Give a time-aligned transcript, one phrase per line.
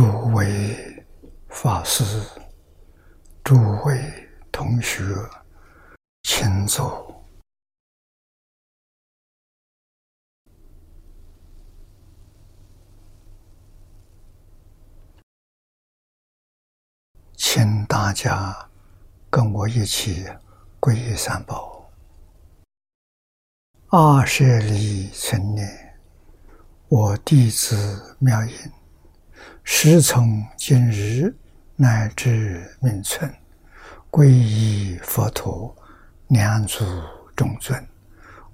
[0.00, 1.04] 诸位
[1.50, 2.02] 法师、
[3.44, 4.00] 诸位
[4.50, 5.04] 同学，
[6.22, 7.22] 请坐。
[17.36, 18.70] 请大家
[19.28, 20.26] 跟我一起
[20.80, 21.92] 皈依三宝。
[23.90, 26.00] 二舍利存念，
[26.88, 28.79] 我弟子妙音。
[29.72, 31.32] 时从今日
[31.76, 33.32] 乃至命存，
[34.10, 35.74] 皈依佛陀，
[36.26, 36.84] 两足
[37.36, 37.80] 众尊；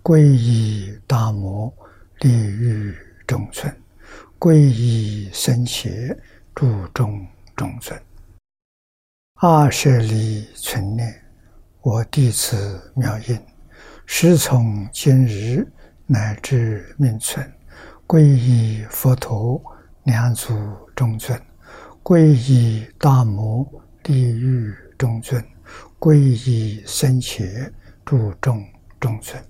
[0.03, 1.73] 皈依大摩，
[2.21, 2.95] 利欲
[3.27, 3.69] 众尊；
[4.39, 6.17] 皈依僧伽，
[6.55, 8.01] 注中中尊。
[9.41, 11.13] 二舍利存念，
[11.81, 13.41] 我弟子妙音，
[14.05, 15.67] 时从今日
[16.07, 17.51] 乃至命存，
[18.07, 19.61] 皈依佛陀。
[20.05, 20.55] 两足
[20.97, 21.39] 中尊，
[22.03, 23.65] 皈依大摩
[24.03, 25.45] 地狱中尊，
[26.01, 27.45] 皈依僧伽
[28.05, 28.65] 注众
[28.99, 29.41] 中尊。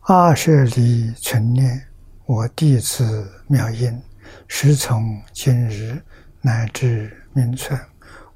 [0.00, 1.80] 二舍利存念，
[2.26, 4.02] 我弟子妙音，
[4.48, 6.02] 时从今日
[6.40, 7.78] 乃至命存，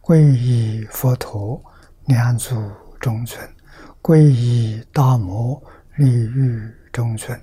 [0.00, 1.60] 皈依佛陀
[2.06, 2.54] 两祖
[3.00, 3.46] 中尊，
[4.00, 5.60] 皈依大摩
[5.96, 7.38] 地狱中尊，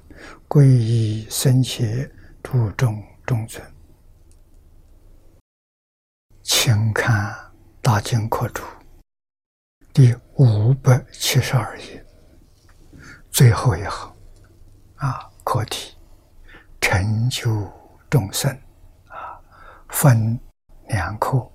[0.48, 2.10] 皈依僧伽
[2.42, 3.04] 注众。
[3.28, 3.60] 中尊，
[6.48, 7.32] 请看
[7.82, 8.62] 《大经课注》
[9.92, 12.06] 第五百七十二页
[13.32, 14.16] 最后一行。
[14.98, 15.98] 啊，课题
[16.80, 17.68] 成就
[18.12, 18.52] 众生。
[19.08, 19.42] 啊，
[19.90, 20.40] 分
[20.88, 21.52] 两课。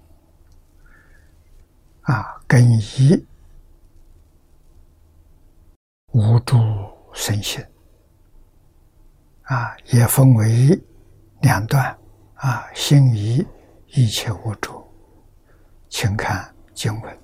[2.03, 3.25] 啊，根一
[6.11, 6.59] 无助
[7.15, 7.65] 身心
[9.45, 10.77] 啊，也分为。
[11.43, 11.97] 两段。
[12.35, 13.47] 啊，心疑
[13.87, 14.80] 一切无主，
[15.91, 17.21] 请看经文，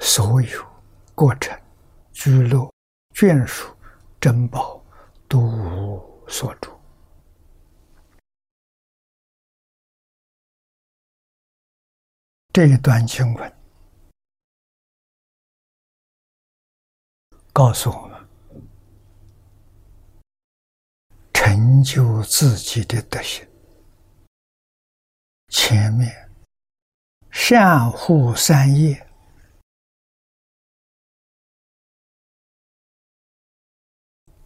[0.00, 0.66] 所有
[1.14, 1.58] 过程、
[2.12, 2.70] 居落、
[3.14, 3.74] 眷属、
[4.20, 4.84] 珍宝
[5.28, 6.78] 都无所住。
[12.52, 13.56] 这一段经文
[17.52, 18.16] 告诉我们。
[21.32, 23.46] 成就自己的德行。
[25.48, 26.25] 前面
[27.38, 29.06] 善护三业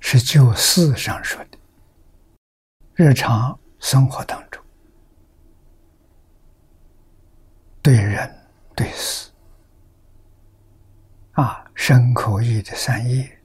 [0.00, 1.58] 是就事上说的，
[2.94, 4.62] 日常生活当中，
[7.80, 8.28] 对人
[8.74, 9.30] 对事。
[11.34, 13.40] 啊，身口意的三业。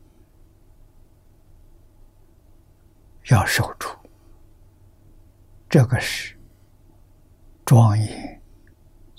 [3.29, 3.95] 要守住，
[5.69, 6.35] 这个是
[7.63, 8.34] 庄严、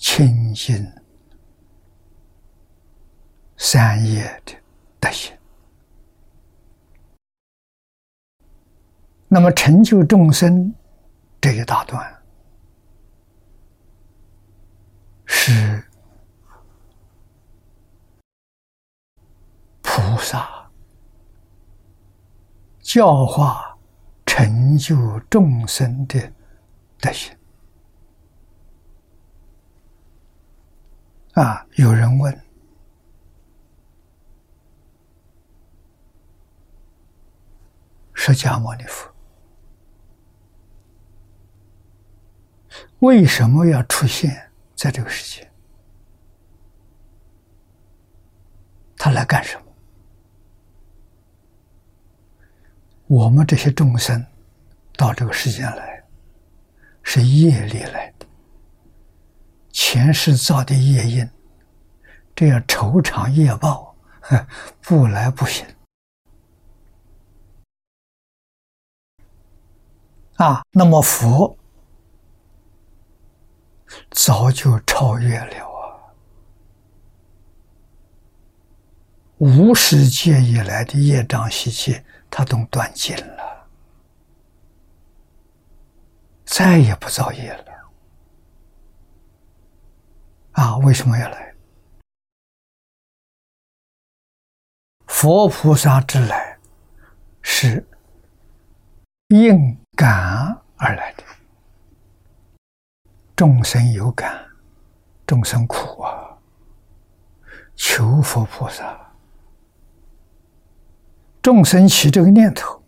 [0.08, 0.72] 清净、
[3.56, 4.54] 三业的
[5.00, 5.36] 德行。
[9.26, 10.72] 那么成就众生
[11.41, 12.22] 这一大段，
[15.26, 15.84] 是
[19.82, 20.70] 菩萨
[22.80, 23.76] 教化。
[24.24, 26.32] 成就众生的
[27.00, 27.35] 德行
[31.36, 31.66] 啊！
[31.74, 32.34] 有人问：
[38.15, 39.15] 释迦牟尼佛
[43.00, 45.53] 为什么要出现在这个世界？
[48.97, 49.65] 他来干什么？
[53.09, 54.24] 我们这些众生
[54.97, 56.03] 到这个世间来，
[57.03, 58.10] 是业力来，
[59.76, 61.30] 前世造的业因，
[62.34, 63.94] 这样酬偿业报，
[64.80, 65.66] 不来不行。
[70.36, 71.58] 啊，那么佛
[74.12, 76.00] 早就超越了啊，
[79.36, 82.02] 无始界以来的业障习气。
[82.30, 83.68] 他都断尽了，
[86.46, 87.75] 再也不造业了。
[90.56, 91.54] 啊，为什么要来？
[95.06, 96.58] 佛菩萨之来，
[97.42, 97.86] 是
[99.28, 101.22] 应感而来的。
[103.34, 104.47] 众生有感，
[105.26, 106.38] 众生苦啊，
[107.74, 108.98] 求佛菩萨。
[111.42, 112.82] 众生起这个念头，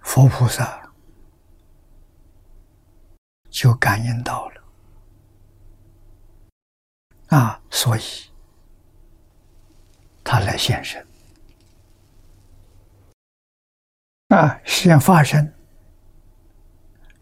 [0.00, 0.92] 佛菩萨
[3.48, 4.61] 就感应到了
[7.32, 8.02] 啊，所以
[10.22, 11.06] 他来现身
[14.28, 15.50] 啊，现发身、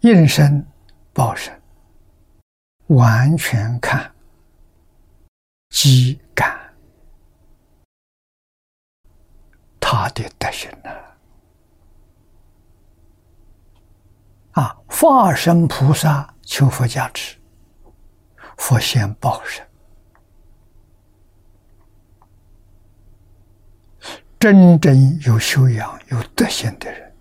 [0.00, 0.66] 应身、
[1.12, 1.62] 报身，
[2.88, 4.12] 完全看
[5.68, 6.74] 机感
[9.78, 10.90] 他的德行呢。
[14.54, 14.76] 啊！
[14.88, 17.38] 化身菩萨求佛加持，
[18.56, 19.64] 佛现报身。
[24.40, 27.14] 真正有修养、有德行的人，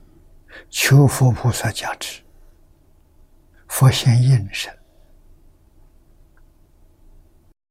[0.69, 2.21] 求佛菩萨加持，
[3.67, 4.73] 佛先应身。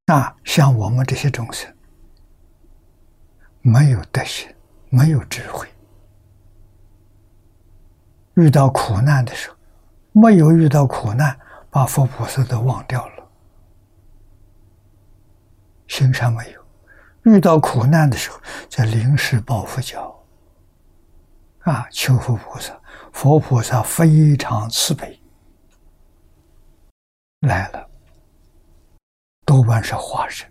[0.05, 1.75] 那像我们这些众生，
[3.63, 4.55] 没有德行，
[4.91, 5.67] 没有智慧，
[8.35, 9.57] 遇到苦难的时候。
[10.13, 11.39] 没有遇到苦难，
[11.71, 13.31] 把佛菩萨都忘掉了，
[15.87, 16.58] 心上没有。
[17.25, 20.25] 遇到苦难的时候，在临时抱佛脚，
[21.61, 22.81] 啊，求佛菩萨，
[23.13, 25.21] 佛菩萨非常慈悲，
[27.41, 27.91] 来了，
[29.45, 30.51] 多半是化身，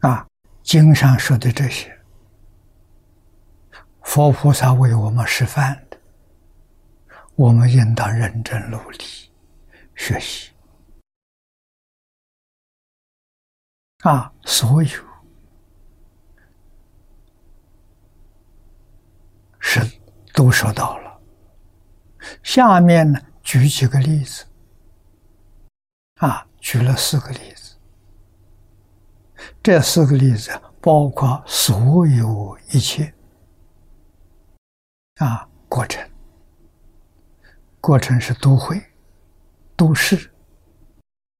[0.00, 0.26] 啊。
[0.62, 2.00] 经上说的这些，
[4.02, 5.84] 佛菩萨为我们示范，
[7.34, 8.98] 我们应当认真努力
[9.94, 10.50] 学习。
[14.00, 14.90] 啊，所有
[19.60, 19.80] 是
[20.32, 21.20] 都说到了。
[22.42, 24.44] 下面呢，举几个例子。
[26.16, 27.76] 啊，举了四个例子。
[29.62, 30.50] 这四个例子
[30.80, 33.12] 包括所有一切
[35.16, 36.08] 啊过程，
[37.82, 38.80] 过程是都会、
[39.76, 40.32] 都市、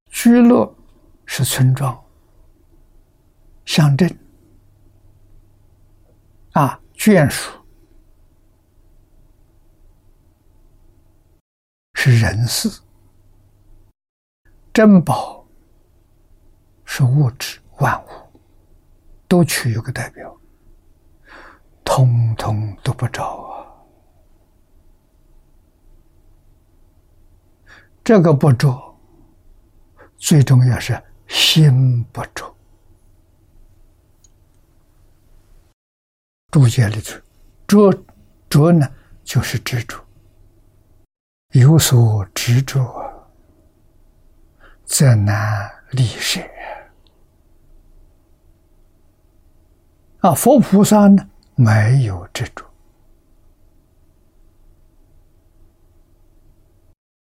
[0.08, 0.76] 居乐
[1.24, 1.98] 是村庄、
[3.64, 4.18] 乡镇
[6.52, 7.52] 啊眷属
[11.94, 12.68] 是人事，
[14.72, 15.46] 珍宝
[16.84, 17.60] 是物质。
[17.78, 18.08] 万物
[19.26, 20.38] 都取一个代表，
[21.82, 23.61] 通通都不着啊！
[28.04, 28.98] 这个不着，
[30.16, 32.52] 最重要是心不着。
[36.50, 37.20] 注解里头，
[37.66, 38.04] 着
[38.50, 38.92] 着呢，
[39.22, 40.04] 就是执着，
[41.52, 42.84] 有所执着，
[44.84, 46.40] 则难离舍。
[50.22, 52.64] 啊，佛菩萨呢没有执着，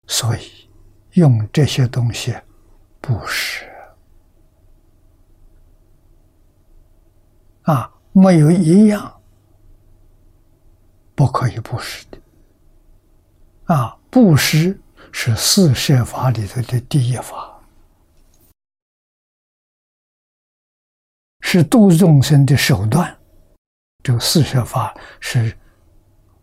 [0.06, 0.68] 所以
[1.12, 2.34] 用这些东西
[3.00, 3.64] 布施
[7.62, 9.20] 啊，没有一样
[11.14, 12.18] 不可以布施的
[13.74, 13.96] 啊。
[14.10, 14.80] 布施
[15.12, 17.52] 是四摄法里头的第一法。
[21.40, 23.16] 是度众生的手段，
[24.02, 25.56] 这个四摄法是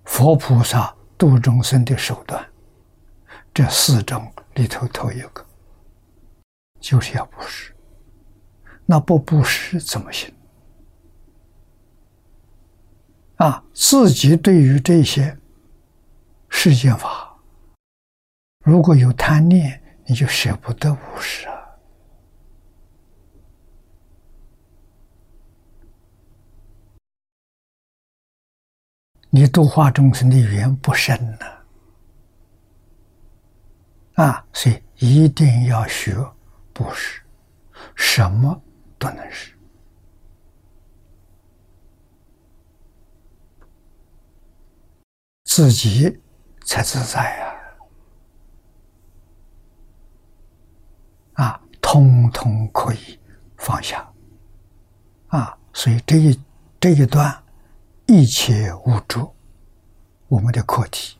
[0.06, 2.53] 佛菩萨度众生的手段。
[3.54, 5.46] 这四种里头头一个，
[6.80, 7.72] 就是要布施。
[8.86, 10.34] 那不布施怎么行？
[13.36, 15.38] 啊，自己对于这些
[16.50, 17.38] 世间法，
[18.64, 21.54] 如果有贪念，你就舍不得布施啊。
[29.30, 31.46] 你度化众生的缘不深呢，
[34.16, 36.16] 啊所以一定要学
[36.74, 37.22] 布施，
[37.96, 38.62] 什么
[38.98, 39.54] 都能施，
[45.46, 46.22] 自己
[46.66, 47.56] 才自在呀，
[51.34, 53.20] 啊，通通可以
[53.58, 54.12] 放下，
[55.28, 56.40] 啊，所以这一
[56.80, 57.40] 这一段。
[58.06, 59.34] 一切无助，
[60.28, 61.18] 我们的课题。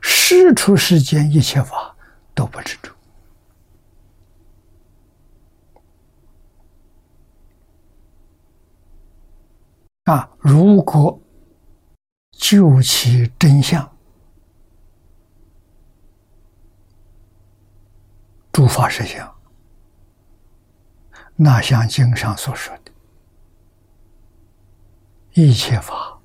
[0.00, 1.96] 事出世间一切法
[2.34, 2.92] 都不执着。
[10.04, 11.20] 啊，如果
[12.32, 13.96] 究其真相，
[18.50, 19.36] 诸法实相，
[21.36, 22.92] 那像经上所说的。
[25.34, 26.18] 一切法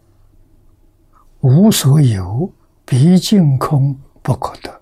[1.42, 2.52] 无所有，
[2.86, 4.82] 毕竟空不可得。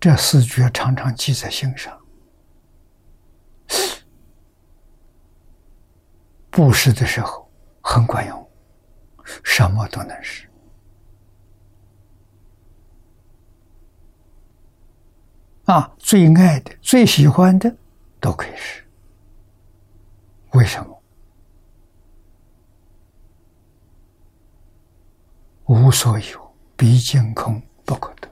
[0.00, 1.98] 这四句常常记在心上。
[6.50, 7.48] 布施的时候
[7.80, 8.50] 很管用，
[9.44, 10.48] 什么都能施。
[15.64, 17.76] 啊，最爱的、最喜欢的
[18.18, 18.82] 都可以施。
[20.52, 20.97] 为什么？
[25.68, 28.28] 无所有，毕竟空不可得。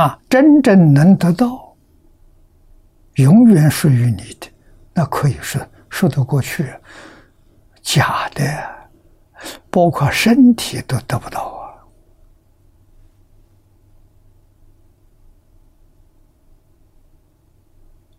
[0.00, 1.76] 啊，真正能得到，
[3.16, 4.50] 永远属于你的，
[4.94, 6.72] 那可以说说得过去。
[7.82, 8.90] 假的，
[9.70, 11.84] 包括身体都得不到啊。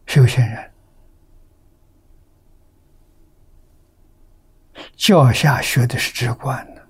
[0.05, 0.68] 修行人，
[4.99, 6.85] 教下学的是直观的，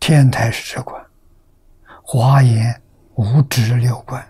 [0.00, 1.06] 天台是直观。
[2.02, 2.82] 华严
[3.14, 4.26] 无直六观。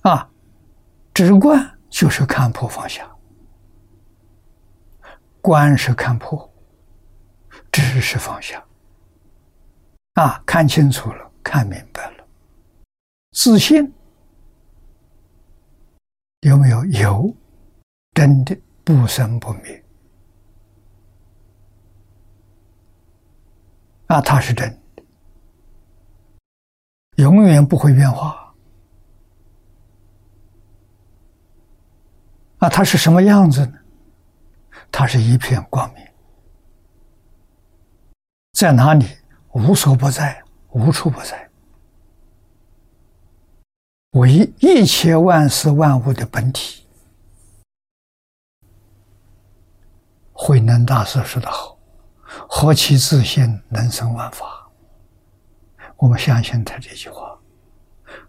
[0.00, 0.30] 啊，
[1.12, 3.06] 直观就是看破放下，
[5.42, 6.50] 观是看破，
[7.70, 8.64] 知是放下。
[10.14, 12.26] 啊，看清楚了，看明白了，
[13.32, 13.92] 自信
[16.40, 16.84] 有没有？
[16.86, 17.34] 有，
[18.14, 19.84] 真的不生不灭。
[24.06, 25.02] 啊，它是真的，
[27.16, 28.54] 永远不会变化。
[32.58, 33.78] 啊，它是什么样子呢？
[34.90, 36.04] 它是一片光明，
[38.52, 39.06] 在哪里？
[39.52, 41.47] 无所不在，无处不在，
[44.18, 46.84] 为一切万事万物的本体。
[50.32, 51.78] 慧能大师说的好。
[52.48, 54.68] 何其自信，能生万法。
[55.96, 57.38] 我们相信他这句话，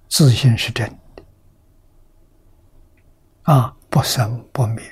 [0.07, 1.23] 自信是真的
[3.43, 4.83] 啊，不生不灭，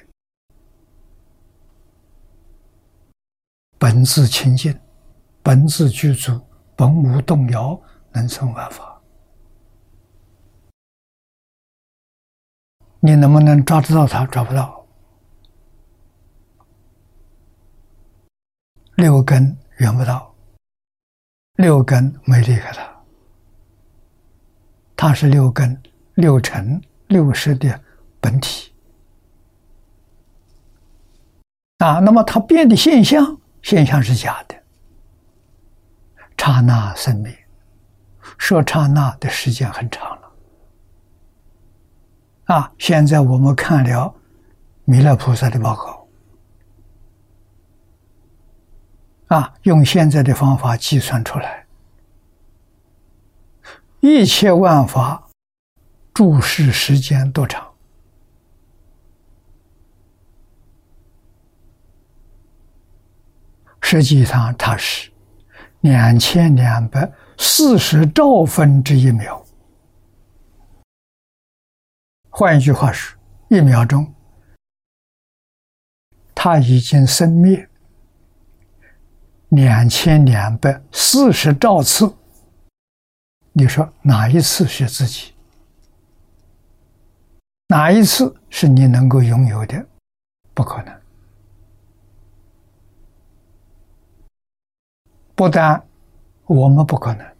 [3.78, 4.78] 本自清净，
[5.44, 6.42] 本自具足，
[6.76, 7.80] 本无动摇，
[8.12, 8.97] 能生万法。
[13.08, 14.26] 你能不能抓得到他？
[14.26, 14.86] 抓不到。
[18.96, 20.36] 六根缘不到，
[21.56, 23.02] 六根没离开他，
[24.94, 25.82] 他是六根、
[26.16, 27.82] 六尘、六识的
[28.20, 28.74] 本体
[31.78, 32.00] 啊。
[32.00, 34.56] 那么它变的现象，现象是假的，
[36.38, 37.48] 刹那生灭，
[38.38, 40.17] 说刹那的时间很长
[42.48, 42.70] 啊。
[42.78, 44.14] 现在我们看了
[44.84, 46.08] 弥勒菩萨的报告。
[49.28, 51.66] 啊，用现在的方法计算出来，
[54.00, 55.28] 一切万法
[56.14, 57.68] 注视时间多长？
[63.82, 65.12] 实际上它是
[65.82, 69.46] 两千两百四十兆分之一秒。
[72.40, 73.18] 换一句话说，
[73.50, 74.14] 一秒钟，
[76.36, 77.68] 它已经生灭。
[79.50, 82.16] 两千两百四十兆次，
[83.54, 85.34] 你说哪一次是自己？
[87.70, 89.84] 哪一次是你能够拥有的？
[90.54, 90.96] 不可能。
[95.34, 95.84] 不但
[96.46, 97.36] 我们不可能，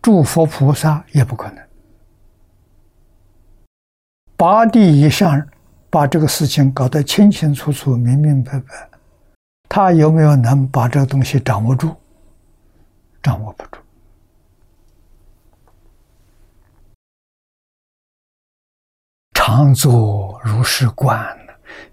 [0.00, 1.71] 诸佛菩萨也不可能。
[4.42, 5.40] 八地以上
[5.88, 8.90] 把这个事情搞得清清楚楚、明明白白。
[9.68, 11.94] 他有没有能把这个东西掌握住？
[13.22, 13.78] 掌握不住。
[19.32, 21.24] 常作如是观，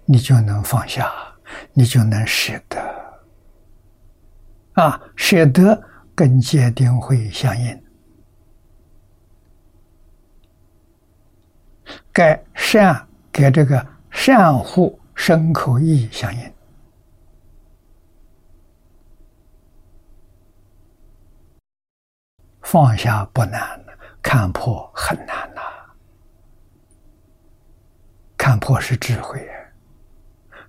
[0.04, 1.08] 你就能放下，
[1.72, 2.80] 你就能舍得。
[4.72, 5.80] 啊，舍得
[6.16, 7.80] 跟界定会相应，
[12.12, 16.52] 该善给这个善护身口意相应。
[22.62, 23.84] 放下不难，
[24.22, 25.60] 看破很难呐。
[28.36, 29.44] 看破是智慧，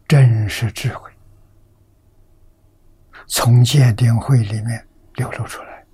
[0.07, 1.11] 真是智慧，
[3.27, 5.85] 从戒定慧里面流露出来。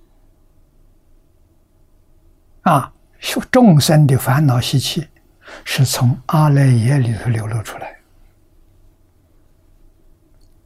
[2.62, 2.92] 啊，
[3.50, 5.06] 众生的烦恼习气
[5.64, 8.00] 是从阿赖耶里头流露出来，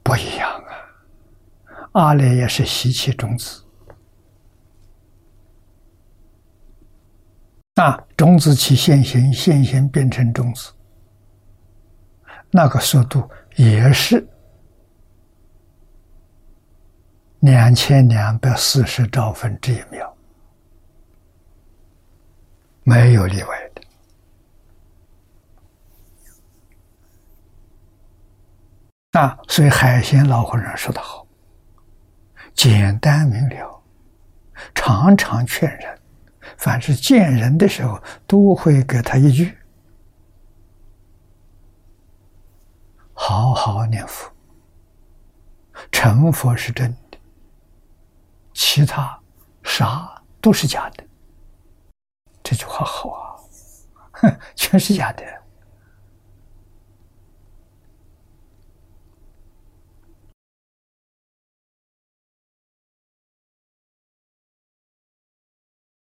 [0.03, 0.73] 不一样啊！
[1.93, 3.65] 阿赖耶是习气种子，
[7.75, 10.73] 那，种子起现行，现行变成种子，
[12.51, 14.27] 那个速度也是
[17.41, 20.17] 两千两百四十兆分之一秒。
[22.85, 23.83] 没有例外的
[29.13, 29.39] 啊！
[29.47, 31.27] 所以海鲜老和尚说的好
[32.55, 33.83] ：“简单明了，
[34.75, 35.99] 常常劝人。
[36.57, 39.57] 凡是见人的时候，都会给他一句：
[43.13, 44.33] 好好念佛，
[45.91, 47.19] 成佛是真的，
[48.55, 49.21] 其他
[49.63, 51.05] 啥都是假的。”
[52.43, 53.37] 这句话好啊，
[54.13, 55.43] 哼， 全是假的。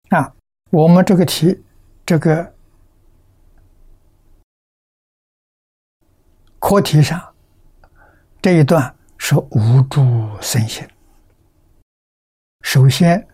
[0.09, 0.33] 啊，
[0.69, 1.63] 我们这个题，
[2.05, 2.53] 这个
[6.59, 7.21] 课题上
[8.41, 10.01] 这一段说无助
[10.41, 10.85] 身心。
[12.63, 13.25] 首先，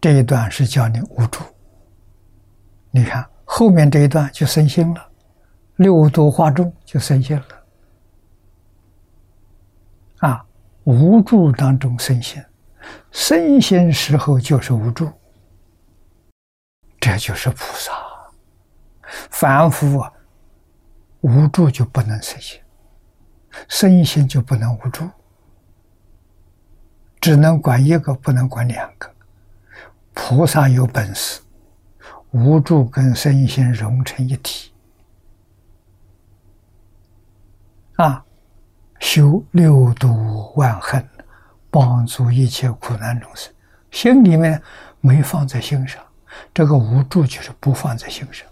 [0.00, 1.42] 这一段是叫你无助。
[2.90, 5.10] 你看后面这一段就生心了，
[5.76, 7.64] 六度化众就生心了，
[10.18, 10.44] 啊，
[10.84, 12.42] 无助当中生心，
[13.10, 15.10] 生心时候就是无助，
[17.06, 17.92] 这就是菩萨。
[19.30, 20.12] 凡夫啊，
[21.20, 22.60] 无助就不能生心，
[23.68, 25.08] 生心就不能无助，
[27.20, 29.08] 只能管一个，不能管两个。
[30.14, 31.40] 菩萨有本事。
[32.32, 34.72] 无助跟身心融成一体，
[37.94, 38.22] 啊，
[38.98, 41.08] 修六度万恨，
[41.70, 43.54] 帮助一切苦难众生。
[43.92, 44.60] 心里面
[45.00, 46.04] 没放在心上，
[46.52, 48.46] 这个无助就是不放在心上，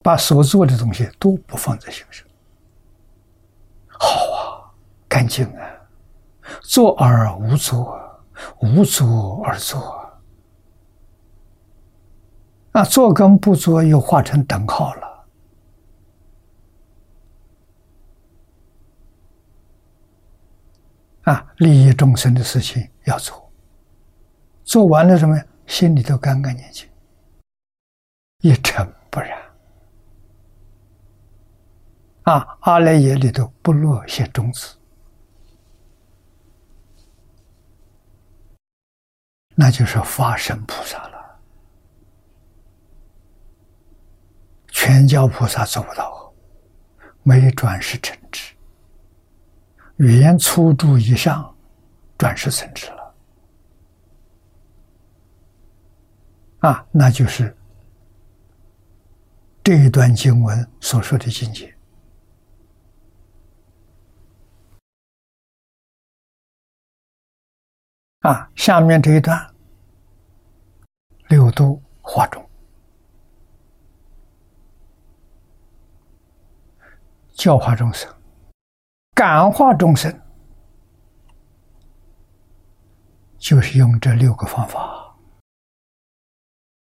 [0.00, 2.26] 把所做的东西都不放在心上。
[3.88, 4.72] 好啊，
[5.08, 5.66] 干净啊，
[6.62, 7.98] 做而无作，
[8.60, 10.00] 无作而作。
[12.72, 15.26] 那做跟不做又画成等号了。
[21.22, 23.43] 啊，利益众生的事情要做，
[24.64, 25.46] 做完了什么呀？
[25.66, 26.88] 心里头干干净净，
[28.40, 29.30] 一尘不染。
[32.24, 34.76] 啊，阿赖耶里头不落些种子，
[39.54, 41.40] 那就是发身菩萨了。
[44.68, 46.32] 全教菩萨做不到，
[47.22, 48.54] 没转世成智，
[49.96, 51.54] 语言粗注以上，
[52.18, 53.03] 转世成智了。
[56.64, 57.54] 啊，那就是
[59.62, 61.76] 这一段经文所说的境界。
[68.20, 69.54] 啊，下面这一段，
[71.28, 72.42] 六度化中。
[77.34, 78.10] 教化众生，
[79.12, 80.18] 感化众生，
[83.36, 85.03] 就是用这六个方法，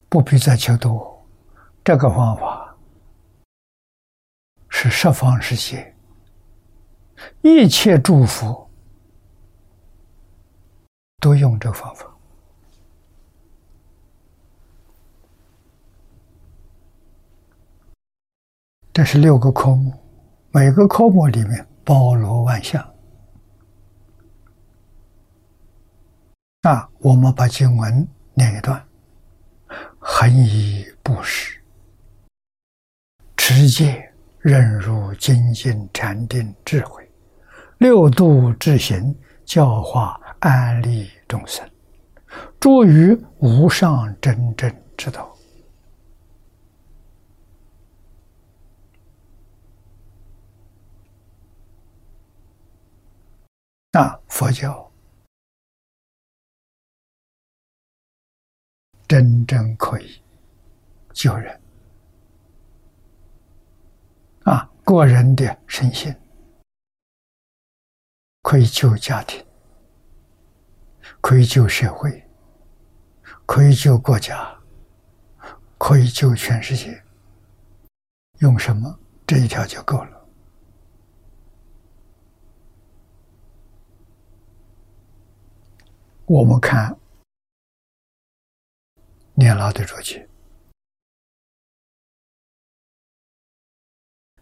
[0.09, 1.23] 不必再求多。
[1.83, 2.75] 这个方法
[4.67, 5.95] 是十方世界
[7.41, 8.69] 一切祝福
[11.19, 12.05] 都用这个方法。
[18.91, 19.93] 这是六个科目。
[20.51, 22.83] 每个科目里面包罗万象
[26.63, 26.89] 啊！
[26.97, 28.88] 我们把经文念一段：
[29.99, 31.59] 恒以布施，
[33.37, 37.09] 持戒，忍辱，精进，禅定，智慧，
[37.77, 41.69] 六度智行，教化安利众生，
[42.59, 45.35] 诸于无上真正之道。
[53.91, 54.88] 那佛教
[59.09, 60.21] 真正可以
[61.13, 61.59] 救人
[64.43, 66.15] 啊，个人的身心
[68.43, 69.43] 可以救家庭，
[71.21, 72.23] 可以救社会，
[73.47, 74.55] 可以救国家，
[75.79, 77.03] 可以救全世界。
[78.41, 78.99] 用什么？
[79.25, 80.29] 这一条就够了。
[86.27, 86.95] 我们看
[89.39, 90.27] 念老的主去，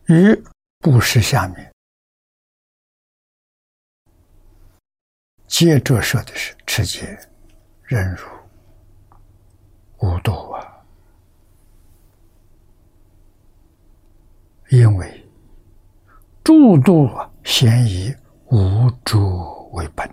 [0.07, 0.43] 于
[0.79, 1.71] 布施下面，
[5.45, 7.15] 接着说的是持戒、
[7.83, 8.25] 忍辱、
[9.99, 10.83] 无度啊，
[14.71, 15.29] 因为
[16.43, 18.11] 诸度啊先以
[18.47, 20.11] 无助为本。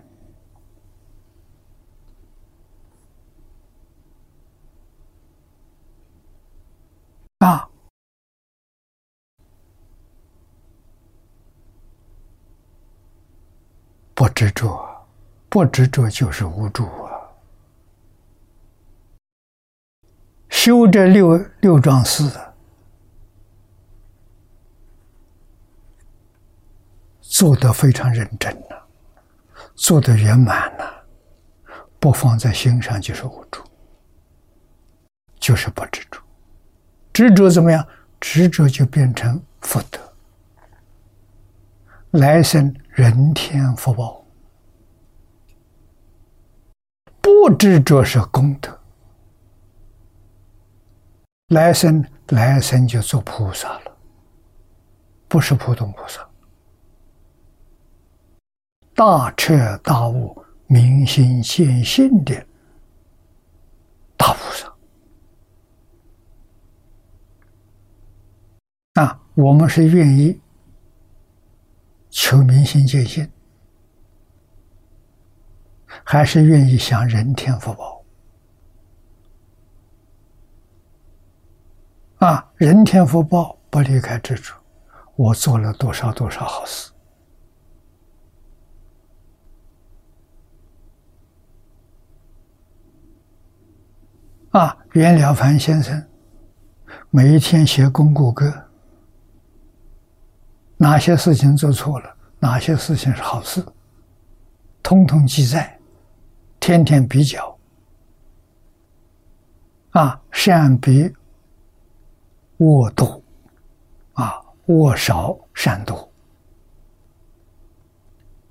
[7.39, 7.69] 啊！
[14.25, 15.07] 不执着，
[15.51, 17.13] 不执着就是无助啊！
[20.49, 22.25] 修这六六桩事，
[27.21, 28.87] 做得非常认真了，
[29.75, 31.05] 做得圆满了，
[32.01, 33.63] 不放在心上就是无助，
[35.39, 36.19] 就是不执着。
[37.13, 37.87] 执着怎么样？
[38.19, 40.01] 执着就变成福德，
[42.13, 44.25] 来生人天福报；
[47.21, 48.81] 不执着是功德，
[51.49, 53.97] 来生来生就做菩萨了，
[55.27, 56.25] 不是普通菩萨，
[58.95, 62.47] 大彻大悟、明心见性的
[64.17, 64.73] 大菩萨。
[69.03, 70.41] 啊，我们是愿意
[72.17, 73.29] 求明心见性，
[76.05, 78.05] 还是愿意享人天福报？
[82.19, 84.55] 啊，人天福报不离开执着，
[85.17, 86.93] 我做了多少多少好事。
[94.51, 96.09] 啊，袁了凡先生
[97.11, 98.64] 每一天写功过歌。
[100.77, 102.17] 哪些事情做错了？
[102.39, 103.65] 哪些事情是好事？
[104.83, 105.79] 通通记载，
[106.61, 107.57] 天天比较。
[109.91, 111.11] 啊，善比
[112.59, 113.23] 恶多，
[114.15, 116.13] 啊，恶少善多，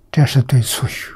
[0.09, 1.11] 这是对初学。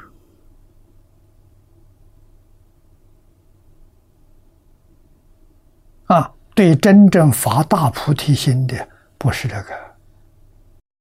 [6.06, 9.87] 啊，对真正发大菩提心的，不是这个。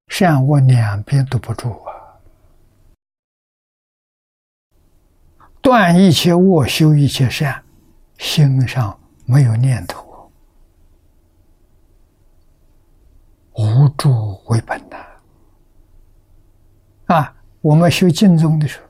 [0.07, 1.91] 善恶两边都不住啊！
[5.61, 7.63] 断一切恶，修一切善，
[8.17, 10.31] 心上没有念头，
[13.53, 14.97] 无助为本呐！
[17.07, 18.87] 啊，我们修净宗的时候，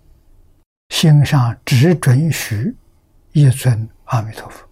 [0.90, 2.76] 心上只准许
[3.34, 4.66] 一尊阿弥陀佛，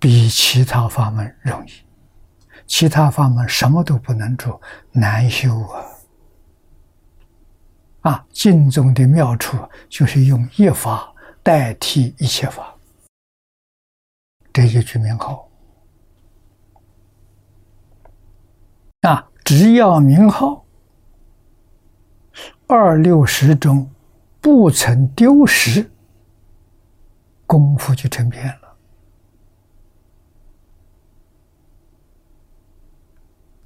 [0.00, 1.85] 比其他法门容易。
[2.66, 4.60] 其他法门什么都不能做，
[4.92, 5.84] 难修啊！
[8.02, 9.56] 啊，净宗的妙处
[9.88, 12.74] 就是用一法代替一切法，
[14.52, 15.48] 这一句名号
[19.02, 20.64] 啊，只要名号
[22.66, 23.88] 二六十中
[24.40, 25.88] 不曾丢失，
[27.46, 28.65] 功夫就成片了。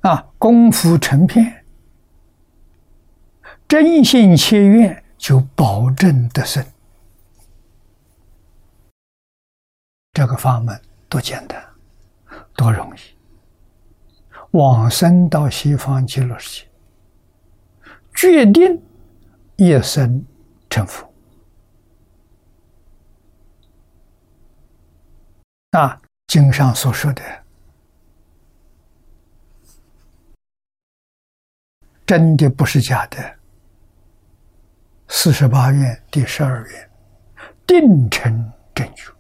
[0.01, 1.65] 啊，功夫成片，
[3.69, 6.65] 真心切愿就保证得胜。
[10.13, 11.63] 这个法门多简单，
[12.55, 13.01] 多容易。
[14.53, 16.69] 往生到西方极乐世界，
[18.15, 18.83] 决定
[19.57, 20.25] 一生
[20.69, 21.07] 成佛。
[25.73, 27.40] 啊，经上所说的。
[32.11, 33.39] 真的不是假的。
[35.07, 36.91] 四十八愿第十二愿，
[37.65, 39.13] 定成正觉，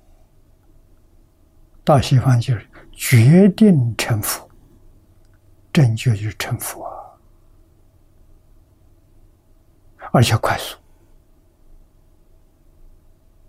[1.84, 4.50] 到西方就是决定成佛，
[5.72, 6.84] 正觉就是成佛，
[10.10, 10.76] 而且快速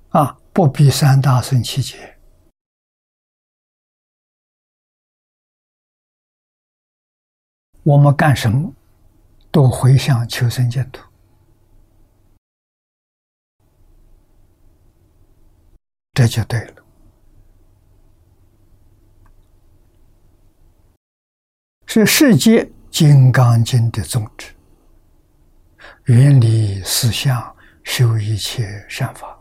[0.10, 2.16] 啊，不比三大圣七劫。
[7.82, 8.72] 我们干什么？
[9.52, 11.06] 都回向求生净土，
[16.14, 16.76] 这就对了。
[21.86, 24.56] 是世界《金刚经》的宗旨：
[26.06, 29.38] 远离思想，修一切善法，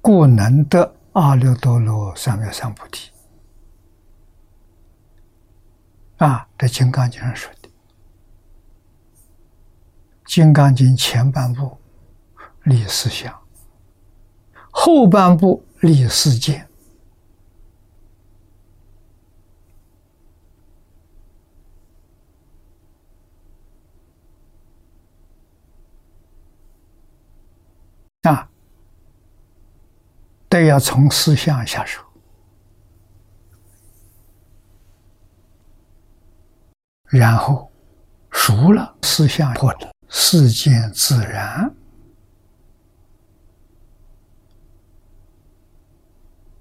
[0.00, 3.12] 故能得阿耨多罗三藐三菩提。
[6.16, 7.57] 啊，这《金刚经》上说的，
[10.28, 11.78] 《金刚经》前半部
[12.64, 13.34] 立思想，
[14.70, 16.68] 后半部立世界。
[28.24, 28.50] 啊，
[30.50, 32.02] 都要从思想下手。
[37.04, 37.72] 然后
[38.30, 41.74] 熟了，思想破了，世间自然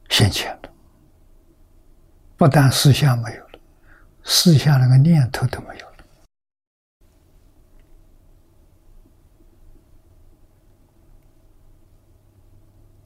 [0.10, 0.70] 现前了。
[2.36, 3.60] 不但思想没有了，
[4.24, 5.96] 思想那个念头都没有了。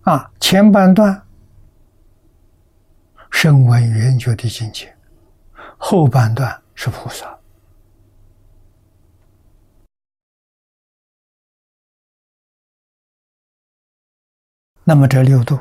[0.01, 1.25] 啊，前半段
[3.30, 4.95] 声闻缘觉的境界，
[5.77, 6.62] 后半段。
[6.73, 7.38] 是菩萨，
[14.91, 15.58] 那么这六度，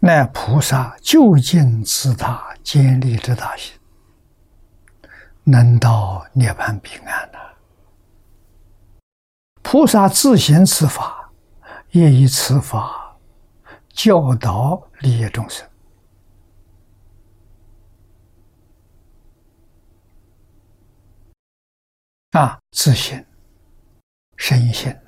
[0.00, 3.78] 乃菩萨究竟自他坚立之大行，
[5.44, 7.38] 能到涅槃彼岸的。
[9.62, 11.30] 菩萨自行此法，
[11.92, 13.16] 也以此法
[13.90, 15.64] 教导利益众生。
[22.32, 23.24] 啊，自信、
[24.36, 24.90] 身心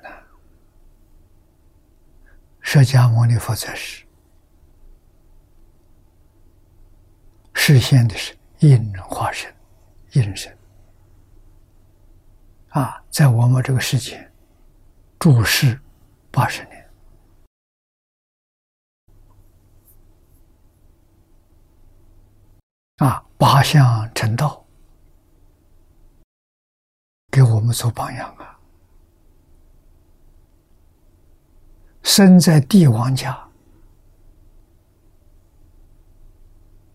[2.61, 4.05] 释迦牟尼佛在世，
[7.53, 9.53] 实现的是应化身、
[10.13, 10.55] 应身。
[12.69, 14.31] 啊，在我们这个世界
[15.19, 15.77] 住世
[16.31, 16.89] 八十年，
[22.97, 24.65] 啊，八相成道。
[27.29, 28.50] 给我们做榜样啊！
[32.03, 33.47] 生在帝王家，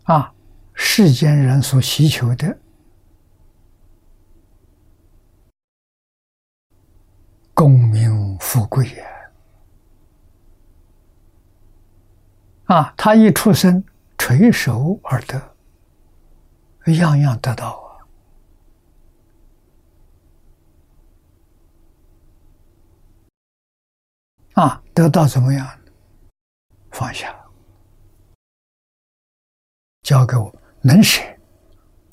[0.05, 0.35] 啊，
[0.75, 2.59] 世间人所需求的
[7.55, 9.07] 功名富贵呀，
[12.65, 13.83] 啊，他一出生
[14.19, 15.57] 垂手而得，
[16.93, 17.86] 样样得到。
[24.57, 25.69] 啊，得到怎么样？
[26.91, 27.39] 放下，
[30.03, 31.23] 交给我，能舍，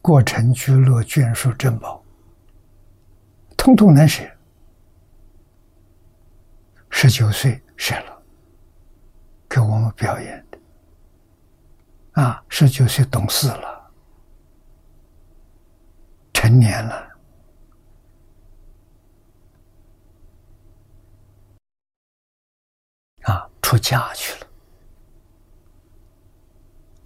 [0.02, 2.04] 过程居乐眷属珍宝，
[3.56, 4.30] 通通能舍。
[6.90, 8.22] 十九岁舍了，
[9.48, 10.60] 给我们表演的。
[12.22, 13.90] 啊，十九岁懂事了，
[16.34, 17.12] 成年了。
[23.62, 24.48] 出家去了，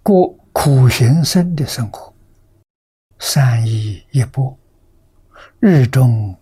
[0.00, 2.14] 过苦行僧的生活，
[3.18, 4.56] 三衣一钵，
[5.58, 6.38] 日中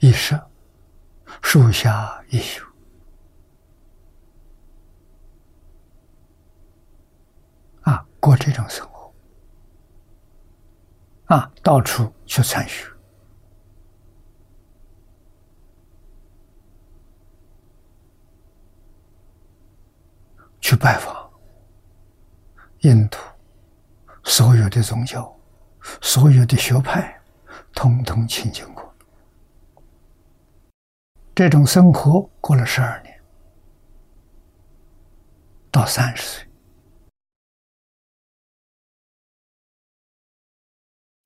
[0.00, 0.38] 一食，
[1.40, 2.64] 树下一宿，
[7.82, 9.14] 啊，过这种生活，
[11.26, 12.93] 啊，到处去参学。
[20.64, 21.30] 去拜访
[22.80, 23.18] 印度
[24.24, 25.38] 所有的宗教、
[26.00, 27.20] 所有的学派，
[27.74, 28.94] 通通亲近过。
[31.34, 33.22] 这种生活过了十二年，
[35.70, 36.48] 到三十岁，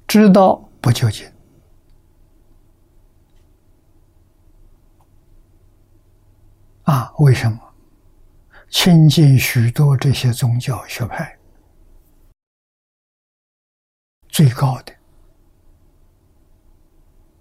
[0.09, 1.33] 知道不究竟
[6.83, 7.14] 啊？
[7.20, 7.67] 为什么？
[8.70, 11.38] 亲近许多这些宗教学派，
[14.28, 14.92] 最高的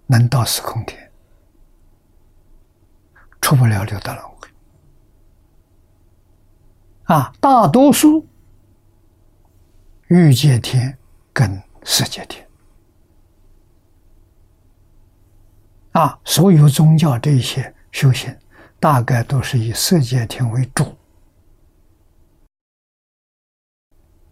[0.06, 1.12] 能到四空天，
[3.42, 4.48] 出不了六道轮回。
[7.04, 8.26] 啊，大多数
[10.08, 10.98] 欲界天
[11.32, 12.48] 跟世界天，
[15.92, 18.34] 啊，所有宗教这些修行
[18.80, 20.96] 大概都是以色界天为主，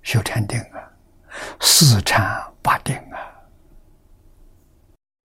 [0.07, 0.89] 修禅定啊，
[1.61, 3.19] 四禅八定啊，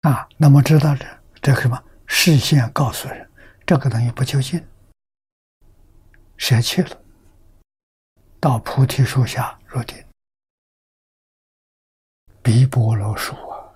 [0.01, 1.05] 啊，那么知道这
[1.41, 1.81] 这个什么？
[2.05, 3.31] 事先告诉人，
[3.65, 4.61] 这个东西不究竟，
[6.35, 7.01] 舍弃了，
[8.41, 10.03] 到菩提树下入定，
[12.41, 13.71] 比波罗树啊，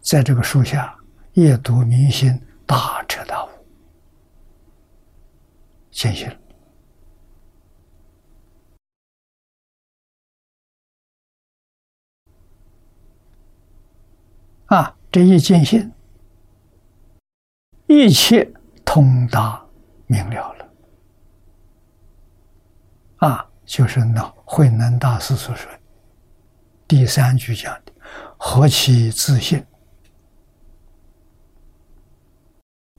[0.00, 0.96] 在这个树下
[1.34, 3.50] 夜读明心，大彻大悟。
[5.90, 6.26] 见性
[14.72, 14.96] 啊！
[15.10, 15.92] 这一见性，
[17.86, 18.50] 一切
[18.86, 19.62] 通达
[20.06, 20.72] 明了了
[23.16, 23.50] 啊！
[23.66, 25.70] 就是那慧能大师所说
[26.88, 27.92] 第三句讲的
[28.40, 29.62] “何其自信，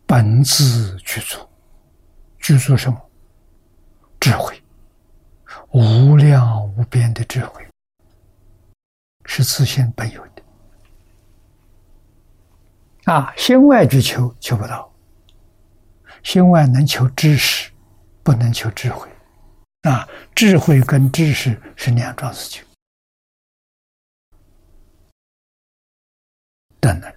[0.05, 1.39] 本自具足”。
[2.37, 3.01] 具足什么？
[4.19, 4.61] 智慧，
[5.71, 7.67] 无量无边的智慧，
[9.25, 10.42] 是自信本有的。
[13.05, 14.89] 啊，心外去求，求不到；
[16.23, 17.71] 心外能求知识，
[18.23, 19.09] 不能求智慧。
[19.81, 22.63] 啊，智慧跟知识是两桩事情。
[26.79, 27.13] 等等，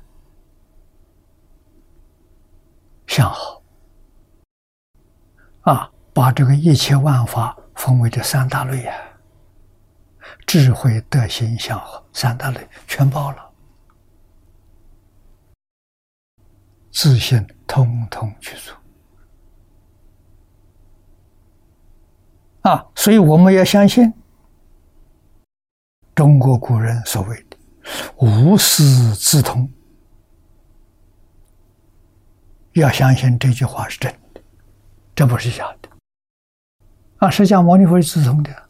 [3.06, 3.62] 向好。
[5.60, 8.94] 啊，把这个一切万法分为这三大类呀，
[10.46, 13.45] 智慧、德行、相好三大类全包了，
[16.96, 18.74] 自信通通去做。
[22.62, 24.10] 啊，所以我们要相信
[26.14, 27.58] 中国古人所谓的
[28.16, 28.82] “无师
[29.14, 29.70] 自通”，
[32.72, 34.40] 要相信这句话是真的。
[35.14, 35.90] 这不是假的，
[37.18, 37.28] 啊！
[37.28, 38.68] 释迦牟尼佛是自通的，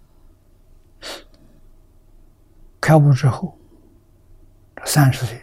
[2.81, 3.57] 开悟之后，
[4.85, 5.41] 三十岁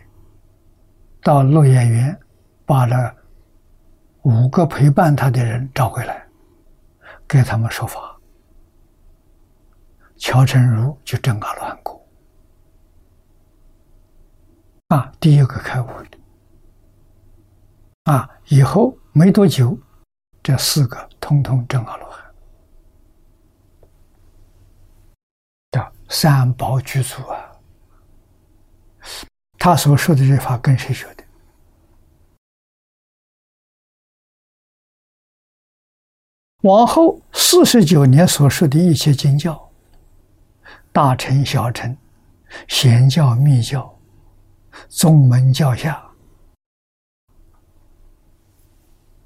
[1.22, 2.19] 到落叶园，
[2.65, 3.15] 把那
[4.23, 6.28] 五个陪伴他的人找回来，
[7.28, 8.17] 给他们说法。
[10.17, 12.08] 乔成儒就正阿罗汉果，
[14.88, 16.17] 啊，第一个开悟的，
[18.04, 19.78] 啊，以后没多久。
[20.41, 22.21] 这四个通通证阿罗汉，
[25.71, 27.52] 叫三宝具足啊！
[29.58, 31.23] 他所说的这话跟谁学的？
[36.63, 39.69] 往后四十九年所说的一切经教，
[40.93, 41.97] 大乘、小乘、
[42.69, 43.97] 显教、密教、
[44.88, 46.02] 宗门教下。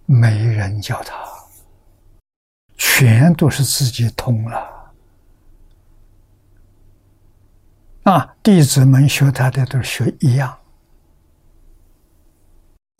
[0.05, 1.15] 没人教他，
[2.75, 4.93] 全都是自己通了。
[8.03, 10.57] 啊，弟子们学他的都学一样、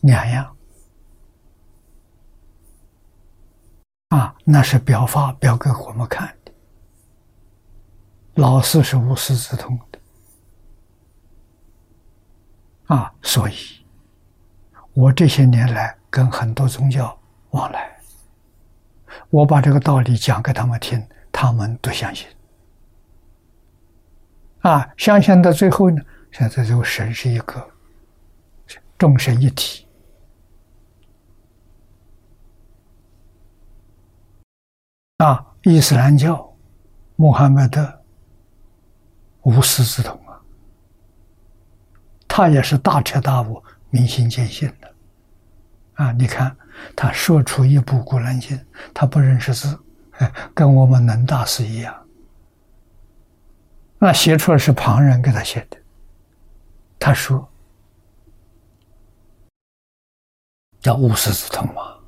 [0.02, 0.57] 两样。
[4.08, 6.52] 啊，那是表法表给我们看的。
[8.34, 9.98] 老师是无师自通的。
[12.94, 13.54] 啊，所以，
[14.94, 15.96] 我这些年来。
[16.10, 17.14] 跟很多宗教
[17.50, 18.00] 往来，
[19.28, 22.26] 我把这个道理讲给他们听，他们都相信。
[24.60, 26.02] 啊，相信到最后呢，
[26.32, 27.70] 现在就神是一个，
[28.96, 29.86] 众神一体。
[35.18, 36.52] 啊，伊斯兰教，
[37.16, 38.02] 穆罕默德
[39.42, 40.40] 无师自通啊，
[42.26, 44.94] 他也是大彻大悟、明心见性的。
[45.94, 46.12] 啊！
[46.12, 46.56] 你看，
[46.94, 48.56] 他说出一部《古兰经》，
[48.94, 49.76] 他不认识字，
[50.54, 52.06] 跟我们能大师一样。
[53.98, 55.76] 那写出来是旁人给他写的。
[57.00, 57.50] 他说
[60.78, 61.98] ：“叫无师自通嘛。”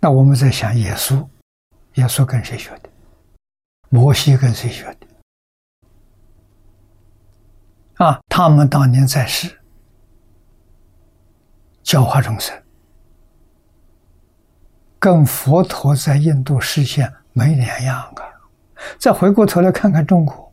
[0.00, 1.22] 那我们在想，耶稣，
[1.96, 2.88] 耶稣跟谁学的？
[3.88, 5.06] 摩西跟谁学的？
[8.04, 8.20] 啊！
[8.28, 9.58] 他们当年在世，
[11.82, 12.62] 教化众生。
[14.98, 18.22] 跟佛陀在印度实现没两样啊！
[18.98, 20.52] 再回过头来看看中国，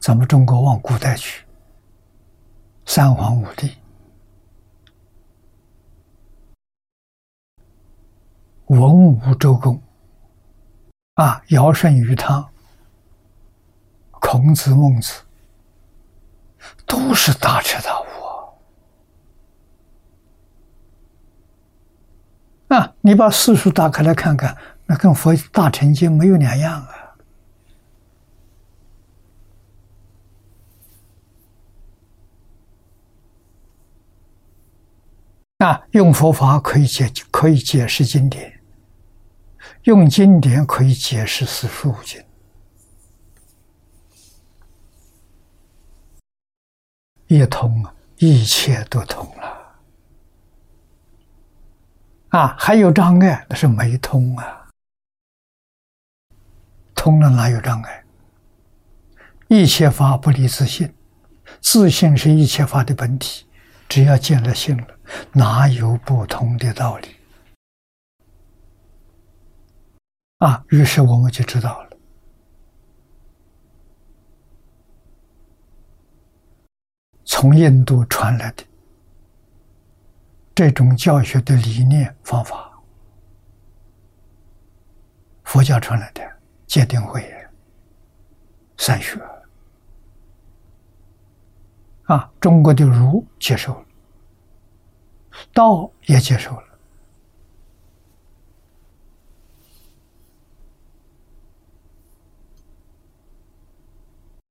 [0.00, 1.46] 咱们中国往古代去，
[2.84, 3.76] 三皇五帝、
[8.66, 9.80] 文武周公
[11.16, 12.50] 啊，尧舜禹汤、
[14.10, 15.22] 孔子孟子，
[16.86, 18.04] 都是大彻大悟
[22.68, 22.94] 啊。
[23.00, 24.54] 你把四书打开来看看，
[24.84, 27.16] 那跟佛大乘经没有两样啊！
[35.64, 38.52] 啊，用佛法可以解，可以解释经典；
[39.86, 42.20] 用经典可以解释四书五经，
[47.28, 49.76] 一通啊，一切都通了。
[52.30, 54.68] 啊，还有障碍，那是没通啊。
[56.96, 58.04] 通了哪有障碍？
[59.46, 60.92] 一切法不离自信，
[61.60, 63.46] 自信是一切法的本体。
[63.88, 64.88] 只要见了性了，
[65.30, 67.15] 哪有不通的道理？
[70.38, 71.90] 啊，于是我们就知道了，
[77.24, 78.64] 从印度传来的。
[80.54, 82.70] 这种教学的理念方法，
[85.44, 86.22] 佛教传来的
[86.66, 87.22] 戒定慧
[88.78, 89.20] 三学
[92.04, 93.86] 啊，中国的儒接受了，
[95.52, 96.65] 道也接受了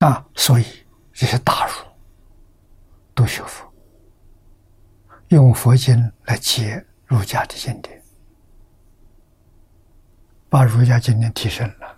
[0.06, 0.66] 啊，所以
[1.12, 1.74] 这些大儒
[3.16, 3.68] 都学佛。
[5.30, 8.00] 用佛经来解儒家的经典，
[10.48, 11.98] 把儒家经典提升了。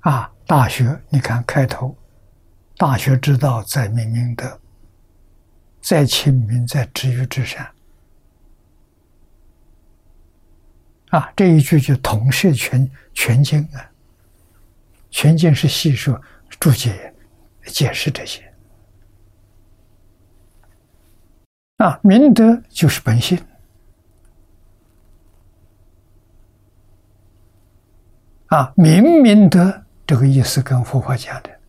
[0.00, 1.94] 啊，《大学》你看开头
[2.78, 4.58] ，“大学之道，在明明德，
[5.82, 7.70] 在亲民，在止于至善。”
[11.10, 13.90] 啊，这一句就统摄全全经啊。
[15.10, 16.18] 全经是细说
[16.60, 17.12] 注解
[17.64, 18.46] 解释这些。
[21.78, 23.42] 啊，明德就是本性。
[28.48, 31.60] 啊，明明德这个意思跟佛法讲的，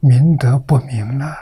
[0.00, 1.34] 明德不明了，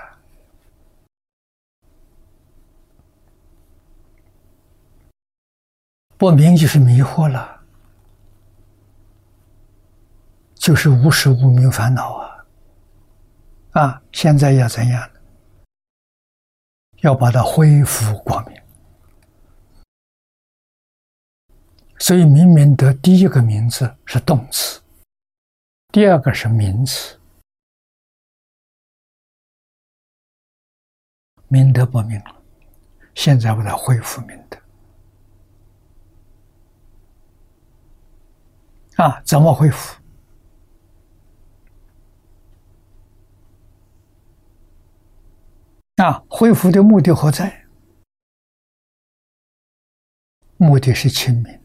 [6.16, 7.55] 不明就是迷惑了，
[10.66, 12.44] 就是无始无明烦恼啊！
[13.70, 15.08] 啊，现在要怎样？
[17.02, 18.60] 要把它恢复光明，
[22.00, 24.82] 所以明明德第一个名字是动词，
[25.92, 27.16] 第二个是名词。
[31.46, 32.42] 明德不明了，
[33.14, 34.58] 现在把它恢复明德
[39.04, 39.22] 啊？
[39.22, 39.96] 怎么恢复？
[46.07, 47.64] 啊，恢复的目的何在？
[50.57, 51.61] 目的是亲民，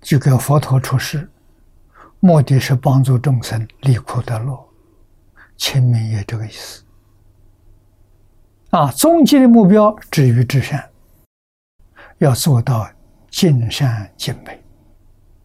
[0.00, 1.30] 就跟佛陀出世，
[2.18, 4.68] 目的是帮助众生离苦得乐，
[5.56, 6.82] 亲民也这个意思。
[8.70, 10.90] 啊，终极的目标止于至善，
[12.18, 12.90] 要做到
[13.30, 14.60] 尽善尽美，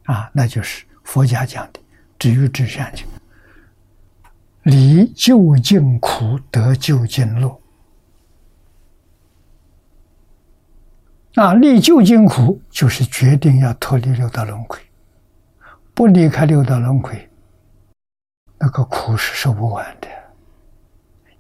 [0.06, 1.80] 啊，那就是佛家讲的
[2.18, 2.91] 止于至善。
[4.64, 7.62] 离究竟苦，得究竟乐。
[11.36, 14.80] 啊，离究竟苦，就是决定要脱离六道轮回。
[15.93, 17.30] 不离开六道轮回，
[18.57, 20.07] 那个苦是受不完的。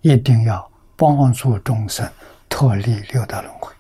[0.01, 2.09] 一定要帮助众生
[2.49, 3.73] 脱离六道轮回。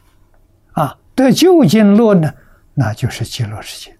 [0.73, 2.33] 啊，得究竟乐呢，
[2.73, 3.97] 那就是极乐世界。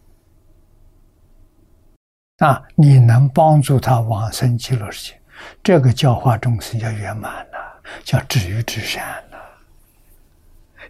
[2.46, 5.21] 啊，你能帮助他往生极乐世界。
[5.64, 9.38] 这个教化众生叫圆满了，叫止于至善了。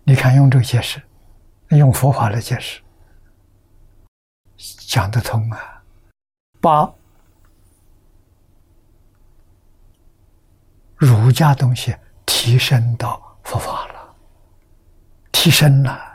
[0.03, 1.01] 你看用这个解释，
[1.69, 2.81] 用佛法来解释，
[4.87, 5.83] 讲得通啊！
[6.59, 6.93] 把
[10.95, 11.95] 儒家东西
[12.25, 14.15] 提升到佛法了，
[15.31, 16.10] 提升了。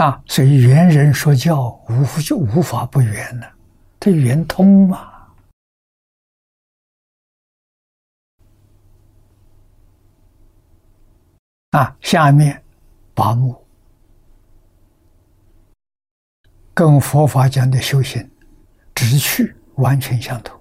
[0.00, 3.52] 啊，所以圆人说教无就无法不圆了，
[4.00, 5.28] 它圆通嘛。
[11.72, 12.64] 啊，下面
[13.12, 13.62] 八目
[16.72, 18.26] 跟佛法讲的修行
[18.94, 20.58] 直趣完全相同。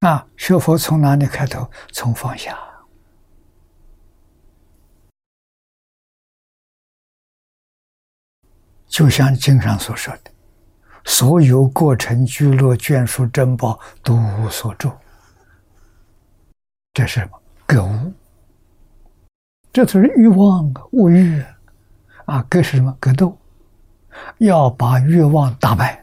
[0.00, 1.70] 啊，学佛从哪里开头？
[1.92, 2.58] 从放下。
[8.88, 10.30] 就像经上所说的
[11.04, 14.90] ：“所有过程、聚落、眷属、珍宝都无所住。
[16.94, 17.40] 这是什么？
[17.66, 18.12] 格物。
[19.72, 21.44] 这就是欲望、物欲
[22.24, 22.42] 啊！
[22.48, 22.96] 格是什么？
[22.98, 23.36] 格斗，
[24.38, 26.02] 要把欲望打败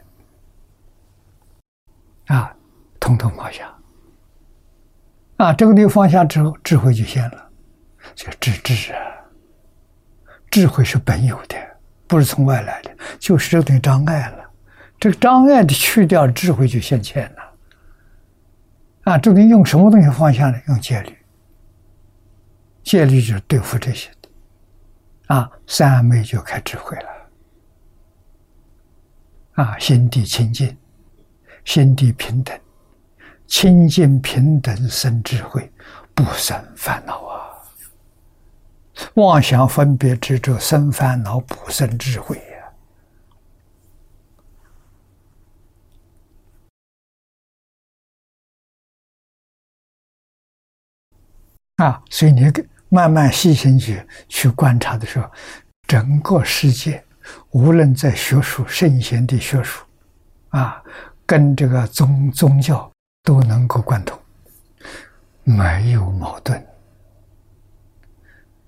[2.26, 2.54] 啊，
[3.00, 3.74] 统统放下
[5.38, 5.52] 啊！
[5.52, 7.50] 这个地方放下之后，智慧就现了，
[8.14, 9.00] 就智智啊！
[10.50, 11.56] 智慧是本有的，
[12.14, 14.48] 不是从外来的，就是这点障碍了。
[15.00, 17.42] 这个障碍的去掉，智慧就现前了
[19.02, 19.18] 啊！
[19.18, 20.60] 这个用什么东西放下呢？
[20.68, 21.12] 用戒律。
[22.84, 24.28] 戒律就是对付这些的，
[25.34, 27.08] 啊，三昧就开智慧了，
[29.54, 30.76] 啊，心地清净，
[31.64, 32.56] 心地平等，
[33.48, 35.68] 清净平等生智慧，
[36.14, 37.43] 不生烦恼啊。
[39.14, 42.44] 妄想分别执着生烦恼，不生智慧呀。
[51.76, 52.66] 啊，所以你给。
[52.90, 55.28] 慢慢细心去去观察的时候，
[55.88, 57.04] 整个世界，
[57.50, 59.84] 无论在学术圣贤的学术，
[60.50, 60.80] 啊，
[61.26, 62.88] 跟这个宗宗教
[63.24, 64.16] 都能够贯通，
[65.42, 66.64] 没有矛盾，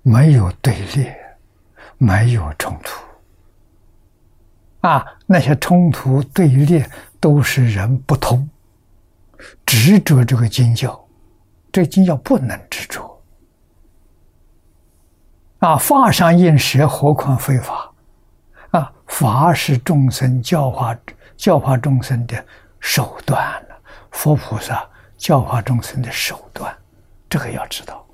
[0.07, 1.11] 没有对立，
[1.97, 3.03] 没有冲突，
[4.87, 6.81] 啊，那些冲突对立
[7.19, 8.49] 都是人不通，
[9.65, 10.97] 执着这个经教，
[11.73, 13.21] 这经教不能执着。
[15.59, 17.91] 啊，法上应舍，何况非法？
[18.71, 20.97] 啊，法是众生教化
[21.35, 22.45] 教化众生的
[22.79, 23.37] 手段
[23.67, 23.75] 了，
[24.11, 26.73] 佛菩萨教化众生的手段，
[27.27, 28.06] 这个要知道。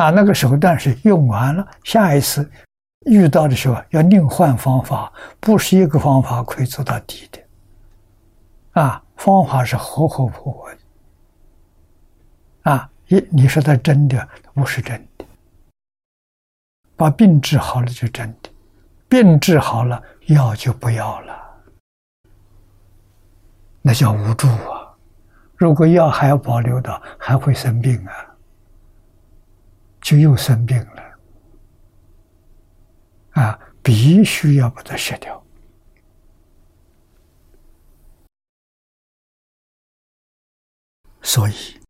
[0.00, 2.50] 啊，那个手段是用完了，下一次
[3.04, 7.38] 遇到的时候要另换方法，不是一个方法可以做到底的。
[8.80, 10.78] 啊，方法是活活活活的。
[12.70, 15.24] 啊，你你说它真的不是真的。
[16.96, 18.48] 把病治好了就真的，
[19.06, 21.34] 病治好了药就不要了，
[23.82, 24.96] 那叫无助啊！
[25.56, 28.29] 如果药还要保留的，还会生病啊，
[30.00, 31.18] 就又生病了
[33.32, 33.58] 啊！
[33.82, 35.44] 必须要把它卸掉。
[41.22, 41.80] 所以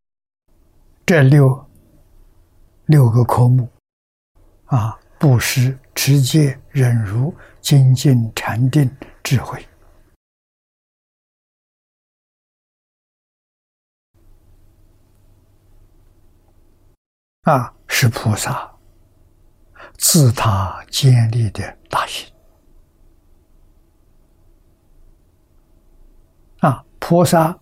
[1.06, 1.70] 这六
[2.86, 3.68] 六个科目
[4.66, 4.98] 啊。
[5.20, 8.90] 布施、持戒、忍辱、精进、禅定、
[9.22, 9.62] 智慧，
[17.42, 18.70] 啊，是菩萨
[19.99, 22.32] 自他建立的大行。
[26.61, 27.59] 啊，菩萨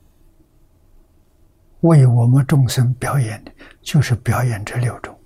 [1.80, 3.50] 为我们众生表演的，
[3.80, 5.18] 就是表演这六种。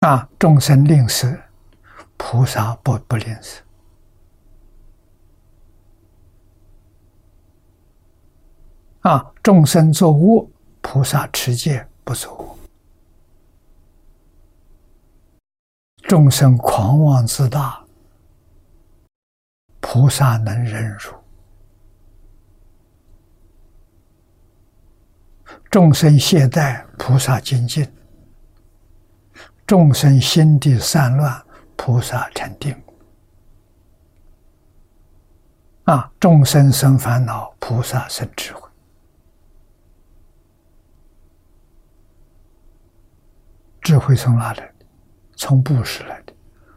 [0.00, 0.28] 啊！
[0.38, 1.40] 众生吝啬，
[2.18, 3.60] 菩萨不不吝啬。
[9.04, 9.32] 啊！
[9.42, 10.48] 众生作恶，
[10.80, 12.56] 菩萨持戒不作恶。
[16.08, 17.84] 众生狂妄自大，
[19.80, 21.12] 菩萨能忍辱。
[25.70, 27.86] 众生懈怠，菩萨精进。
[29.66, 31.44] 众生心地散乱，
[31.76, 32.74] 菩萨禅定；
[35.84, 38.63] 啊，众生生烦恼，菩萨生智慧。
[43.84, 44.86] 智慧从哪来的？
[45.36, 46.32] 从布施来的，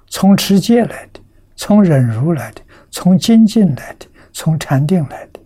[0.07, 1.21] 从持戒来的，
[1.55, 5.39] 从忍辱来的，从精进来的，从禅定来的。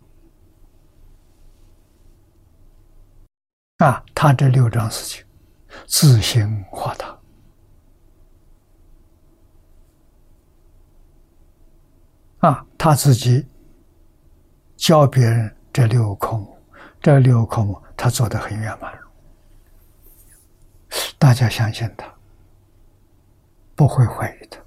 [3.85, 5.23] 啊，他这六桩事情，
[5.85, 7.19] 自行化他。
[12.39, 13.45] 啊，他自己
[14.77, 16.57] 教别人这六个科目，
[16.99, 18.91] 这六个科目他做的很圆满，
[21.21, 22.11] 大家相信他，
[23.75, 24.59] 不会怀疑他。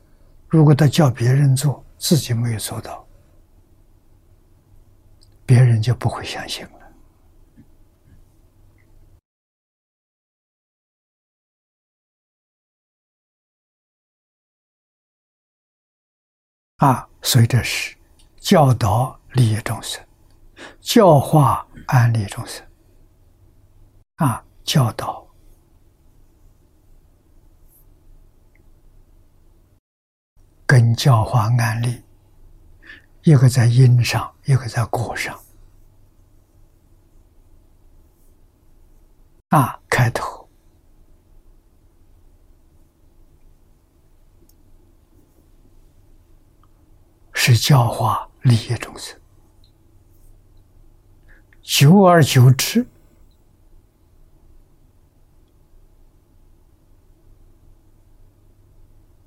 [0.47, 3.05] 如果他叫别人做，自己没有做到，
[5.45, 6.93] 别人就不会相信了。
[16.77, 17.09] 啊。
[17.21, 17.97] 随着是
[18.37, 20.07] 教导利益众生，
[20.79, 22.65] 教化安利众生，
[24.17, 25.24] 啊，教导
[30.81, 32.03] 种教化案例，
[33.23, 35.39] 一个在因上，一个在果上。
[39.51, 40.49] 啊，开头
[47.33, 49.17] 是教化利益众生，
[51.63, 52.85] 久而久之。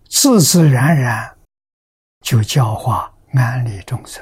[0.10, 1.37] 自自然然
[2.28, 4.22] 就教化安利众生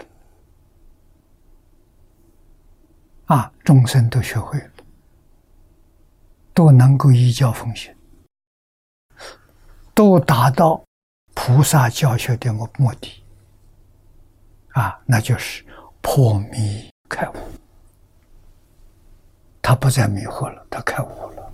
[3.25, 4.71] 啊，众生都学会了，
[6.53, 7.91] 都能够依教奉行，
[9.95, 10.79] 都达到
[11.33, 13.23] 菩萨教学的目目的
[14.73, 15.65] 啊，那就是
[15.99, 17.33] 破迷开悟。
[19.63, 21.53] 他不再迷惑了，他开悟了。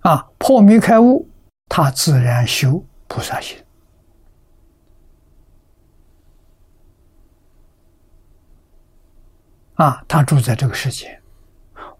[0.00, 1.28] 啊，破迷开悟，
[1.68, 3.58] 他自然修菩萨心。
[9.74, 11.20] 啊，他住在这个世界，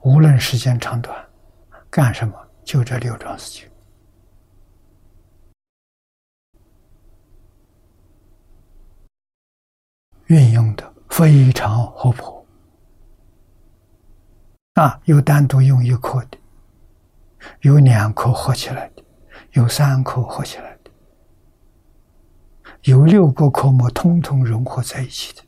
[0.02, 1.28] 无论时间长短，
[1.88, 3.70] 干什么就这六桩事情，
[10.26, 12.44] 运用的非常活泼。
[14.74, 16.38] 啊，有单独用一颗的。
[17.60, 19.04] 有两颗合起来的，
[19.52, 20.77] 有三颗合起来的，
[22.82, 25.42] 有六个科目通通融合在一起的。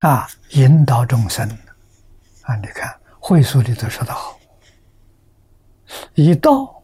[0.00, 1.48] 啊，引导众生
[2.42, 2.54] 啊！
[2.56, 4.38] 你看会书里头说的好，
[6.14, 6.82] 一道。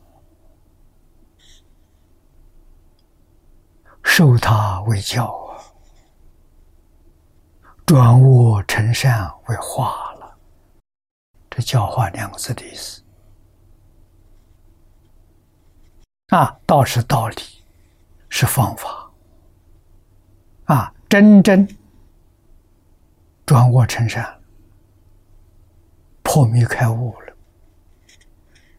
[4.02, 5.39] 受他为教，
[7.90, 10.38] 转恶成善为化了。
[11.50, 13.02] 这教化两个字的意思
[16.28, 17.42] 啊，道是道理，
[18.28, 19.10] 是方法
[20.66, 21.66] 啊，真正
[23.44, 24.40] 转恶成善，
[26.22, 27.34] 破迷开悟了，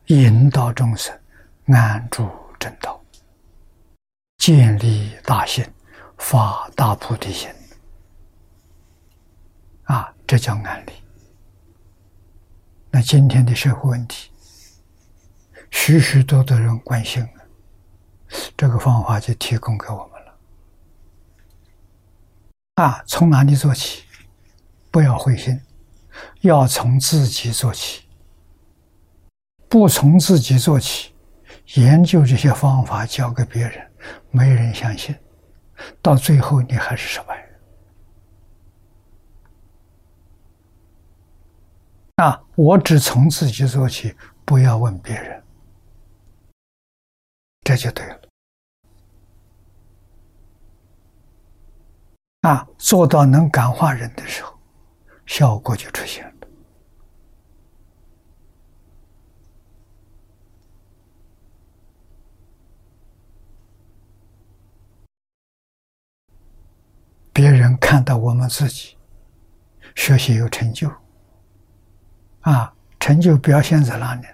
[0.06, 1.14] 引导众生
[1.66, 2.98] 安住正道。
[4.38, 5.70] 建立大信，
[6.18, 7.50] 发大菩提心，
[10.32, 10.94] 这叫案例。
[12.90, 14.32] 那今天的社会问题，
[15.70, 17.28] 许许多多人关心
[18.56, 20.38] 这个方法就提供给我们了。
[22.76, 24.04] 啊，从哪里做起？
[24.90, 25.60] 不要灰心，
[26.40, 28.04] 要从自己做起。
[29.68, 31.14] 不从自己做起，
[31.74, 33.86] 研究这些方法，教给别人。
[34.30, 35.14] 没人相信，
[36.02, 37.41] 到最后你还是失败。
[42.22, 42.40] 啊！
[42.56, 44.16] 我只从自己做起，
[44.46, 45.44] 不要问别人，
[47.62, 48.22] 这就对了。
[52.42, 54.56] 啊，做到能感化人的时候，
[55.26, 56.34] 效果就出现了。
[67.34, 68.96] 别人看到我们自己
[69.96, 70.92] 学习有成就，
[72.42, 74.26] 啊，成就表现在哪里？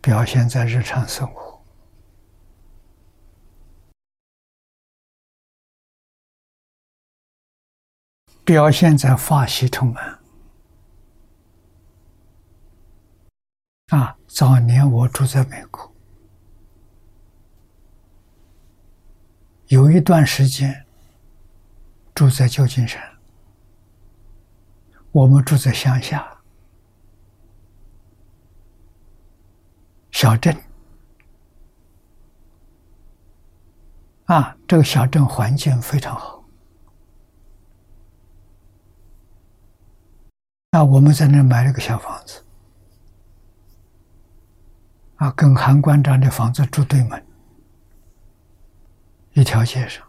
[0.00, 1.62] 表现在日常生活，
[8.44, 10.18] 表现在法喜充满。
[13.88, 15.94] 啊，早年我住在美国，
[19.68, 20.84] 有一段时间。
[22.14, 23.02] 住在旧金山，
[25.10, 26.33] 我们住在乡下
[30.14, 30.56] 小镇。
[34.26, 36.44] 啊，这个小镇环境非常好。
[40.70, 42.44] 那我们在那买了个小房子，
[45.16, 47.26] 啊，跟韩馆长的房子住对门，
[49.32, 50.06] 一条街上。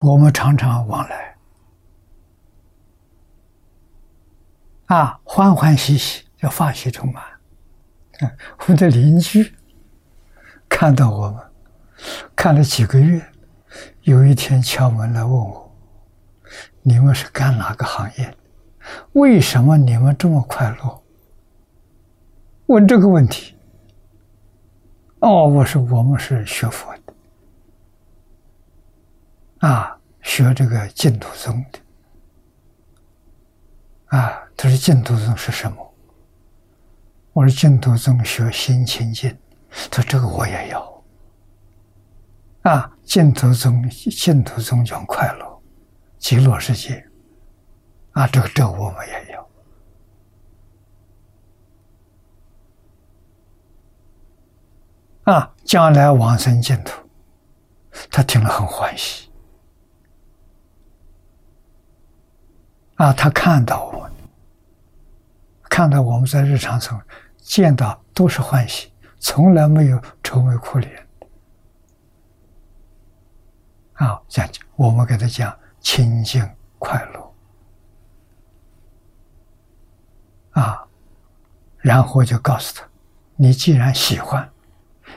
[0.00, 1.38] 我们常常往来，
[4.86, 7.22] 啊，欢欢喜喜，要法喜充满。
[8.68, 9.52] 我的邻居
[10.68, 11.42] 看到我们，
[12.36, 13.24] 看了几个月，
[14.02, 15.76] 有一天敲门来问我
[16.82, 18.36] ：“你们是干哪个行业？
[19.12, 21.02] 为什么你们这么快乐？”
[22.66, 23.56] 问这个问题。
[25.20, 27.14] 哦，我说我们是学佛的。
[29.68, 31.78] 啊，学这个净土宗的。
[34.16, 35.91] 啊，他说净土宗是什么？
[37.32, 39.36] 我说净土宗学心清净。
[39.90, 41.02] 他说这个我也要。
[42.62, 45.62] 啊，净土宗净土宗讲快乐，
[46.18, 47.04] 极乐世界。
[48.12, 49.48] 啊，这个这个我们也要。
[55.32, 56.92] 啊，将来往生净土，
[58.10, 59.30] 他听了很欢喜。
[62.96, 64.10] 啊，他看到我，
[65.72, 67.00] 看到我们在日常中
[67.38, 71.08] 见到都是欢喜，从来没有愁眉苦脸。
[73.94, 74.46] 啊，讲
[74.76, 76.46] 我们给他讲清净
[76.78, 77.34] 快乐，
[80.50, 80.86] 啊，
[81.78, 82.86] 然后就告诉他，
[83.36, 84.46] 你既然喜欢，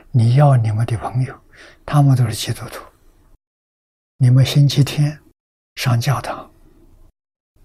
[0.10, 1.38] 你要你们的朋友，
[1.86, 2.82] 他们都是基督徒，
[4.20, 5.20] 你们星期天
[5.76, 6.50] 上教堂。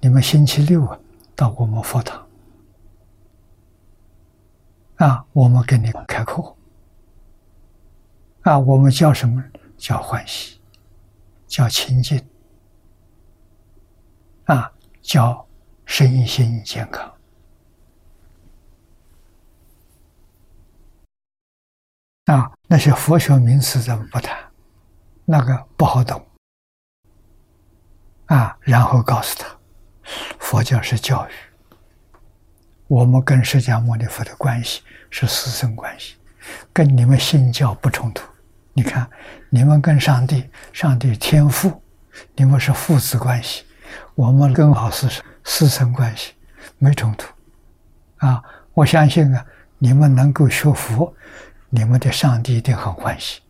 [0.00, 0.98] 你们星期六啊，
[1.36, 2.26] 到我们佛堂
[5.00, 6.54] 啊，我们给你开口
[8.42, 9.42] 啊，我们叫什么？
[9.78, 10.60] 叫欢喜，
[11.46, 12.22] 叫清净
[14.44, 14.70] 啊，
[15.00, 15.48] 叫
[15.86, 17.14] 身心健康
[22.26, 22.52] 啊。
[22.66, 24.38] 那些佛学名词咱们不谈，
[25.24, 26.22] 那个不好懂
[28.26, 28.54] 啊。
[28.60, 29.48] 然后告诉他。
[30.38, 31.32] 佛教是教育，
[32.90, 36.16] 我们跟释迦牟尼佛的关系是师生关系，
[36.72, 38.24] 跟你们信教不冲突。
[38.72, 39.08] 你看，
[39.48, 41.80] 你们跟上帝，上帝天父，
[42.34, 43.62] 你们是父子关系；
[44.16, 46.32] 我们跟老师是师生关系，
[46.78, 47.28] 没冲突。
[48.16, 48.42] 啊，
[48.74, 49.46] 我相信啊，
[49.78, 51.14] 你们能够学佛，
[51.68, 53.40] 你们的上帝一定很欢喜，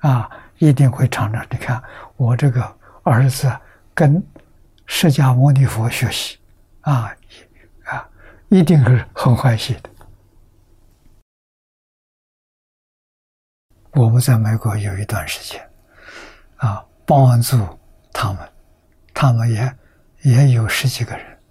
[0.00, 0.28] 啊，
[0.58, 1.82] 一定会常常你看
[2.18, 3.50] 我这个儿子
[3.94, 4.22] 跟。
[4.84, 6.36] 释迦牟尼佛学习，
[6.82, 7.10] 啊，
[8.52, 9.90] 一定是很欢喜的。
[13.92, 15.70] 我们在美国有一段时间，
[16.56, 17.56] 啊，帮助
[18.12, 18.52] 他们，
[19.14, 19.78] 他们也
[20.20, 21.42] 也有十几个人，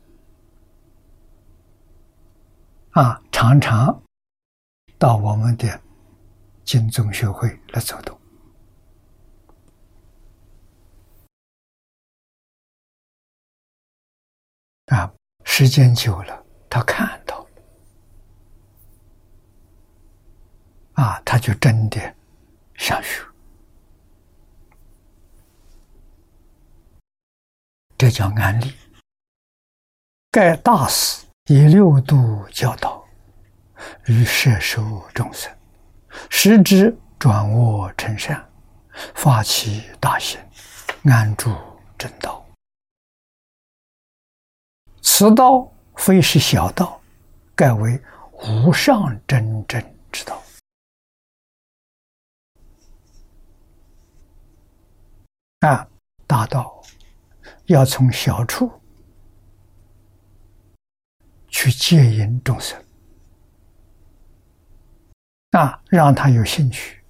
[2.91, 4.03] 啊，常常
[4.99, 5.81] 到我们的
[6.63, 8.15] 金宗学会来走动。
[14.85, 15.11] 啊，
[15.45, 16.40] 时间久了，
[16.71, 17.49] 他看到了，
[21.03, 22.15] 啊，他就真的
[22.75, 23.21] 想学。
[27.97, 28.73] 这叫安利。
[30.31, 33.05] 盖大师以六度教导，
[34.05, 35.53] 与摄受众生，
[36.29, 38.49] 使之转恶成善，
[39.13, 40.39] 发起大行，
[41.03, 41.53] 安住
[41.97, 42.45] 正道。
[45.01, 46.99] 此道非是小道，
[47.55, 48.01] 盖为
[48.43, 49.81] 无上真正
[50.11, 50.41] 之道。
[55.59, 55.87] 啊，
[56.25, 56.81] 大道
[57.65, 58.71] 要从小处
[61.47, 62.83] 去接引众生，
[65.51, 67.03] 啊，让他有兴趣，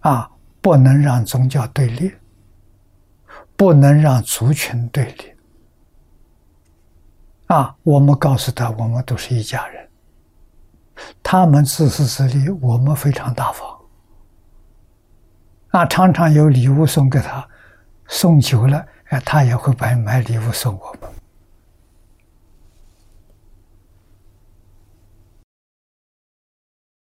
[0.00, 0.30] 啊，
[0.60, 2.14] 不能让宗教对立，
[3.56, 5.31] 不能让族群对立。
[7.52, 9.86] 啊，我们告诉他，我们都是一家人。
[11.22, 13.78] 他们自私自利，我们非常大方。
[15.68, 17.46] 啊，常常有礼物送给他，
[18.06, 21.12] 送久了，哎，他也会买买礼物送我们。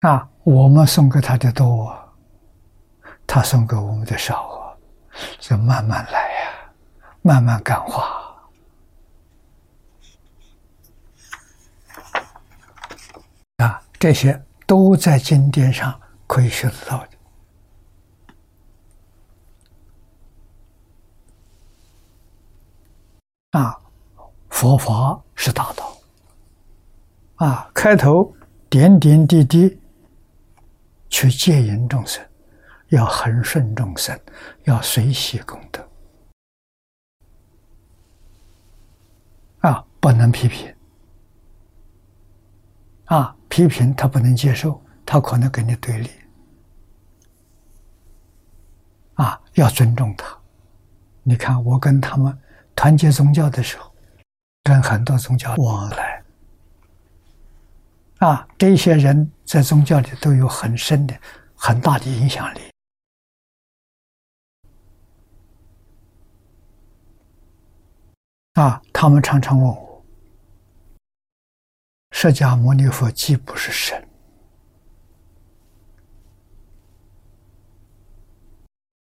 [0.02, 1.98] 啊，我们送给他的多，
[3.26, 4.76] 他送给我们的少啊，
[5.40, 6.50] 就慢慢来呀，
[7.22, 8.25] 慢慢感化。
[14.00, 17.10] 这些都在经典上可以学得到的。
[23.52, 23.80] 啊，
[24.50, 25.98] 佛法是大道。
[27.36, 28.34] 啊，开头
[28.70, 29.80] 点点滴滴
[31.10, 32.26] 去戒引众生，
[32.90, 34.18] 要恒顺众生，
[34.64, 35.86] 要随喜功德。
[39.60, 40.74] 啊，不能批评。
[43.06, 46.10] 啊，批评他不能接受他可能跟你对立。
[49.16, 50.38] 啊要尊重他。
[51.24, 52.38] 你看我跟他们
[52.76, 53.92] 团结宗教的时候
[54.64, 56.24] 跟很多宗教往来。
[58.20, 61.16] 啊这些人在宗教里都有很深的
[61.56, 62.60] 很大的影响力。
[68.54, 69.85] 啊他们常常问我
[72.18, 74.08] 释迦牟尼佛既不是神，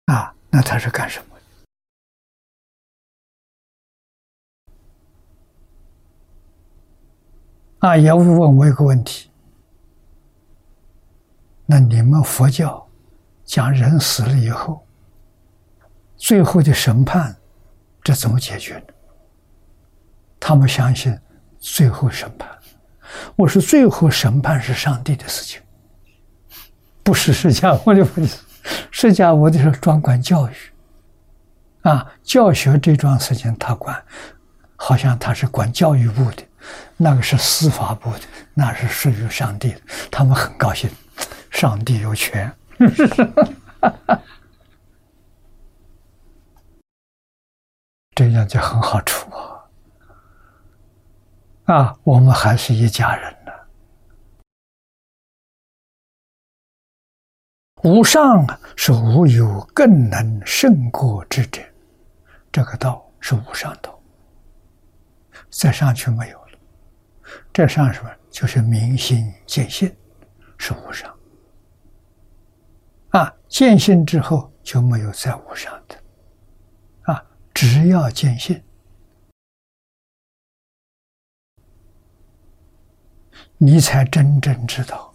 [0.06, 1.36] 啊，那他是干什么？
[7.78, 9.30] 啊，也问我一个问题：
[11.64, 12.88] 那你们佛教
[13.44, 14.84] 讲人死了以后，
[16.16, 17.36] 最后的审判，
[18.02, 18.86] 这怎么解决呢？
[20.40, 21.16] 他们相信
[21.60, 22.55] 最后审判。
[23.36, 25.60] 我说，最后审判是上帝的事情，
[27.02, 28.28] 不是释迦牟尼佛的。
[28.90, 30.52] 释迦牟尼是专管教育，
[31.82, 34.02] 啊，教学这桩事情他管，
[34.76, 36.42] 好像他是管教育部的。
[36.96, 39.80] 那个是司法部的，那是属于上帝的。
[40.10, 40.90] 他们很高兴，
[41.50, 42.52] 上帝有权，
[48.16, 49.55] 这样就很好处啊！
[51.66, 53.52] 啊，我们还是一家人呢。
[57.82, 58.46] 无上
[58.76, 61.60] 是无有更能胜过之者，
[62.52, 64.00] 这个道是无上道，
[65.50, 66.58] 再上去没有了。
[67.52, 68.10] 这上什么？
[68.30, 69.92] 就是明心见性，
[70.58, 71.12] 是无上。
[73.10, 75.96] 啊，见性之后就没有再无上的。
[77.12, 78.62] 啊，只要见性，
[83.58, 85.12] 你才真正知道，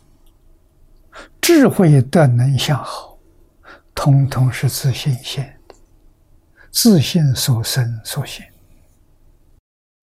[1.39, 3.17] 智慧的能向好，
[3.93, 5.75] 通通是自信现的，
[6.71, 8.51] 自信所生所现。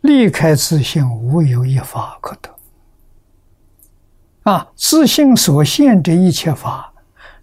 [0.03, 2.55] 离开自信，无有一法可得。
[4.45, 6.93] 啊，自信所现这一切法，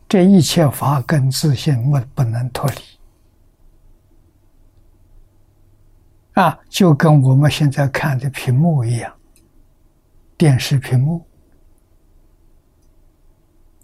[0.08, 2.78] 这一切法跟自信不不能脱离。
[6.42, 9.14] 啊，就跟我们现在看的屏幕一样，
[10.38, 11.26] 电视屏幕。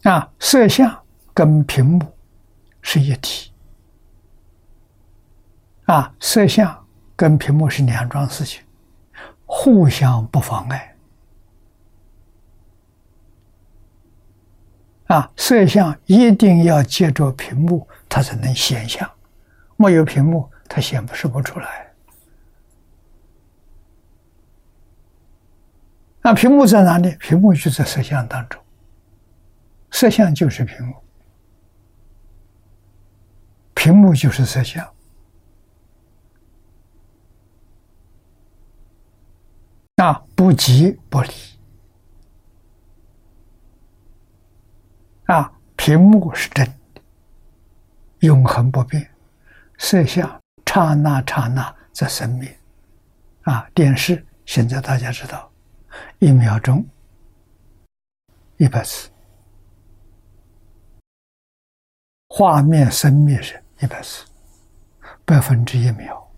[0.04, 2.02] 啊，摄像跟屏幕
[2.82, 3.52] 是一体。
[5.86, 6.78] 啊，摄像。
[7.14, 8.64] 跟屏幕是两桩事情，
[9.45, 10.95] 互相不妨碍。
[15.06, 19.08] 啊，摄像一定要借助屏幕，它才能显像；
[19.78, 21.90] 没有屏幕，它显示不出来。
[26.32, 27.13] 那屏幕在哪里？
[27.17, 28.63] 屏幕就在摄像当中，
[29.89, 30.95] 摄像就是屏幕，
[33.73, 34.89] 屏幕就是摄像。
[39.97, 41.29] 啊，不即不离。
[45.25, 47.01] 啊，屏幕是真的，
[48.19, 49.03] 永恒不变；
[49.77, 52.57] 摄像刹那刹那在生灭。
[53.41, 55.51] 啊，电视现在大家知道，
[56.19, 56.85] 一秒钟
[58.57, 59.09] 一百次，
[62.29, 64.25] 画面生灭是一百次，
[65.25, 66.31] 百分之一秒。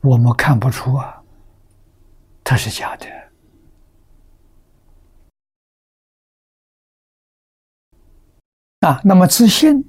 [0.00, 1.22] 我们看不出啊，
[2.42, 3.06] 它是假的
[8.80, 9.00] 啊。
[9.02, 9.82] 那么自信，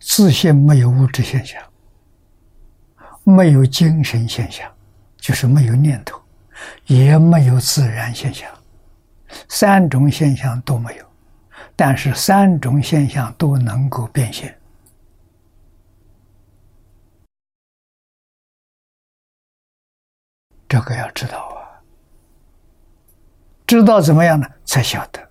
[0.00, 1.69] 自信没有物质现象，
[3.24, 4.70] 没有精神现象，
[5.16, 6.20] 就是没有念头，
[6.86, 8.50] 也没有自然现象，
[9.48, 11.06] 三种现象都没有。
[11.76, 14.54] 但是三种现象都能够变现。
[20.68, 21.82] 这个要知道啊，
[23.66, 24.46] 知道怎么样呢？
[24.64, 25.30] 才晓得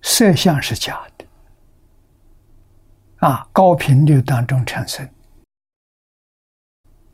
[0.00, 1.26] 色相是假的
[3.26, 5.06] 啊，高频率当中产生，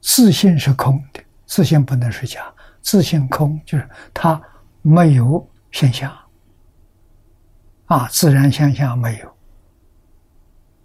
[0.09, 4.41] 自信是空的，自信不能是假，自信空就是它
[4.81, 6.17] 没有现象
[7.87, 9.37] 啊，自然现象没有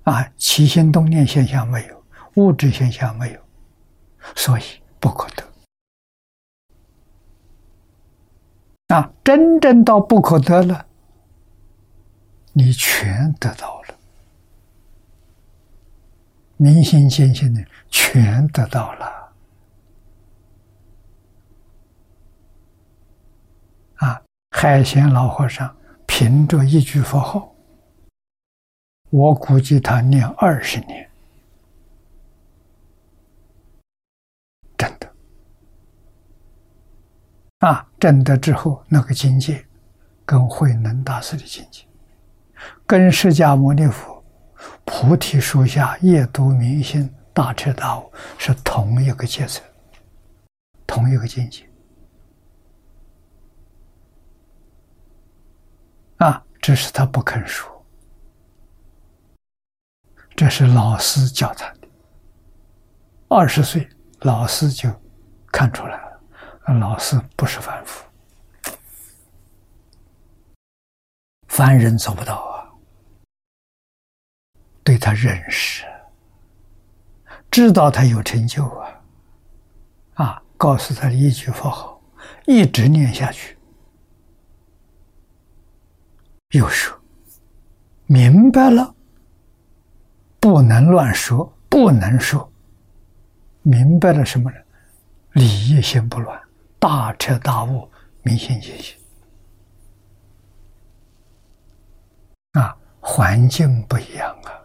[0.05, 2.03] 啊，起心动念现象没有，
[2.38, 3.39] 物质现象没有，
[4.36, 4.63] 所以。
[5.01, 5.43] 不可得
[8.95, 9.11] 啊！
[9.24, 10.86] 真正到不可得了，
[12.53, 13.80] 你全得到了，
[16.62, 19.34] 明心见性的全得到了
[23.95, 24.22] 啊！
[24.51, 27.55] 海贤老和尚凭着一句佛号，
[29.09, 31.09] 我估计他念二十年。
[34.78, 35.12] 真的
[37.57, 39.66] 啊，真的之后，那个境界，
[40.28, 41.86] 跟慧能大师的境界，
[42.86, 44.11] 跟释迦牟尼佛
[44.86, 49.64] 菩提树下夜读明心，大彻大悟，是同一个阶层，
[50.86, 51.68] 同一个境界。
[56.18, 57.86] 啊，只是他不肯说，
[60.36, 61.88] 这是老师教他的。
[63.28, 63.89] 二十岁，
[64.20, 64.89] 老师就
[65.51, 68.03] 看出来了，老师不是凡夫，
[71.47, 72.51] 凡人做不到。
[74.84, 75.86] 对他认识，
[77.49, 79.01] 知道他有成就啊，
[80.15, 82.01] 啊，告诉他一句佛号，
[82.45, 83.57] 一直念下去。
[86.51, 86.97] 又说，
[88.07, 88.93] 明白了，
[90.39, 92.51] 不能乱说，不能说。
[93.63, 94.57] 明白了什么呢？
[95.34, 96.41] 理业先不乱，
[96.79, 97.89] 大彻大悟，
[98.23, 98.97] 明心见性。
[102.53, 104.61] 啊，环境不一样啊，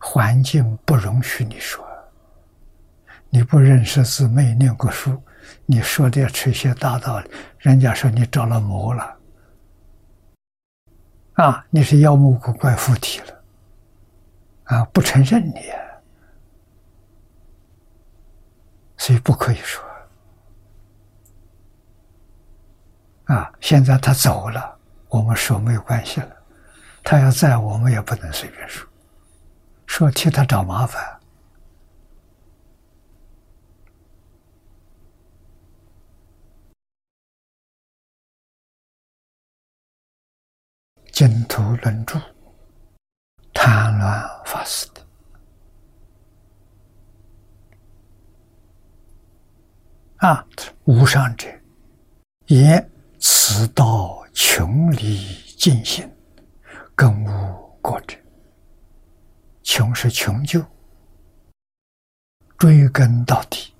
[0.00, 1.84] 环境不容许你说。
[3.30, 5.22] 你不认识字，没念过书，
[5.66, 9.16] 你说点这些大道理，人家说你着了魔了。
[11.34, 13.44] 啊，你是妖魔鬼怪附体了，
[14.64, 15.60] 啊，不承认你，
[18.96, 19.84] 所以不可以说。
[23.26, 24.74] 啊，现在他走了，
[25.10, 26.34] 我们说没有关系了，
[27.04, 28.87] 他要在，我们也不能随便说，
[29.88, 31.02] 说替他找麻烦。
[41.10, 42.16] 净土论著，
[43.52, 45.04] 贪乱法师的
[50.18, 50.46] 啊，
[50.84, 51.48] 无上者
[52.46, 55.18] 言此道穷理
[55.58, 56.08] 尽性，
[56.94, 58.16] 更无过者。
[59.70, 60.64] 穷是穷究，
[62.56, 63.74] 追根到底。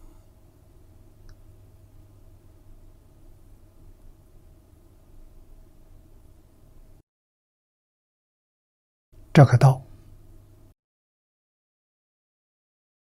[9.32, 9.82] 这个道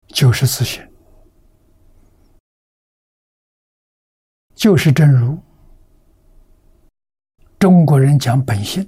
[0.08, 0.86] 就是自信，
[4.54, 5.42] 就是正如。
[7.58, 8.86] 中国人讲本性，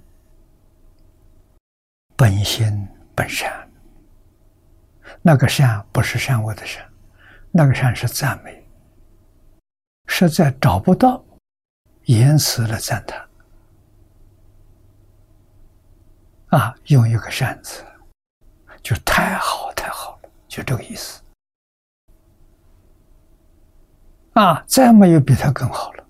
[2.15, 3.66] 本心本善。
[5.27, 6.89] 那个善不是善恶的善，
[7.51, 8.65] 那个善是赞美，
[10.07, 11.21] 实在找不到
[12.05, 13.29] 言辞来赞叹。
[16.51, 17.85] 啊，用一个善字，
[18.85, 21.21] 就太好太好了，就这个意思。
[24.35, 26.07] 啊，再没有比他更好了。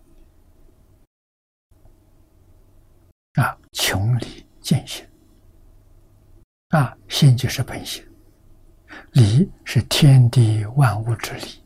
[3.36, 5.08] 啊，穷理尽性。
[6.68, 8.05] 啊，心就是本性，
[9.16, 11.62] 理是天地万物之理。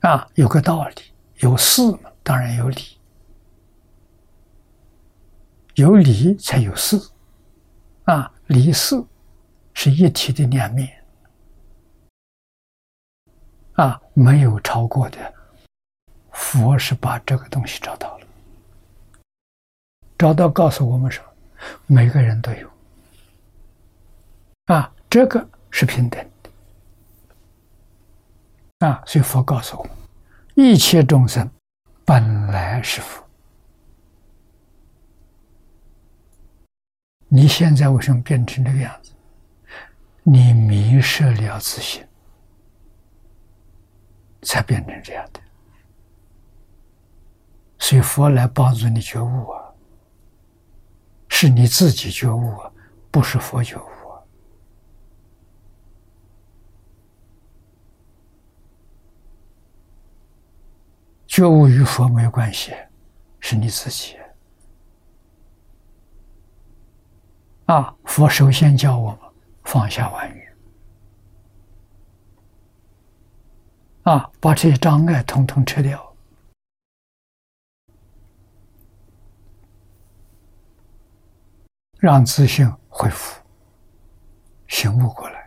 [0.00, 0.94] 啊，有个道理，
[1.36, 2.98] 有事嘛，当然有理。
[5.76, 7.00] 有理才有事，
[8.02, 9.00] 啊，理事
[9.74, 11.04] 是一体的两面，
[13.74, 15.34] 啊，没有超过的。
[16.32, 18.26] 佛是把这个东西找到了，
[20.18, 21.24] 找到告诉我们说，
[21.86, 22.68] 每个人都有，
[24.68, 26.30] 啊，这个是平等
[28.78, 29.92] 的，啊，所以佛告诉我们，
[30.54, 31.50] 一切众生
[32.04, 33.24] 本来是佛。
[37.28, 39.12] 你现在为什么变成这个样子？
[40.22, 42.06] 你迷失了自信，
[44.42, 45.40] 才变成这样的。
[47.78, 49.72] 所以佛来帮助你觉悟啊，
[51.30, 52.70] 是你自己觉悟啊，
[53.10, 54.20] 不是佛觉悟啊。
[61.38, 62.74] 觉悟与佛没有关系，
[63.38, 64.16] 是你自己。
[67.66, 67.94] 啊！
[68.06, 69.20] 佛首先教我们
[69.62, 70.48] 放下万语，
[74.02, 76.12] 啊，把这些障碍统统撤掉，
[82.00, 83.40] 让自信恢复、
[84.66, 85.37] 醒悟过来。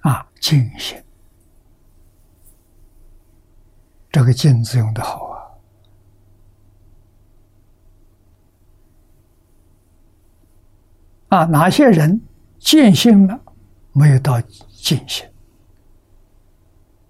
[0.00, 1.02] 啊，静心，
[4.10, 5.36] 这个“静”字用的好啊。
[11.28, 12.20] 啊，哪些人
[12.58, 13.38] 见性了，
[13.92, 15.28] 没有到见性？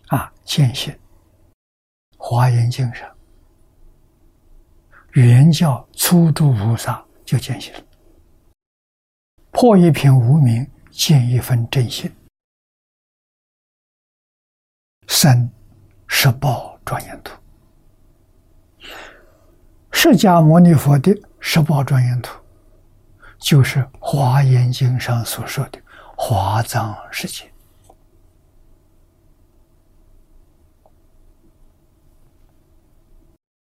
[0.09, 0.93] 啊，见性，
[2.17, 3.09] 《华严经》上
[5.13, 7.81] 原教初住菩萨就见性了，
[9.51, 12.11] 破一片无明，见一分真心，
[15.09, 15.51] 生
[16.07, 17.37] 十宝庄严图。
[19.91, 22.39] 释迦牟尼佛的十宝庄严图，
[23.39, 25.83] 就是《华严经》上所说的
[26.17, 27.51] 华藏世界。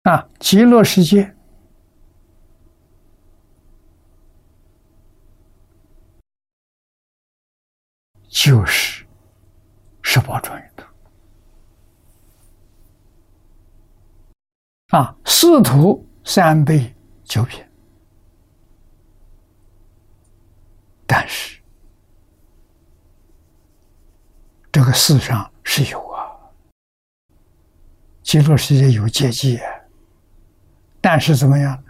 [0.03, 1.36] 啊，极乐世界
[8.27, 9.05] 就是
[10.01, 10.86] 十宝庄严图。
[14.89, 17.65] 啊，四徒三杯九品，
[21.07, 21.59] 但是
[24.71, 26.29] 这个世上是有啊，
[28.21, 29.59] 极乐世界有阶级。
[31.01, 31.83] 但是怎么样？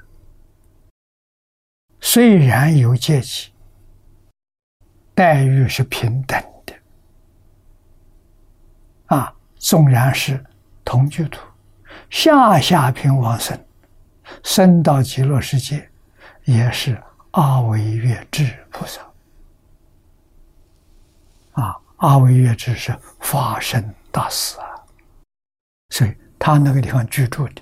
[2.01, 3.51] 虽然有阶级，
[5.13, 6.75] 待遇是平等的。
[9.05, 10.43] 啊，纵然是
[10.83, 11.41] 同居土，
[12.15, 13.59] 下下品往生，
[14.41, 15.91] 生到极乐世界，
[16.45, 16.97] 也是
[17.31, 19.01] 阿维月智菩萨。
[21.61, 24.63] 啊，阿维月智是法身大士啊，
[25.89, 27.61] 所以他那个地方居住的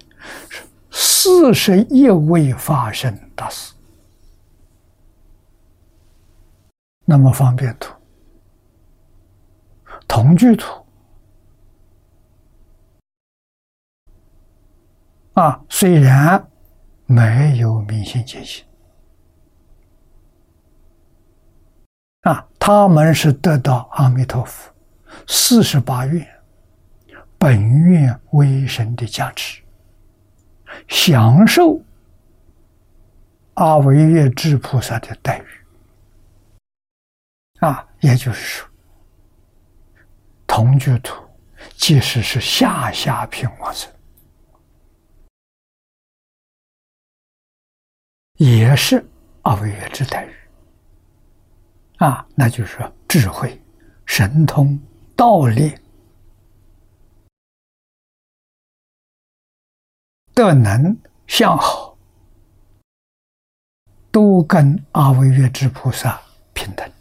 [0.49, 0.61] 是。
[0.91, 3.73] 四十一位法身大师，
[7.05, 7.91] 那么方便图、
[10.07, 10.82] 同居图
[15.33, 16.47] 啊，虽然
[17.05, 18.63] 没有明心见性
[22.21, 24.71] 啊，他们是得到阿弥陀佛
[25.27, 26.27] 四十八愿
[27.37, 29.61] 本愿威神的加持。
[30.87, 31.79] 享受
[33.55, 35.45] 阿维月智菩萨的待遇
[37.59, 38.67] 啊，也就是说，
[40.47, 41.15] 同居土
[41.75, 43.91] 即使是下下品往生，
[48.43, 49.01] 也是
[49.43, 50.33] 阿维月之待遇
[51.99, 53.57] 啊，那就是说智慧、
[54.05, 54.77] 神通、
[55.15, 55.73] 道力。
[60.33, 61.97] 德能相好，
[64.11, 66.21] 都跟阿维月之菩萨
[66.53, 66.91] 平等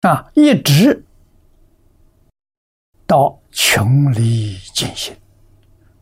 [0.00, 0.28] 啊！
[0.34, 1.04] 一直
[3.06, 5.16] 到穷理尽性，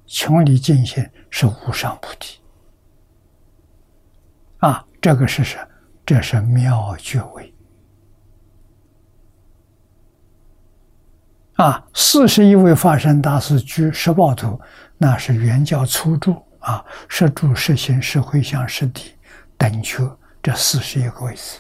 [0.07, 2.39] 穷理尽性是无上菩提
[4.59, 4.85] 啊！
[5.03, 5.59] 这个是什？
[6.07, 7.55] 这是妙觉位。
[11.57, 14.59] 啊，四十一位法身大师居十宝图，
[14.97, 19.15] 那是原教初住啊，十住、十行、十回向、十地
[19.59, 20.05] 等觉
[20.43, 21.59] 这四十一个位置。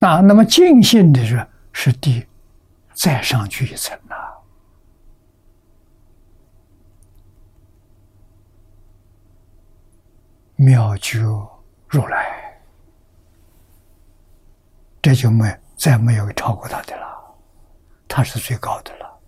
[0.00, 2.26] 啊，那么尽性的是是地，
[2.94, 4.14] 再上去一层呐。
[10.54, 11.18] 妙觉
[11.88, 12.38] 如来。
[15.02, 17.06] 这就没再没有超过他的了，
[18.06, 19.20] 他是最高的了。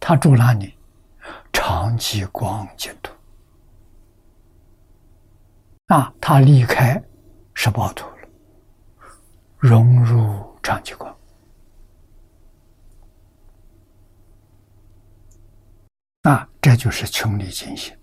[0.00, 0.74] 他住哪里？
[1.52, 3.12] 长吉光净土。
[5.86, 7.02] 啊，他离开
[7.54, 8.06] 十八土，
[9.66, 11.18] 融入长吉光。
[16.20, 17.96] 啊，这就是穷理尽性。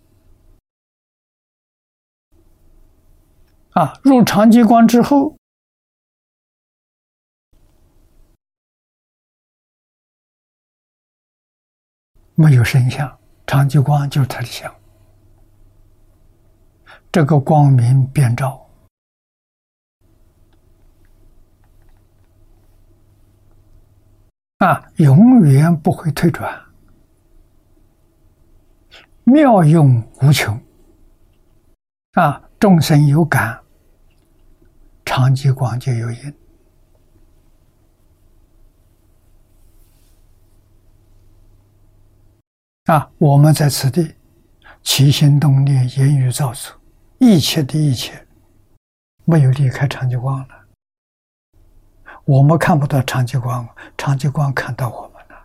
[3.73, 5.37] 啊，入长吉光之后。
[12.33, 14.75] 没有声相，长吉光就是他的相。
[17.11, 18.60] 这个光明遍照
[24.61, 26.61] 啊，永远不会退转，
[29.23, 30.55] 妙用无穷
[32.11, 32.39] 啊！
[32.59, 33.59] 众生有感，
[35.03, 36.35] 长吉光就有因。
[42.85, 43.11] 啊！
[43.17, 44.13] 我们在此地
[44.83, 46.79] 起心动念、言语造作，
[47.17, 48.27] 一切的一切，
[49.25, 50.60] 没有离开长吉光了。
[52.25, 53.67] 我们看不到长吉光，
[53.97, 55.35] 长吉光看到我们了。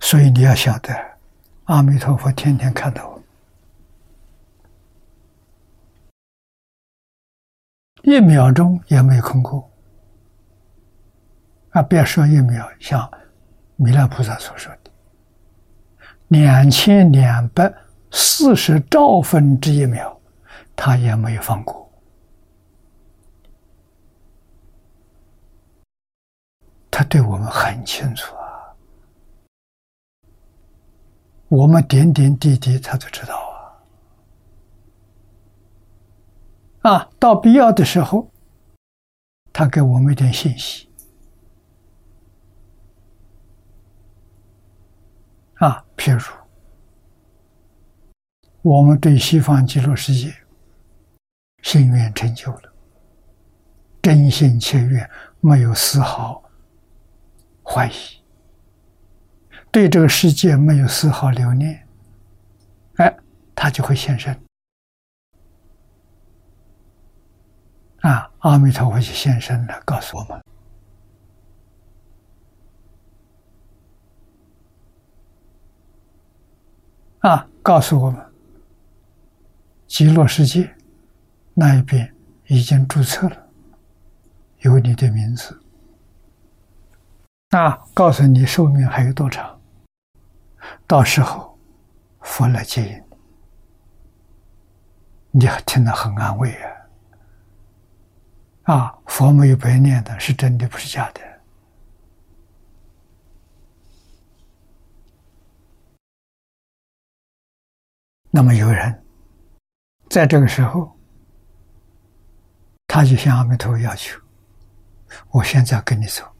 [0.00, 0.94] 所以你要晓得，
[1.64, 3.22] 阿弥陀佛天天看到我。
[8.02, 9.68] 一秒钟也没有空过。
[11.70, 13.10] 啊，别说一秒，像
[13.76, 14.90] 弥勒菩萨所说的
[16.28, 17.72] 两千两百
[18.10, 20.20] 四十兆分之一秒，
[20.76, 21.81] 他也没有放过。
[26.94, 28.76] 他对我们很清楚啊，
[31.48, 33.34] 我们点点滴滴他都知道
[36.82, 36.92] 啊。
[36.92, 38.30] 啊，到必要的时候，
[39.54, 40.90] 他给我们一点信息。
[45.54, 46.20] 啊，譬如
[48.60, 50.30] 我们对西方极乐世界
[51.62, 52.72] 心愿成就了，
[54.02, 55.08] 真心切愿，
[55.40, 56.41] 没有丝毫
[57.74, 58.18] 欢喜，
[59.70, 61.88] 对这个世界没有丝毫留念，
[62.96, 63.16] 哎，
[63.54, 64.38] 他就会现身。
[68.02, 70.44] 啊，阿弥陀佛就现身了，告诉我们。
[77.20, 78.22] 啊，告诉我们，
[79.86, 80.70] 极乐世界
[81.54, 82.14] 那一边
[82.48, 83.48] 已经注册了，
[84.58, 85.58] 有你的名字。
[87.54, 89.60] 那，告诉你寿命还有多长，
[90.86, 91.58] 到时候
[92.22, 93.04] 佛来接引
[95.32, 96.50] 你，你听得很安慰
[98.64, 98.74] 啊！
[98.74, 101.20] 啊，佛没有白念的，是真的，不是假的。
[108.30, 109.04] 那么有人
[110.08, 110.90] 在这个时候，
[112.86, 114.18] 他就向阿弥陀佛要求
[115.28, 116.31] ：“我现在跟你走，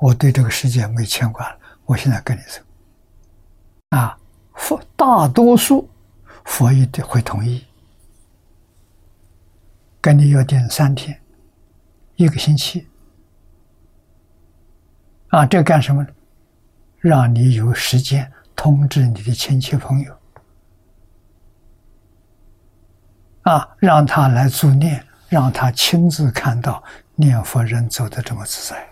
[0.00, 2.60] 我对这个世界没牵挂了，我现在跟你走。”
[3.96, 4.18] 啊，
[4.54, 5.88] 佛大多数
[6.44, 7.64] 佛一定会同意，
[10.00, 11.20] 跟你约定三天，
[12.16, 12.88] 一个星期。
[15.28, 16.06] 啊，这干什么？
[16.98, 20.16] 让你有时间通知你的亲戚朋友。
[23.42, 26.82] 啊，让他来助念，让他亲自看到
[27.14, 28.86] 念佛人走的这么自在。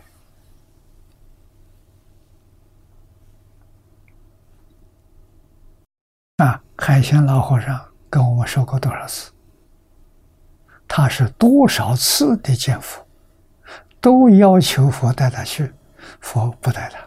[6.38, 7.78] 啊，海鲜老和尚
[8.08, 9.32] 跟我们说过多少次？
[10.86, 13.04] 他是多少次的见佛，
[14.00, 15.74] 都要求佛带他去，
[16.20, 17.00] 佛不带他，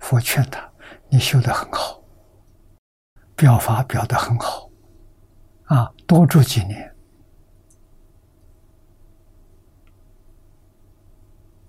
[0.00, 0.60] 佛劝他
[1.08, 2.02] ：“你修的很好，
[3.36, 4.68] 表法表的很好。”
[5.66, 6.94] 啊，多住几年，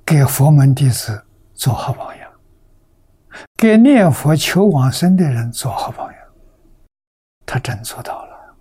[0.03, 1.23] 给佛门弟子
[1.53, 2.29] 做好榜样，
[3.55, 6.16] 给念佛求往生的人做好榜样。
[7.47, 8.55] 他真做到了。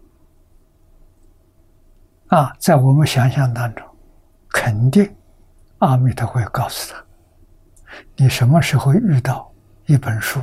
[2.29, 3.87] 啊，在我们想象当中，
[4.49, 5.15] 肯定
[5.81, 7.05] 阿弥陀会告诉他：
[8.17, 9.53] 你什么时候遇到
[9.85, 10.41] 一本书？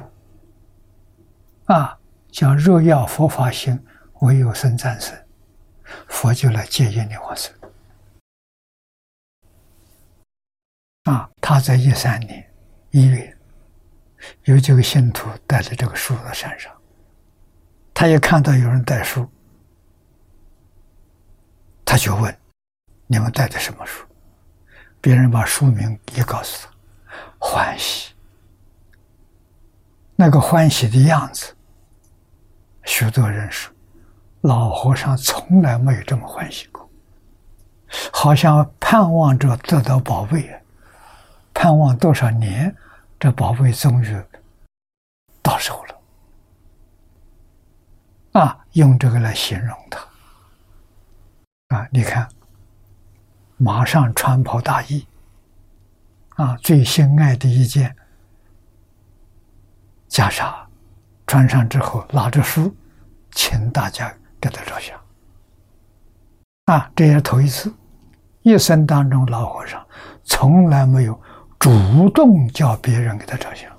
[1.65, 1.97] 啊，
[2.31, 3.75] 叫《若要佛法行》。
[4.21, 5.13] 唯有生战胜，
[6.07, 7.53] 佛就来接引你往生。
[11.03, 12.49] 啊，他在一三年
[12.91, 13.37] 一月，
[14.45, 16.73] 有几个信徒带着这个书到山上，
[17.93, 19.29] 他也看到有人带书，
[21.85, 22.37] 他就问
[23.07, 24.05] ：“你们带的什么书？”
[24.99, 26.73] 别人把书名也告诉他
[27.39, 28.13] ：“欢喜。”
[30.15, 31.53] 那个欢喜的样子，
[32.83, 33.73] 许多人说。
[34.41, 36.89] 老和尚从来没有这么欢喜过，
[38.11, 40.53] 好像盼望着得到宝贝，
[41.53, 42.75] 盼望多少年，
[43.17, 44.21] 这宝贝终于
[45.41, 45.92] 到手了。
[48.33, 49.99] 啊，用这个来形容他。
[51.75, 52.29] 啊，你看，
[53.57, 55.07] 马上穿袍大衣，
[56.35, 57.95] 啊，最心爱的一件
[60.09, 60.53] 袈裟，
[61.25, 62.75] 穿上之后拿着书，
[63.31, 64.13] 请大家。
[64.43, 64.99] 给他照相
[66.65, 66.91] 啊！
[66.93, 67.73] 这也是头一次，
[68.41, 69.81] 一生当中老和尚
[70.25, 71.17] 从来没有
[71.57, 73.71] 主动叫别人给他照相，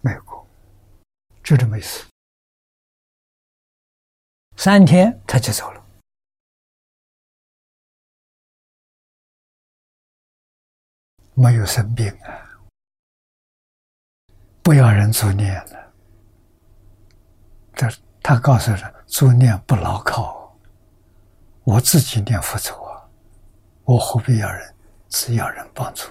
[0.00, 0.46] 没有过，
[1.42, 2.06] 就这么一次。
[4.56, 5.84] 三天他就走了，
[11.34, 12.60] 没有生病啊！
[14.62, 15.92] 不要人作孽了，
[17.74, 17.88] 这。
[18.26, 20.58] 他告诉人：“助念不牢靠，
[21.62, 23.06] 我自己念佛走啊，
[23.84, 24.74] 我何必要人？
[25.10, 26.08] 只要人帮助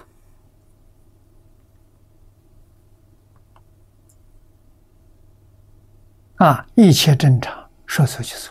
[6.36, 7.63] 啊，一切正常，
[7.94, 8.50] 说走就走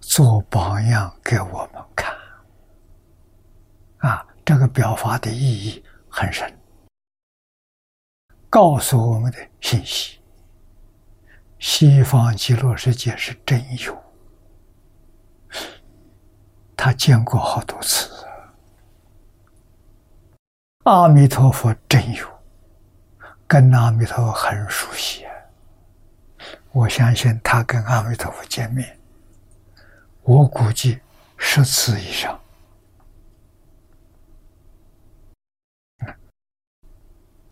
[0.00, 2.12] 做榜样给我们看。
[3.98, 6.52] 啊，这个表法的意义很深，
[8.48, 10.18] 告诉我们的信息：
[11.60, 13.96] 西方极乐世界是真有，
[16.76, 18.10] 他见过好多次。
[20.82, 22.26] 阿弥陀佛真有，
[23.50, 25.34] 跟阿弥陀佛很熟悉啊。
[26.70, 28.96] 我相信他跟阿弥陀佛见面，
[30.22, 31.00] 我估计
[31.36, 32.40] 十次以上。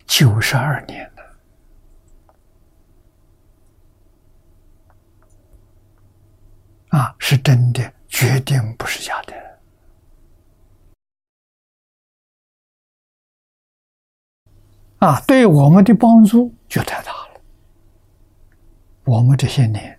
[0.07, 1.37] 九十二年了，
[6.97, 9.48] 啊，是真的，决定不是假的。
[14.99, 17.41] 啊，对我们的帮助就太大了。
[19.05, 19.97] 我们这些年，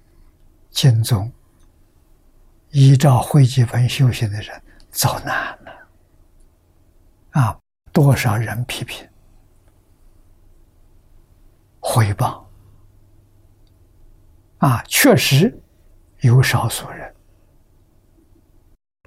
[0.70, 1.32] 经中
[2.70, 5.88] 依照会集本修行的人遭难了，
[7.30, 7.58] 啊，
[7.92, 9.08] 多少人批评、
[11.80, 12.46] 回报，
[14.58, 15.58] 啊，确实
[16.20, 17.14] 有少数人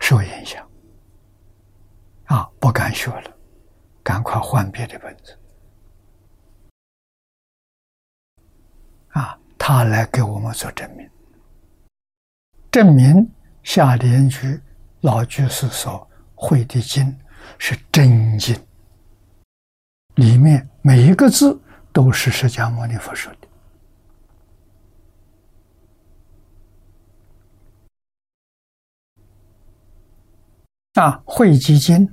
[0.02, 0.68] 受影响，
[2.26, 3.32] 啊，不敢学了，
[4.02, 5.38] 赶快换别的本子。
[9.14, 11.10] 啊，他来给我们做证明，
[12.72, 13.31] 证明
[13.64, 14.60] 下联居
[15.02, 17.15] 老居士所会的经
[17.60, 18.56] 是真经，
[20.15, 21.60] 里面每一个字
[21.91, 23.48] 都是释迦牟尼佛说的。
[31.02, 32.07] 啊，会集经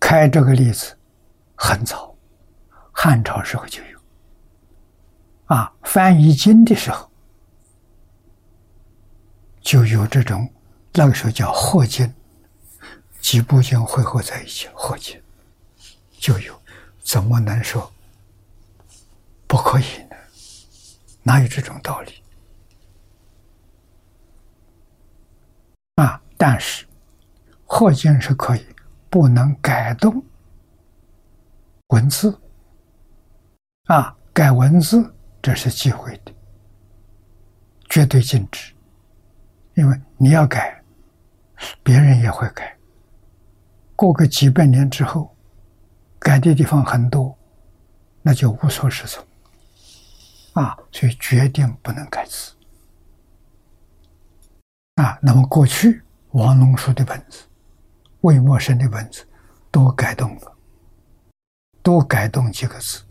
[0.00, 0.95] 开这个例子。
[1.56, 2.14] 很早，
[2.92, 3.98] 汉朝时候就有。
[5.46, 7.10] 啊，翻译经的时候
[9.60, 10.52] 就有这种，
[10.92, 12.12] 那个时候叫合经，
[13.20, 15.20] 几部经汇合在一起合经，
[16.18, 16.60] 就有，
[17.00, 17.92] 怎么能说
[19.46, 20.16] 不可以呢？
[21.22, 22.22] 哪有这种道理？
[25.94, 26.84] 啊，但是
[27.64, 28.66] 合经是可以，
[29.08, 30.24] 不能改动。
[31.88, 32.36] 文字
[33.84, 36.34] 啊，改文字这是忌讳的，
[37.88, 38.74] 绝对禁止。
[39.74, 40.82] 因为你要改，
[41.84, 42.76] 别人也会改。
[43.94, 45.34] 过个几百年之后，
[46.18, 47.36] 改的地方很多，
[48.22, 49.24] 那就无所适从
[50.54, 50.76] 啊。
[50.90, 52.52] 所以决定不能改字
[54.96, 55.16] 啊。
[55.22, 57.46] 那么过去王龙书的本子、
[58.22, 59.24] 魏默生的本子
[59.70, 60.55] 都改动了。
[61.86, 63.04] 多改动几个字，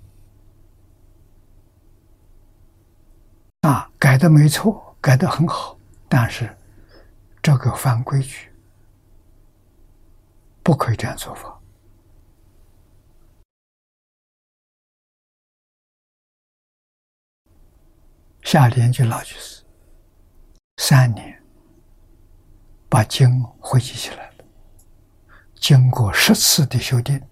[3.61, 5.79] 啊，改的没错，改的很好，
[6.09, 6.53] 但是
[7.41, 8.51] 这个犯规矩，
[10.61, 11.57] 不可以这样做法。
[18.43, 19.63] 夏天就老去世，
[20.75, 21.41] 三年
[22.89, 24.45] 把经汇集起来了，
[25.53, 27.25] 经过十次的修订。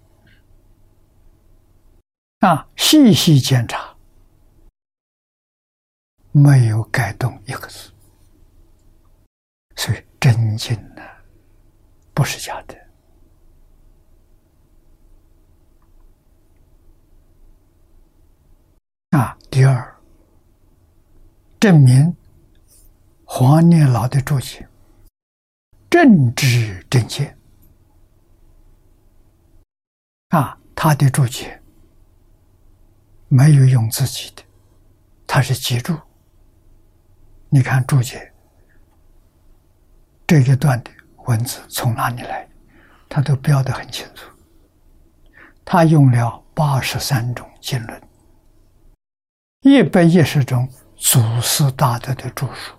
[2.43, 2.67] 啊！
[2.75, 3.95] 细细检查，
[6.33, 7.89] 没有改动一个字，
[9.77, 11.01] 所以真经呢，
[12.13, 12.77] 不是假的。
[19.17, 19.97] 啊，第二，
[21.61, 22.13] 证明
[23.23, 24.67] 黄念老的注解
[25.89, 27.33] 正知正确。
[30.27, 31.62] 啊，他的注解。
[33.35, 34.43] 没有用自己的，
[35.25, 35.97] 他是记住。
[37.49, 38.31] 你看注解
[40.27, 40.91] 这一段的
[41.25, 42.47] 文字从哪里来，
[43.09, 44.29] 他都标的很清楚。
[45.65, 48.01] 他用了八十三种经论，
[49.61, 52.75] 一百一十种祖师大德的著述，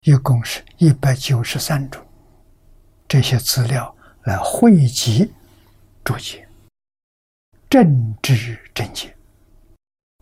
[0.00, 2.04] 一共是一百九十三种
[3.06, 3.94] 这些资料
[4.24, 5.32] 来汇集
[6.02, 6.47] 注解。
[7.70, 9.14] 正知正见，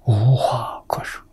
[0.04, 1.24] 无话可说。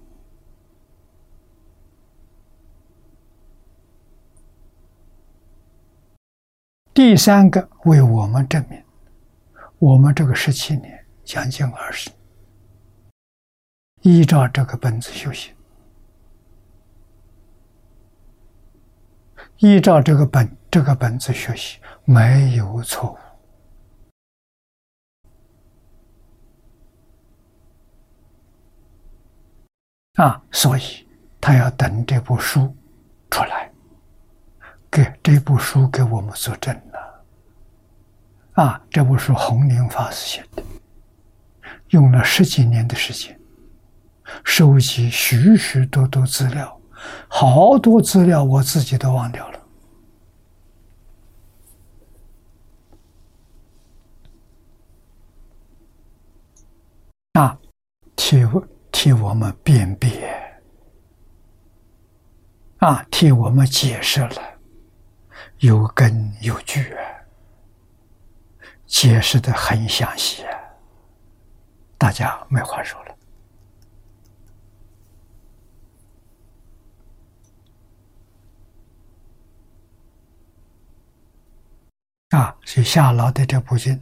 [6.93, 8.83] 第三个为我们证明，
[9.79, 12.11] 我们这个十七年将近二十，
[14.03, 15.51] 依照这个本子修行，
[19.57, 23.17] 依照这个本这个本子学习，没有错误。
[30.15, 31.07] 啊，所以
[31.41, 32.75] 他要等这部书
[33.31, 33.71] 出来，
[34.91, 37.23] 给这部书给我们作证了。
[38.53, 40.63] 啊，这部书弘宁法师写的，
[41.89, 43.39] 用了十几年的时间，
[44.43, 46.79] 收集许许多多资料，
[47.27, 49.59] 好多资料我自己都忘掉了。
[57.33, 57.57] 啊，
[58.15, 58.61] 体会
[58.93, 60.61] 替我们辨别，
[62.77, 64.59] 啊，替我们解释了，
[65.57, 66.95] 有根有据，
[68.85, 70.45] 解释的很详细，
[71.97, 73.17] 大家没话说了。
[82.29, 84.01] 啊，是夏老的这部经。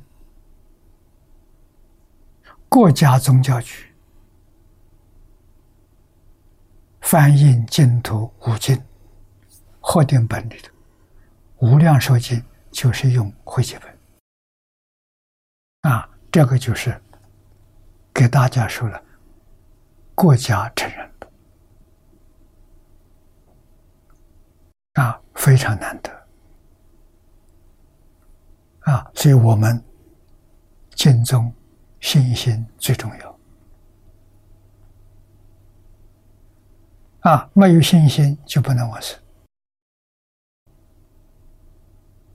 [2.69, 3.90] 国家宗教局
[7.01, 8.81] 翻印净土五经
[9.79, 10.69] 贺定本里的
[11.57, 12.39] 《无量寿经》，
[12.71, 15.91] 就是用会集本。
[15.91, 16.99] 啊，这个就是
[18.13, 19.03] 给大家说了，
[20.15, 21.27] 国家承认的。
[25.01, 26.27] 啊，非常难得。
[28.81, 29.83] 啊，所以我们
[30.95, 31.53] 敬宗。
[32.03, 33.30] 信心最重要。
[37.21, 37.49] 啊！
[37.53, 39.17] 没有信心就不能往生。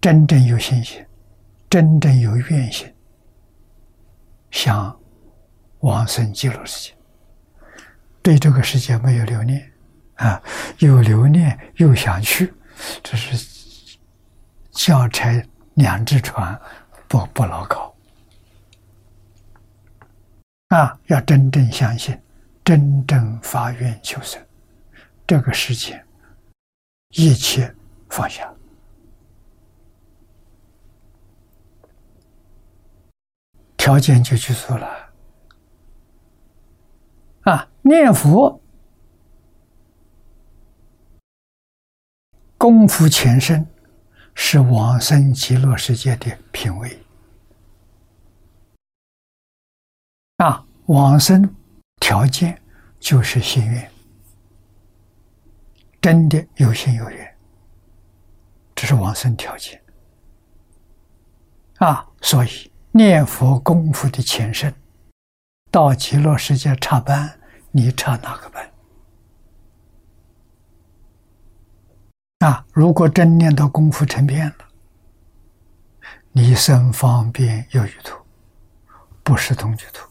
[0.01, 1.05] 真正有信心，
[1.69, 2.95] 真正有愿心，
[4.53, 4.97] 想
[5.81, 6.97] 往生极乐世界，
[8.23, 9.73] 对这个世界没有留念
[10.15, 10.41] 啊，
[10.79, 12.55] 有留念又想去，
[13.03, 13.99] 这是
[14.71, 15.45] 交差
[15.75, 16.57] 两只船，
[17.09, 17.93] 不不牢靠。
[20.69, 22.17] 啊，要真正相信，
[22.65, 24.41] 真正发愿求生，
[25.27, 26.05] 这个世界
[27.09, 27.75] 一切
[28.09, 28.55] 放下，
[33.77, 35.13] 条件就具足了。
[37.43, 38.61] 啊，念佛
[42.57, 43.67] 功夫前身，
[44.35, 47.03] 是往生极乐世界的品位。
[50.37, 51.55] 啊，往生
[52.01, 52.61] 条件
[53.01, 53.91] 就是心愿，
[56.07, 57.37] 真的有心有缘，
[58.77, 59.83] 这是往生条件。
[61.79, 64.73] 啊，所以念佛功夫的前身，
[65.69, 67.37] 到极乐世界插班，
[67.73, 68.73] 你插哪个班？
[72.39, 74.69] 啊，如果真念到功夫成片了，
[76.31, 78.17] 你生方便有余土，
[79.25, 80.09] 不是同居土。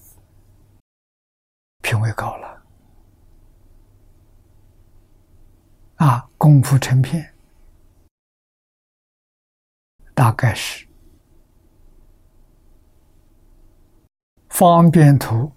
[1.82, 2.55] 品位高了，
[5.96, 7.34] 啊，功夫成片，
[10.14, 10.86] 大概是
[14.50, 15.52] 方便图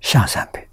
[0.00, 0.68] 下三倍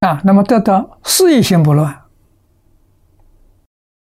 [0.00, 2.08] 啊，那么得到事业心不乱。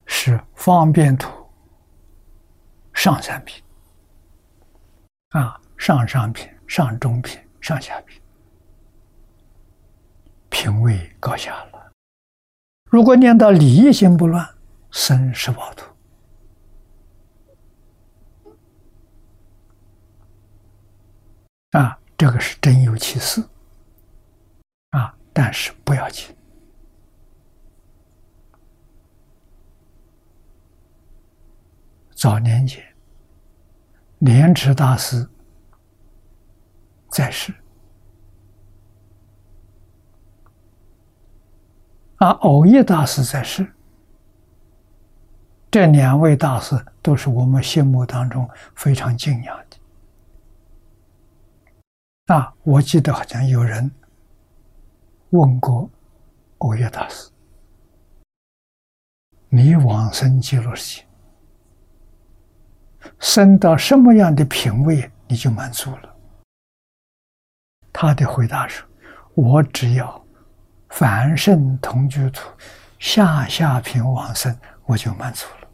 [0.06, 1.47] 是方便图
[3.08, 3.64] 上三品
[5.30, 8.20] 啊，上上品、上中品、上下品，
[10.50, 11.90] 品位高下了。
[12.84, 14.46] 如果念到礼义心不乱，
[14.90, 15.86] 生十宝图
[21.70, 23.42] 啊，这个是真有其事
[24.90, 26.36] 啊，但是不要紧。
[32.14, 32.84] 早年间，
[34.18, 35.28] 莲池大师
[37.08, 37.54] 在世，
[42.16, 43.72] 啊，偶益大师在世，
[45.70, 49.78] 这两位大师都是我们心目当中非常敬仰的。
[52.34, 53.88] 啊，我记得好像有人
[55.30, 55.88] 问过
[56.58, 57.30] 偶益大师
[59.48, 61.07] ：“你往生极乐世界？”
[63.18, 66.16] 升到什么样的品位，你就满足了。
[67.92, 68.82] 他的回答是
[69.34, 70.24] ：“我只要
[70.90, 72.48] 凡圣同居土
[72.98, 75.68] 下下品往生，我就满足了。”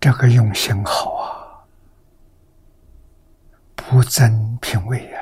[0.00, 1.58] 这个用心好啊，
[3.74, 5.20] 不增品位呀，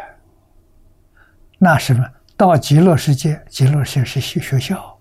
[1.59, 4.96] 那什么到极乐世界，极乐世界是学学校，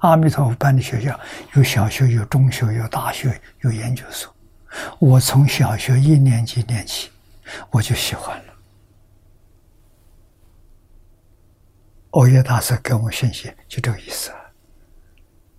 [0.00, 1.18] 阿弥陀佛办的学校，
[1.54, 4.34] 有小学，有中学，有大学，有研究所。
[4.98, 7.10] 我从小学一年级念起，
[7.70, 8.44] 我就喜欢了。
[12.10, 14.36] 欧耶大师给我们信息，就这个意思啊。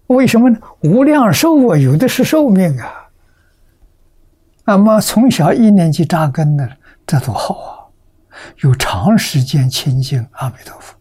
[0.07, 0.59] 为什么呢？
[0.81, 3.09] 无量寿啊，有的是寿命啊。
[4.65, 7.77] 那么从小一年级扎根的，这多好啊！
[8.57, 10.95] 有长时间亲近阿弥陀佛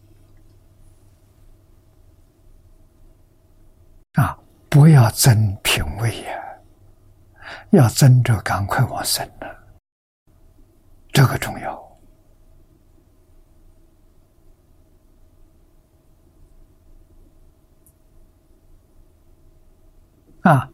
[4.20, 4.38] 啊！
[4.70, 6.30] 不要增品位呀，
[7.70, 9.64] 要增着赶快往生了，
[11.10, 11.98] 这个重要。
[20.42, 20.70] 啊，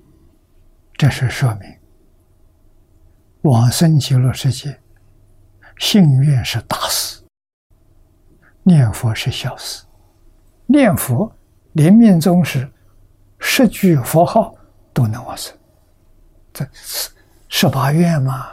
[0.98, 1.76] 这是说明
[3.44, 4.78] 往生极乐世界，
[5.78, 7.24] 信愿是大事，
[8.62, 9.86] 念佛是小事。
[10.66, 11.34] 念佛
[11.72, 12.70] 临命终时，
[13.38, 14.54] 十句佛号
[14.92, 15.56] 都能往生，
[16.52, 17.10] 这是
[17.48, 18.48] 十八愿嘛？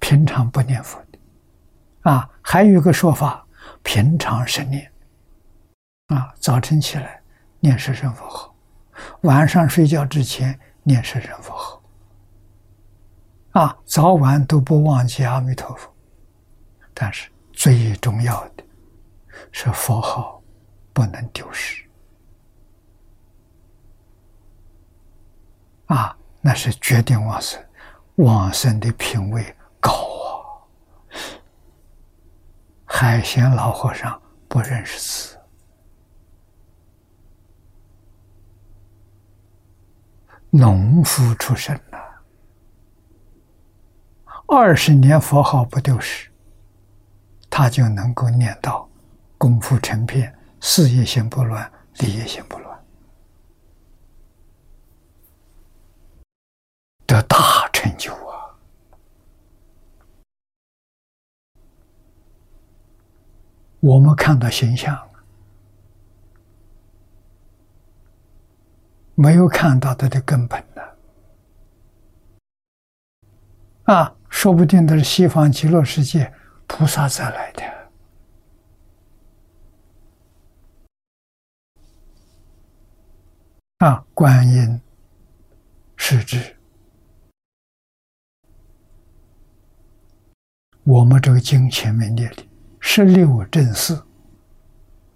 [0.00, 1.18] 平常不念佛的
[2.10, 3.46] 啊，还有一个说法，
[3.82, 4.90] 平常是念
[6.06, 7.22] 啊，早晨起来
[7.60, 8.54] 念十声佛号。
[9.22, 11.82] 晚上睡觉之前念十声佛号，
[13.52, 15.92] 啊，早晚都不忘记阿弥陀佛。
[16.94, 18.64] 但是最重要的
[19.52, 20.42] 是佛号
[20.92, 21.87] 不能丢失，
[25.88, 27.62] 啊，那是决定往生。
[28.16, 30.66] 往生的品位高啊！
[32.84, 35.38] 海鲜老和尚不认识字。
[40.50, 41.98] 农夫出身呐，
[44.48, 46.28] 二十年佛号不丢失，
[47.48, 48.90] 他就能够念到
[49.36, 52.84] 功夫成片，事业心不乱，利业心不乱，
[57.08, 58.54] 得大成就啊！
[63.80, 65.08] 我们看到形象。
[69.20, 70.82] 没有看到它的根本呢，
[73.92, 76.32] 啊，说不定都是西方极乐世界
[76.68, 77.64] 菩萨再来的，
[83.78, 84.80] 啊，观音
[85.96, 86.56] 是指
[90.88, 92.42] 我们这个经前面列的
[92.80, 94.02] 十六正四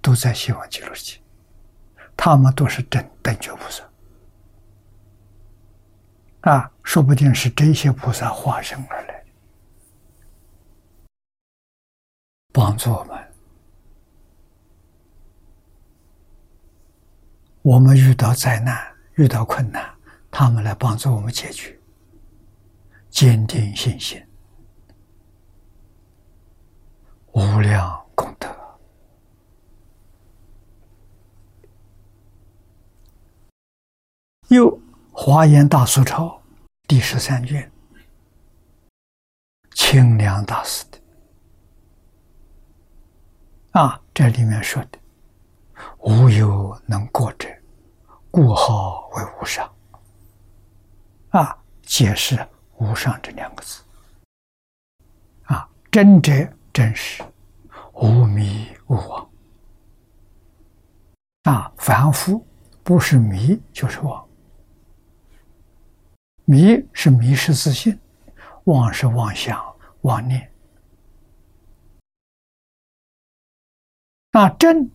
[0.03, 1.19] 都在西方极乐世界，
[2.15, 3.83] 他们都是真等觉菩萨。
[6.43, 9.25] 啊，说不定是这些菩萨化身而来，
[12.53, 13.19] 帮助我们。
[17.63, 19.91] 我们遇到灾难、遇到困难，
[20.31, 21.81] 他们来帮助我们解决，
[23.09, 24.23] 坚定信心，
[27.33, 28.49] 无量功德。
[34.49, 34.81] 又。
[35.15, 36.41] 华严大苏钞
[36.89, 37.71] 第十三卷，
[39.73, 40.99] 清凉大师的
[43.73, 44.99] 啊，这里面说的
[46.01, 47.47] “无有能过者，
[48.31, 49.71] 故号为无上”。
[51.29, 52.45] 啊，解释
[52.81, 53.83] “无上”这两个字。
[55.45, 56.33] 啊，真者
[56.73, 57.23] 真实，
[57.93, 59.31] 无迷无妄。
[61.45, 62.47] 那，凡夫
[62.83, 64.27] 不是迷就是妄。
[66.45, 67.99] 迷是迷失自信，
[68.65, 69.63] 妄是妄想
[70.03, 70.51] 妄念。
[74.33, 74.91] 那真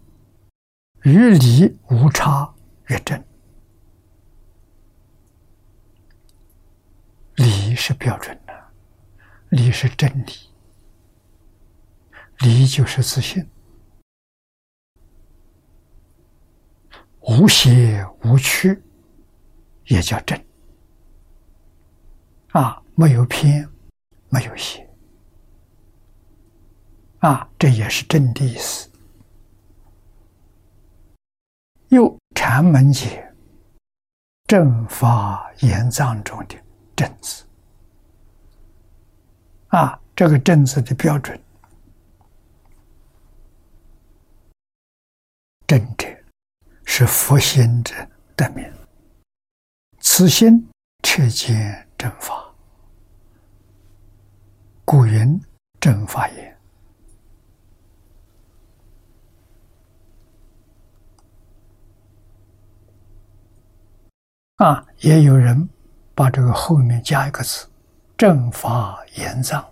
[1.03, 2.53] 与理无差，
[2.87, 3.23] 越真。
[7.35, 8.71] 理是标准的，
[9.49, 10.46] 理是真理，
[12.39, 13.47] 离就是自信，
[17.21, 18.81] 无邪无曲，
[19.85, 20.39] 也叫正。
[22.51, 23.67] 啊，没有偏，
[24.29, 24.87] 没有邪，
[27.19, 28.89] 啊，这也是真的意思。
[31.89, 33.33] 又禅门解
[34.45, 36.55] 正法言藏中的
[36.95, 37.43] 正字，
[39.67, 41.39] 啊，这个正字的标准，
[45.67, 46.07] 正者
[46.85, 47.93] 是佛心者
[48.37, 48.65] 得名，
[49.99, 50.65] 此心
[51.03, 52.55] 彻见正法。
[54.85, 55.37] 古云
[55.81, 56.57] 正法也。
[64.55, 65.67] 啊，也有人
[66.15, 67.67] 把这个后面加一个字，
[68.17, 69.69] 正法言藏。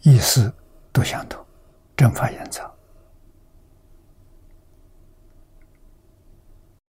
[0.00, 0.52] 意思
[0.92, 1.46] 都相同，
[1.96, 2.68] 正法言藏。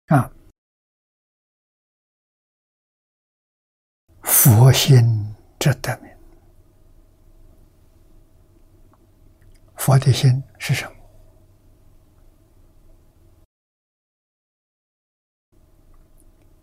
[0.08, 0.32] 啊，
[4.24, 6.12] 佛心之德名。
[9.76, 10.92] 佛的心是什么？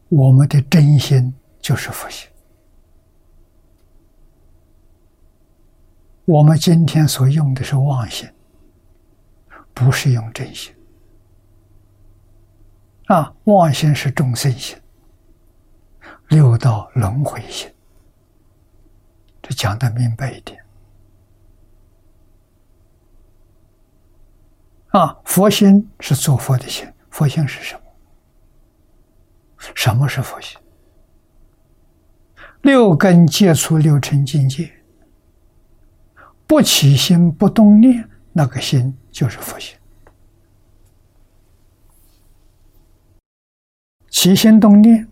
[0.08, 2.28] 我们的真心就是佛心。
[6.24, 8.26] 我们今天所用的是妄心，
[9.74, 10.74] 不是用真心。
[13.06, 14.76] 啊，妄心是众生心，
[16.28, 17.70] 六道轮回心。
[19.43, 20.64] 这讲的明白一点。
[24.89, 27.81] 啊，佛心是做佛的心，佛心是什么？
[29.74, 30.59] 什么是佛心？
[32.62, 34.72] 六根接触六尘境界，
[36.47, 39.76] 不起心不动念，那个心就是佛心。
[44.15, 45.09] 起心动念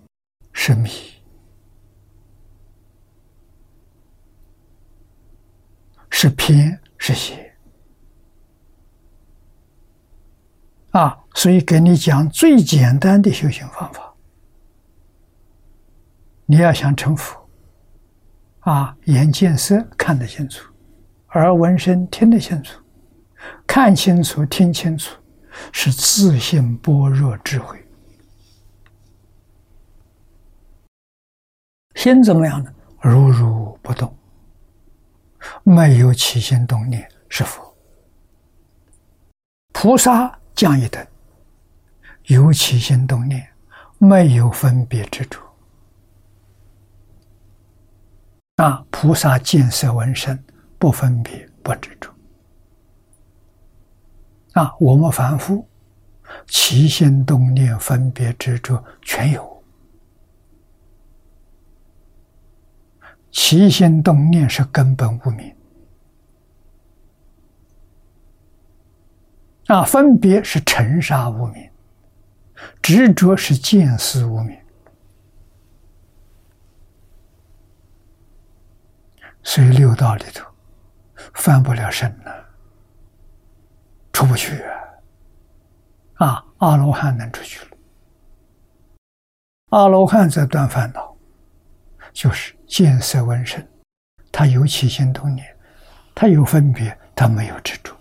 [0.52, 0.88] 是迷，
[6.08, 7.52] 是偏，是邪。
[10.92, 14.14] 啊，所以给你讲最简单的修行方法。
[16.46, 17.36] 你要想成佛，
[18.60, 20.72] 啊，眼见色看得清楚，
[21.30, 22.80] 耳闻声听得清楚，
[23.66, 25.18] 看清楚、听清楚，
[25.72, 27.81] 是自信般若智慧。
[32.02, 32.74] 心怎么样呢？
[33.00, 34.12] 如如不动，
[35.62, 37.72] 没有起心动念，是佛。
[39.72, 40.36] 菩萨。
[40.54, 41.04] 降一等，
[42.24, 43.48] 有起心动念，
[43.98, 45.40] 没有分别执着。
[48.56, 50.38] 啊，菩萨见色闻声，
[50.78, 52.10] 不分别不执着。
[54.52, 55.66] 啊，我们凡夫
[56.46, 59.51] 起心动念、分别执着全有。
[63.32, 65.52] 起心动念是根本无明。
[69.66, 71.70] 啊，分别是尘沙无名，
[72.82, 74.58] 执着是见思无名，
[79.42, 80.44] 所以六道里头
[81.34, 82.46] 翻不了身了，
[84.12, 84.62] 出不去
[86.14, 86.44] 啊！
[86.58, 87.76] 阿罗汉能出去了。
[89.70, 91.11] 阿罗汉这断烦恼，
[92.12, 93.66] 就是见色闻声，
[94.30, 95.56] 他有起心动念，
[96.14, 97.96] 他有分别，他没有执着。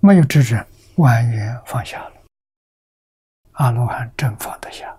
[0.00, 2.12] 没有执着，完全放下了。
[3.52, 4.98] 阿罗汉真放得下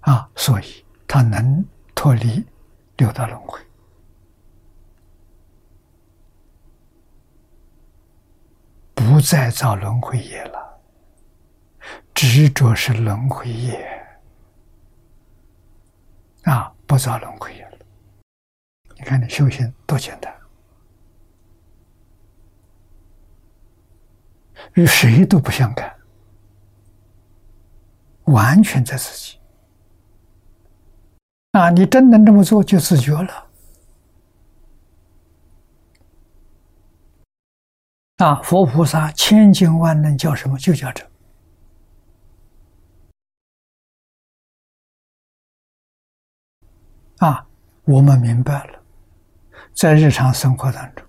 [0.00, 1.64] 啊，所以他能
[1.94, 2.46] 脱离
[2.96, 3.60] 六道轮回，
[8.94, 10.65] 不再造轮回业了。
[12.16, 13.78] 执着是轮回业
[16.44, 17.78] 啊，不造轮回业了。
[18.96, 20.34] 你看，你修行多简单。
[24.72, 25.94] 与谁都不相干，
[28.24, 29.38] 完全在自己。
[31.52, 33.46] 啊，你真能这么做，就自觉了。
[38.16, 40.58] 啊，佛菩萨千经万能叫什么？
[40.58, 41.06] 就叫这。
[47.18, 47.46] 啊，
[47.84, 48.82] 我们明白了，
[49.72, 51.04] 在日常生活当中。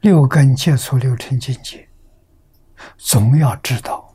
[0.00, 1.88] 六根接触六尘境界，
[2.98, 4.14] 总要知道，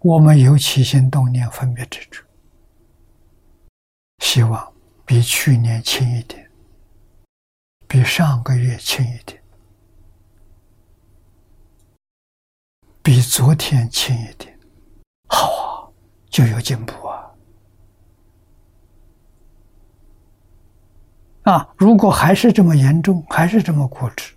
[0.00, 2.24] 我们有起心动念、分别执着，
[4.18, 4.72] 希望
[5.04, 6.50] 比去年轻一点，
[7.86, 9.40] 比上个月轻一点，
[13.02, 14.58] 比昨天轻一点，
[15.30, 15.88] 好啊，
[16.28, 17.30] 就有进步啊。
[21.44, 21.74] 啊！
[21.78, 24.34] 如果还是这么严重，还是这么固执，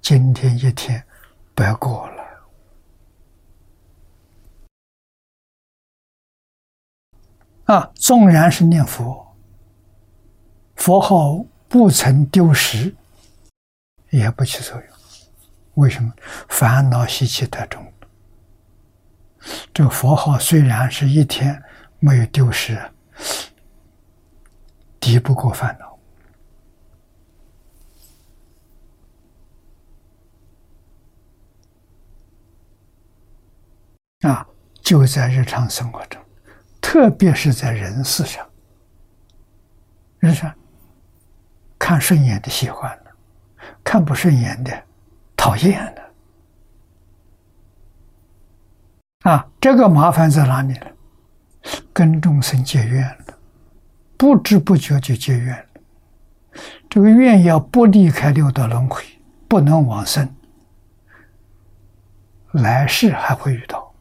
[0.00, 1.02] 今天一天
[1.54, 2.22] 不要过了。
[7.64, 7.90] 啊！
[7.94, 9.34] 纵然是念佛，
[10.76, 12.94] 佛号不曾丢失，
[14.10, 14.86] 也不起作用。
[15.74, 16.12] 为什么？
[16.48, 17.91] 烦恼习气太重。
[19.72, 21.62] 这个佛号虽然是一天
[21.98, 22.78] 没有丢失，
[25.00, 25.98] 抵不过烦恼
[34.28, 34.46] 啊！
[34.80, 36.22] 就在日常生活中，
[36.80, 38.48] 特别是在人事上，
[40.18, 40.52] 人事
[41.78, 43.10] 看顺眼的喜欢了，
[43.82, 44.84] 看不顺眼的
[45.36, 46.11] 讨厌了。
[49.22, 50.86] 啊，这个麻烦在哪里呢？
[51.92, 53.38] 跟众生结怨了，
[54.16, 56.60] 不知不觉就结怨了。
[56.90, 59.02] 这个怨要不离开六道轮回，
[59.48, 60.28] 不能往生，
[62.52, 63.94] 来世还会遇到，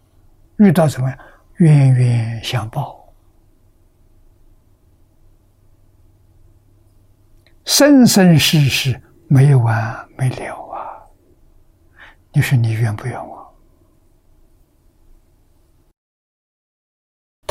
[0.58, 1.14] 遇到什么？
[1.58, 3.14] 冤冤相报，
[7.64, 11.06] 生生世世没完没了啊！
[12.34, 13.41] 你说你冤不冤枉？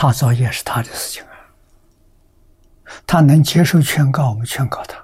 [0.00, 1.28] 他造业是他的事情啊，
[3.06, 4.96] 他能接受劝告，我们劝告他；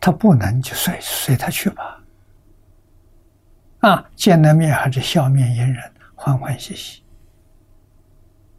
[0.00, 2.02] 他不能就随随他去吧。
[3.78, 7.04] 啊，见了面还是笑面迎人，欢欢喜喜，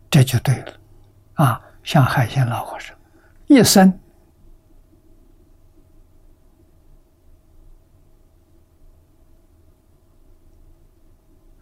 [0.09, 0.73] 这就对了。
[1.33, 2.95] 啊，像海鲜老和尚，
[3.47, 3.99] 一生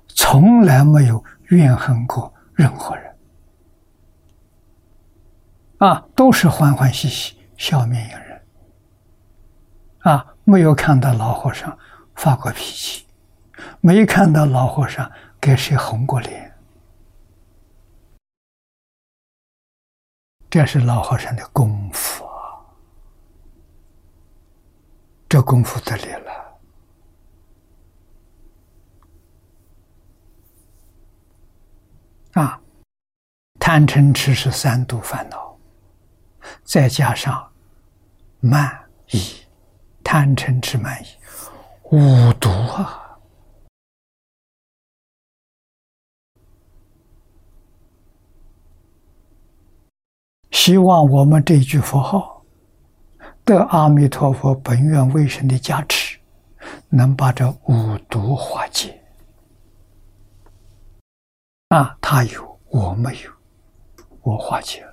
[0.10, 3.11] 从来没有怨恨过任何人。
[5.82, 8.42] 啊，都是欢欢喜喜、笑面迎人。
[10.02, 11.76] 啊，没有看到老和尚
[12.14, 13.08] 发过脾气，
[13.80, 16.56] 没看到老和尚给谁红过脸。
[20.52, 22.62] 这是老和尚的功夫啊，
[25.28, 26.60] 这功夫得力了。
[32.34, 32.62] 啊，
[33.60, 35.51] 贪嗔痴是三毒烦恼。
[36.72, 37.52] 再加上
[38.40, 38.80] 慢
[39.10, 39.20] 疑、
[40.02, 41.08] 贪嗔痴慢疑，
[41.94, 43.20] 五毒啊！
[50.52, 52.42] 希望我们这句佛号
[53.44, 56.18] 得阿弥陀佛本愿威神的加持，
[56.88, 59.04] 能把这五毒化解。
[61.68, 63.32] 啊，他有，我没有，
[64.22, 64.91] 我化解了。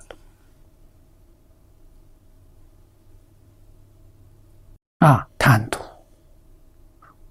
[4.99, 5.81] 啊，贪图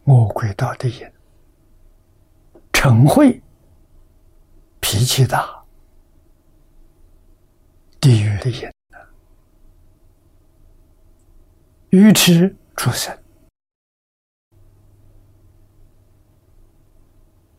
[0.02, 1.06] 魔鬼道的瘾，
[2.72, 3.42] 嗔恚
[4.80, 5.62] 脾气大，
[8.00, 8.70] 地狱的瘾
[11.90, 13.14] 愚痴出生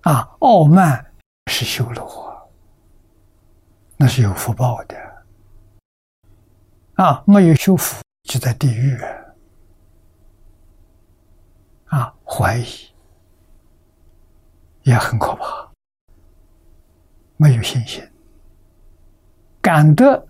[0.01, 1.13] 啊，傲慢
[1.51, 2.51] 是修罗，
[3.95, 4.97] 那是有福报的
[6.95, 8.97] 啊，没有修福就在地狱。
[11.89, 12.65] 啊，怀疑
[14.83, 15.71] 也很可怕，
[17.37, 18.07] 没有信心，
[19.59, 20.27] 感得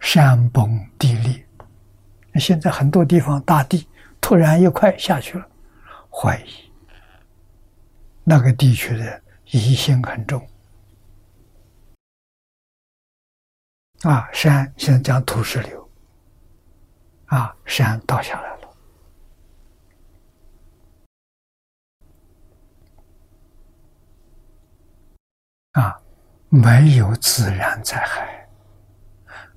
[0.00, 1.46] 山崩地裂。
[2.34, 3.88] 现在很多地方大地
[4.20, 5.48] 突然一块下去了，
[6.10, 6.72] 怀疑
[8.24, 10.44] 那个地区的疑心很重。
[14.02, 15.90] 啊，山现在讲土石流，
[17.26, 18.59] 啊，山倒下来。
[25.72, 25.96] 啊，
[26.48, 28.48] 没有自然灾害，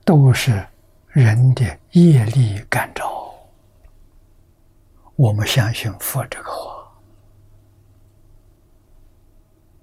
[0.06, 0.64] 都是
[1.08, 3.34] 人的业力感召。
[5.16, 6.92] 我们相信佛这个话，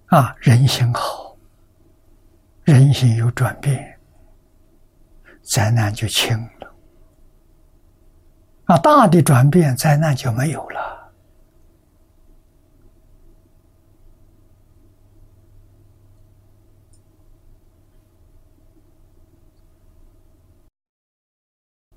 [0.07, 1.36] 啊，人心好，
[2.62, 3.98] 人心有转变，
[5.43, 6.74] 灾难就轻了。
[8.66, 11.00] 啊，大的转变，灾难就没有了。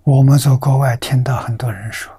[0.06, 2.14] 我们在国外听到很多人说，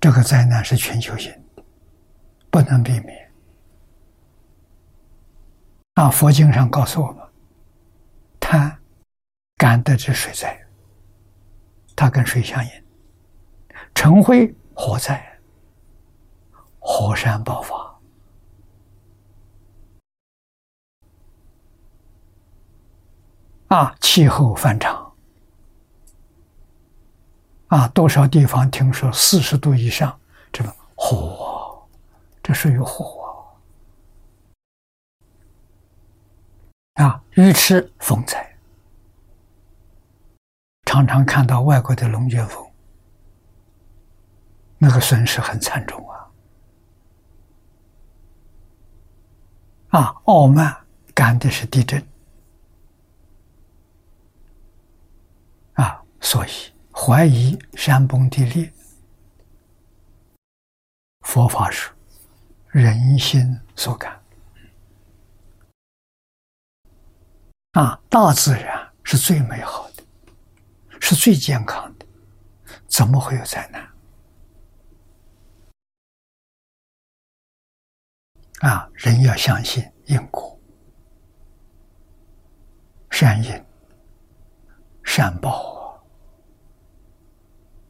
[0.00, 1.62] 这个灾难是全球性的，
[2.50, 3.30] 不能避免。
[5.94, 7.22] 啊，佛经上告诉我们，
[8.40, 8.78] 贪、
[9.58, 10.58] 感得之水灾，
[11.94, 12.70] 它跟水相应；
[13.94, 15.38] 尘灰火灾，
[16.78, 17.93] 火山爆发。
[23.74, 25.12] 啊，气候反常，
[27.66, 30.16] 啊，多少地方听说四十度以上，
[30.52, 31.84] 这个火，
[32.40, 33.52] 这属于火。
[36.94, 38.56] 啊，鱼吃风灾，
[40.84, 42.64] 常常看到外国的龙卷风，
[44.78, 46.30] 那个损失很惨重啊，
[49.88, 50.76] 啊，傲慢
[51.12, 52.00] 感的是地震，
[55.72, 56.50] 啊，所以
[56.90, 58.72] 怀疑山崩地裂。
[61.20, 61.92] 佛法是
[62.68, 64.22] 人心所感，
[67.72, 70.02] 啊，大自然是最美好的，
[71.00, 72.06] 是最健康的，
[72.88, 73.90] 怎么会有灾难？
[78.70, 80.58] 啊，人要相信因果，
[83.10, 83.64] 善因
[85.04, 85.83] 善报，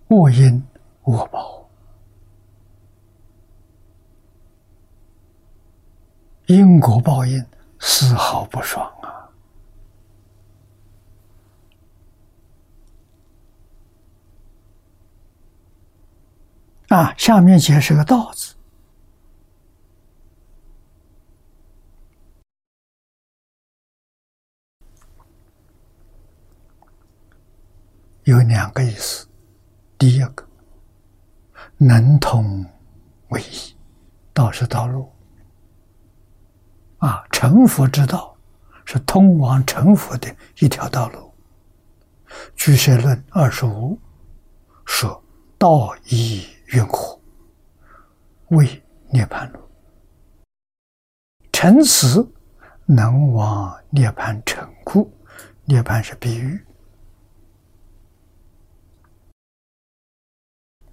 [0.08, 0.62] 恶因
[1.04, 1.68] 恶报，
[6.46, 7.44] 因果报应
[7.80, 9.30] 丝毫不爽啊！
[16.88, 18.54] 啊，下面解释个“道”字。
[28.24, 29.26] 有两个意思，
[30.04, 30.46] 第一个，
[31.78, 32.62] 能通
[33.28, 33.74] 为一，
[34.34, 35.10] 道是道路，
[36.98, 38.36] 啊，成佛之道
[38.84, 40.28] 是通往成佛的
[40.58, 41.32] 一条道路。
[42.54, 43.98] 居舍论二十五
[44.84, 45.24] 说
[45.56, 47.18] ：“道义云火，
[48.48, 49.60] 为涅盘路。”
[51.50, 52.30] 成此
[52.84, 55.10] 能往涅盘成故，
[55.64, 56.62] 涅盘是比喻。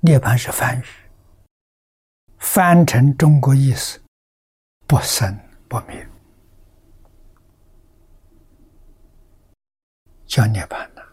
[0.03, 0.83] 涅槃是梵语，
[2.39, 4.01] 翻成中国意思，
[4.87, 6.09] 不生不灭，
[10.25, 11.03] 叫涅槃呐。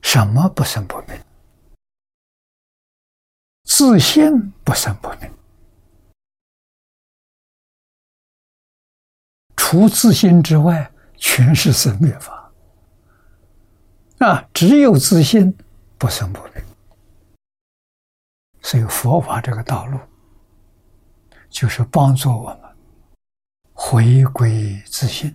[0.00, 1.22] 什么不生不灭？
[3.64, 5.30] 自信不生不灭，
[9.54, 12.50] 除自信之外，全是生灭法。
[14.20, 15.54] 啊，只有自信。
[15.98, 16.64] 不生不灭，
[18.62, 19.98] 所以佛法这个道路，
[21.50, 22.76] 就是帮助我们
[23.72, 25.34] 回归自信，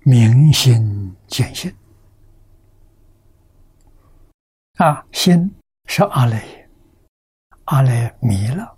[0.00, 1.74] 明心见性。
[4.76, 5.52] 啊，心
[5.86, 6.70] 是阿赖耶，
[7.64, 8.77] 阿赖耶迷了。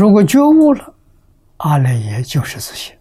[0.00, 0.94] 如果觉悟了，
[1.58, 2.98] 阿赖耶就是自信。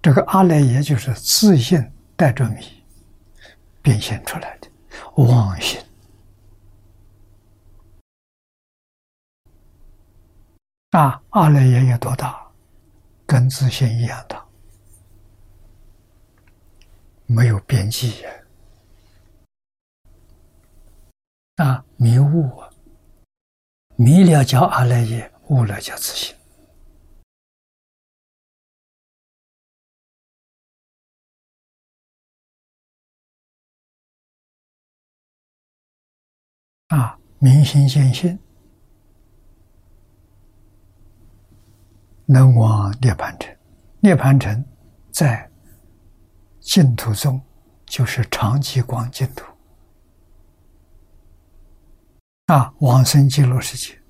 [0.00, 1.84] 这个阿赖耶就是自信
[2.14, 2.64] 带着迷
[3.82, 4.70] 变现出来的
[5.16, 5.80] 妄心
[10.90, 11.20] 啊！
[11.30, 12.40] 阿赖耶有多大？
[13.26, 14.46] 跟自信一样大，
[17.26, 18.30] 没有边际呀！
[21.56, 22.67] 啊，迷雾啊！
[24.00, 26.32] 迷了叫阿赖耶，悟了叫自信。
[36.86, 38.38] 啊，明心见性，
[42.26, 43.52] 能往涅盘城。
[43.98, 44.64] 涅盘城
[45.10, 45.50] 在
[46.60, 47.42] 净土中
[47.84, 49.57] 就是长吉光净土。
[52.48, 54.00] 啊，往生极乐世界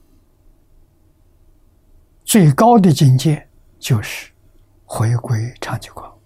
[2.24, 3.48] 最高的境界
[3.81, 4.31] 就是
[4.85, 6.16] 回归长久光。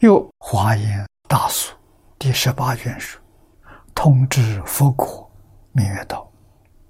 [0.00, 1.74] 又华严大疏
[2.18, 3.18] 第十八卷书，
[3.94, 5.30] 通知佛果
[5.72, 6.30] 明月道，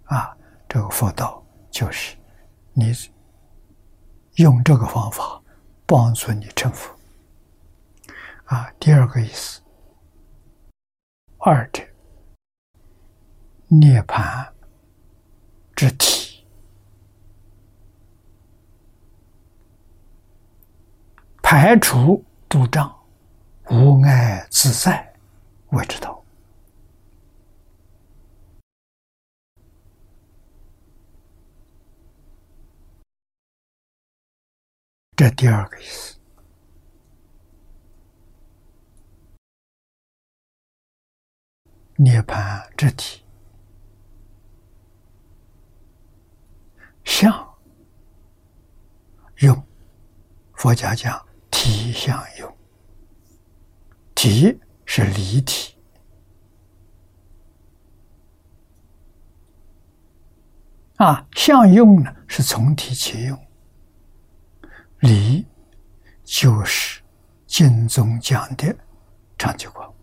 [0.07, 0.37] 啊，
[0.69, 2.17] 这个佛道就是
[2.73, 2.93] 你
[4.35, 5.41] 用这个方法
[5.87, 6.93] 帮助你成佛。
[8.47, 9.61] 啊，第二个意思，
[11.39, 11.85] 二者。
[13.69, 14.55] 涅盘
[15.75, 16.47] 之体，
[21.43, 22.97] 排除诸障，
[23.69, 25.13] 无碍自在，
[25.71, 26.25] 谓之道。
[35.17, 36.19] 这第二个意思，
[41.97, 43.26] 涅盘之体。
[47.07, 47.33] 相
[49.37, 49.67] 用，
[50.55, 52.57] 佛家讲体相用，
[54.15, 55.75] 体是离体。
[60.97, 63.47] 啊，相用呢是从体起用，
[64.99, 65.47] 离
[66.25, 67.01] 就是
[67.47, 68.77] 经中讲的
[69.39, 69.96] 长久光。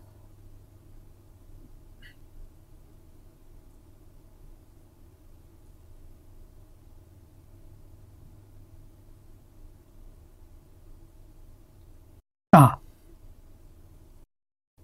[12.56, 12.78] 啊，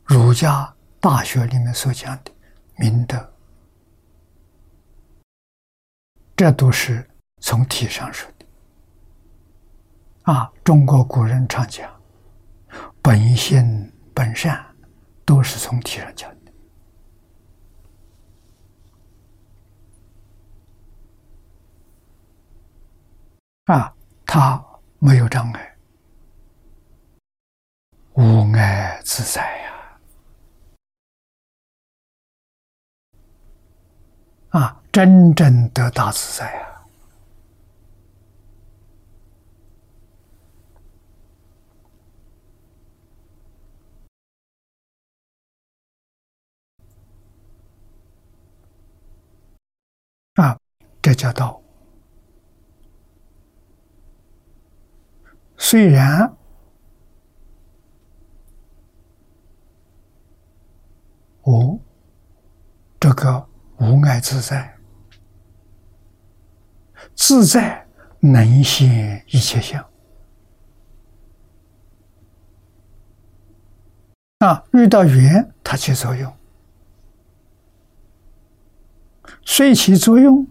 [0.02, 2.32] 儒家大学里面所讲的
[2.76, 3.32] 明德，
[6.34, 7.08] 这都是
[7.40, 8.46] 从体上说的。
[10.32, 11.88] 啊，中国古人常讲。
[13.00, 14.66] 本性本善，
[15.24, 16.52] 都是从体上讲的。
[23.72, 23.94] 啊，
[24.26, 24.60] 他
[24.98, 25.69] 没有障碍，
[28.20, 29.98] 无碍自在呀！
[34.50, 36.84] 啊，真正得大自在呀！
[50.34, 50.60] 啊，
[51.00, 51.62] 这叫道。
[55.56, 56.36] 虽然
[61.44, 61.80] 无
[62.98, 63.46] 这个
[63.78, 64.76] 无碍自在，
[67.14, 67.86] 自在
[68.18, 69.84] 能现一切相。
[74.40, 76.32] 啊，遇到缘，它起作用。
[79.44, 80.46] 虽起作用，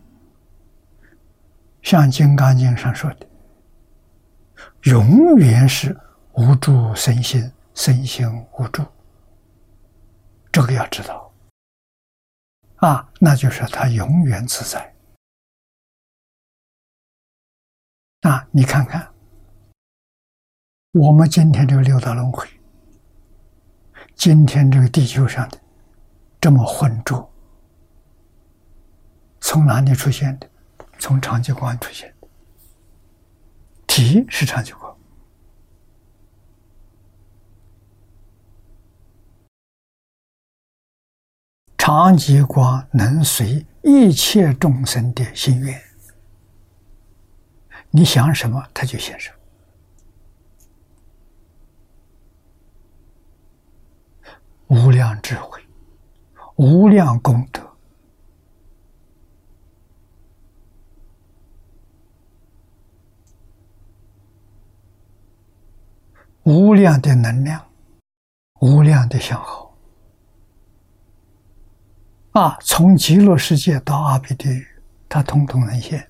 [1.81, 3.27] 像《金刚经》上说的，
[4.83, 5.95] 永远是
[6.33, 8.83] 无助身心，身心无助。
[10.51, 11.33] 这个要知道
[12.77, 14.95] 啊，那就是他永远自在。
[18.21, 19.13] 啊，你看看，
[20.91, 22.47] 我们今天这个六道轮回，
[24.15, 25.59] 今天这个地球上的
[26.41, 27.31] 这么浑浊。
[29.41, 30.49] 从哪里出现的？
[30.99, 32.27] 从长久光出现的。
[33.87, 34.88] 体是长久光，
[41.91, 45.81] 长吉光能随一切众生的心愿，
[47.89, 49.35] 你想什么，他就现什么。
[54.67, 55.59] 无量智慧，
[56.57, 57.67] 无量功德。
[66.43, 67.67] 无量的能量，
[68.61, 69.68] 无量的消耗
[72.39, 72.57] 啊！
[72.61, 74.65] 从极乐世界到阿鼻地狱，
[75.09, 76.09] 它通通能现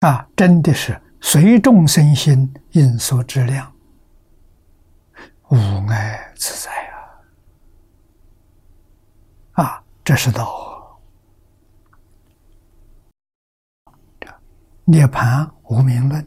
[0.00, 0.26] 啊！
[0.34, 3.72] 真的是随众生心应所质量，
[5.50, 5.56] 无
[5.86, 6.72] 碍自在
[9.52, 9.62] 啊！
[9.62, 10.98] 啊，这是道。
[14.86, 16.26] 涅盘无名论，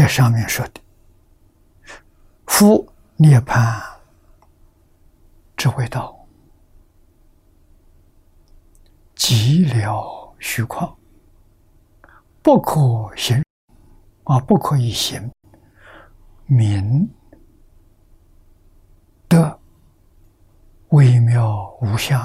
[0.00, 0.80] 这上面说的
[2.46, 3.82] “夫涅盘
[5.56, 6.24] 之谓道，
[9.16, 10.94] 寂寥虚旷，
[12.42, 13.42] 不可行。
[14.22, 15.32] 啊，不可以行。
[16.46, 17.12] 明
[19.26, 19.58] 德
[20.90, 22.24] 微妙无相。”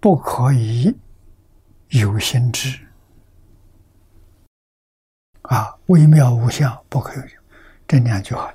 [0.00, 0.92] 不可以
[1.90, 2.85] 有心智。
[5.48, 7.26] 啊，微妙无相，不可有。
[7.86, 8.52] 这两句话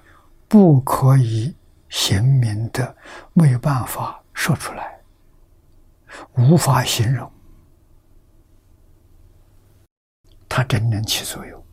[0.47, 1.55] 不可以
[1.89, 2.95] 行明的，
[3.34, 4.99] 没有办法说出来，
[6.35, 7.31] 无法形容，
[10.49, 11.65] 它真能起作用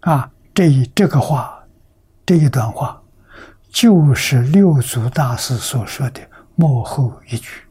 [0.00, 0.30] 啊！
[0.52, 1.66] 这一这个话，
[2.26, 3.02] 这一段话，
[3.70, 6.20] 就是六祖大师所说的。
[6.54, 7.62] 幕后一句：“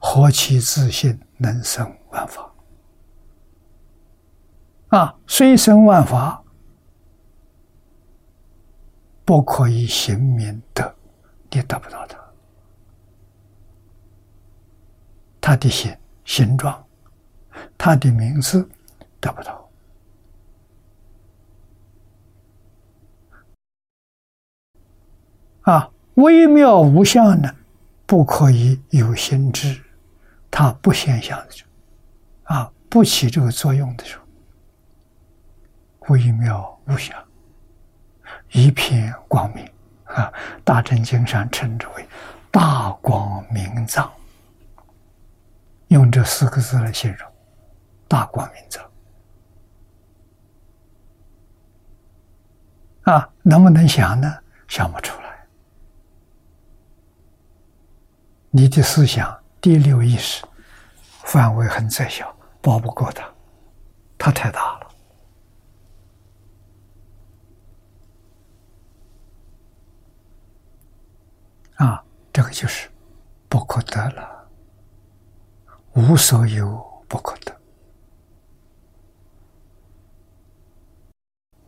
[0.00, 2.48] 何其自信，能生万法。”
[4.92, 6.44] 啊，虽生万法，
[9.24, 10.94] 不可以行名德，
[11.50, 12.18] 你得不到它。
[15.40, 15.96] 他的形
[16.26, 16.86] 形状，
[17.78, 18.68] 他的名字
[19.18, 19.66] 得不到。
[25.62, 27.50] 啊，微妙无相呢？
[28.04, 29.82] 不可以有心知，
[30.50, 31.64] 它不现象的时
[32.44, 34.21] 候，啊，不起这个作用的时候，
[36.08, 37.16] 微妙无相，
[38.50, 39.64] 一片光明
[40.04, 40.32] 啊，
[40.64, 42.06] 《大乘经》上称之为
[42.50, 44.10] 大光明藏
[45.88, 47.32] 用这四个字来形容：
[48.08, 48.84] 大光明藏。
[53.02, 54.38] 啊，能不能想呢？
[54.68, 55.46] 想不出来。
[58.50, 60.44] 你的思想第六意识
[61.24, 63.28] 范围很窄小，包不过它，
[64.16, 64.88] 它太大了。
[71.76, 72.88] 啊，这个就是
[73.48, 74.48] 不可得了，
[75.92, 77.54] 无所有不可得，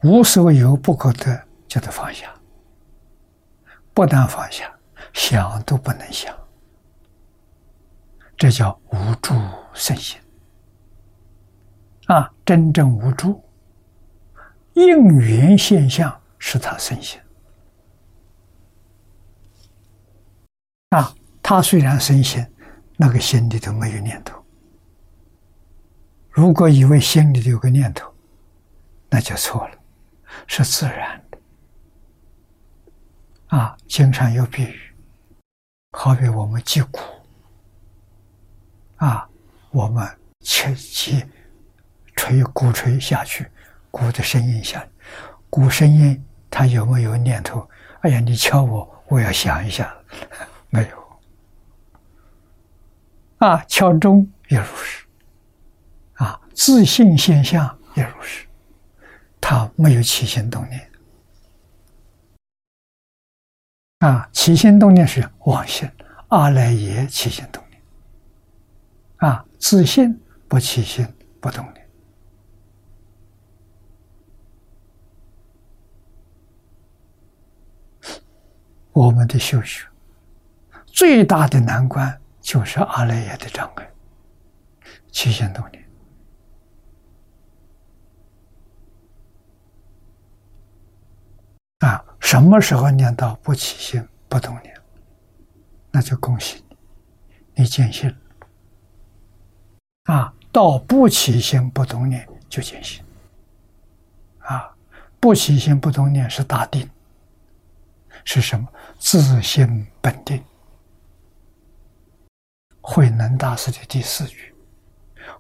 [0.03, 2.33] 无所有不可得，叫做放下。
[3.93, 4.75] 不但放下，
[5.13, 6.35] 想都不能想，
[8.37, 9.35] 这叫无助
[9.75, 10.19] 身心。
[12.07, 13.43] 啊，真正无助，
[14.73, 17.21] 应缘现象是他圣心。
[20.95, 21.13] 啊，
[21.43, 22.47] 他虽然生心，
[22.97, 24.41] 那个心里头没有念头。
[26.31, 28.15] 如果以为心里头有个念头，
[29.11, 29.77] 那就错了，
[30.47, 31.39] 是自然的。
[33.49, 34.95] 啊，经常有比喻，
[35.91, 37.01] 好比我们击鼓，
[38.99, 39.29] 啊，
[39.71, 40.09] 我们
[40.43, 41.25] 切击
[42.15, 43.51] 吹鼓吹下去，
[43.91, 44.87] 鼓的声音下，
[45.51, 47.69] 鼓声音它有没有念头？
[48.03, 49.93] 哎呀，你敲我，我要想一下。
[50.75, 50.97] 没有。
[53.39, 55.07] 啊，敲钟也如是。
[56.15, 58.45] 啊，自信现象也如是，
[59.41, 60.91] 他没有起心动念。
[64.01, 65.89] 啊，起心动念是妄心，
[66.29, 67.81] 阿赖耶起心动念。
[69.19, 71.07] 啊，自信不起心
[71.41, 71.89] 不动念，
[78.91, 79.87] 我们的修学。
[80.95, 83.91] 最大的难关就是阿赖耶的障碍，
[85.11, 85.85] 起心动念
[91.81, 92.05] 啊！
[92.21, 94.73] 什么时候念到不起心不动念，
[95.91, 98.17] 那就恭喜你，你见性
[100.05, 100.33] 啊！
[100.53, 103.05] 到不起心不动念就见性
[104.39, 104.73] 啊！
[105.19, 106.89] 不起心不动念是大定，
[108.25, 108.69] 是什么？
[108.97, 110.41] 自性本定。
[112.87, 114.55] 慧能大师的第四句：“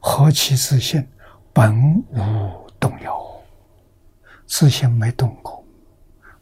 [0.01, 1.07] 何其自信，
[1.53, 3.23] 本无动摇。
[4.47, 5.63] 自信没动过，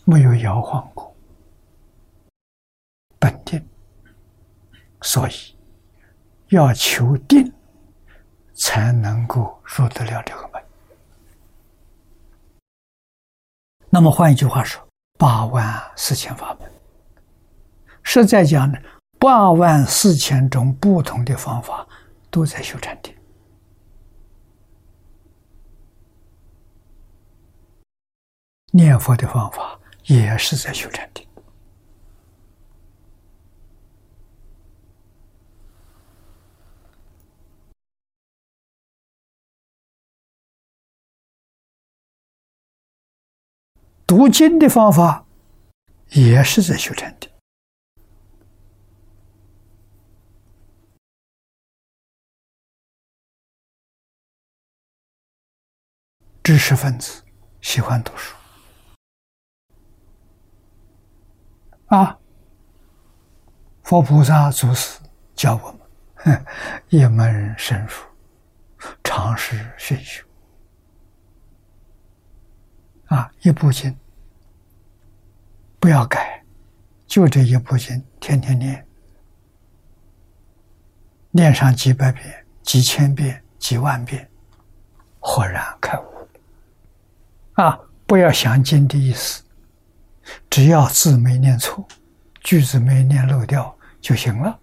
[0.05, 1.12] 没有摇晃过，
[3.19, 3.61] 本定。
[5.01, 5.33] 所以
[6.51, 7.53] 要求定，
[8.55, 10.62] 才能够入得了这个门。
[13.91, 14.81] 那么换一句话说，
[15.19, 16.70] 八万四千法门，
[18.05, 18.79] 实在讲呢。”
[19.23, 21.86] 八万四千种不同的方法
[22.28, 23.15] 都在修禅定，
[28.73, 31.24] 念佛的方法也是在修禅定，
[44.05, 45.24] 读经的方法
[46.09, 47.32] 也是在修禅定。
[56.43, 57.23] 知识分子
[57.60, 58.35] 喜欢读书
[61.86, 62.19] 啊！
[63.85, 64.98] 佛菩萨祖师
[65.36, 65.70] 教我
[66.24, 66.44] 们
[66.89, 67.93] 一门深入，
[69.05, 70.24] 常识熏修
[73.06, 73.31] 啊！
[73.43, 73.97] 一部经
[75.78, 76.44] 不要改，
[77.06, 78.85] 就这一部经，天天念，
[81.31, 84.28] 念上几百遍、几千遍、几万遍，
[85.20, 86.11] 豁然开悟。
[87.62, 87.78] 啊！
[88.09, 89.40] 不要想经的意思，
[90.51, 91.86] 只要字没念错，
[92.43, 94.59] 句子没念漏掉就行了。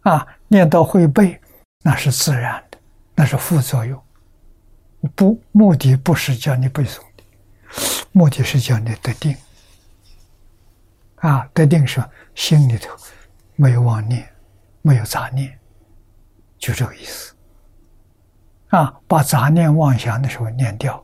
[0.00, 1.40] 啊，念到会背，
[1.82, 2.78] 那是自然的，
[3.14, 4.02] 那是副作用。
[5.14, 7.22] 不，目的不是叫你背诵的，
[8.10, 9.36] 目的是叫你得定。
[11.16, 12.02] 啊，得定是
[12.34, 12.92] 心里头
[13.54, 14.28] 没有妄念，
[14.82, 15.56] 没有杂念，
[16.58, 17.32] 就这个意思。
[18.70, 21.02] 啊，把杂念妄想的时候念掉。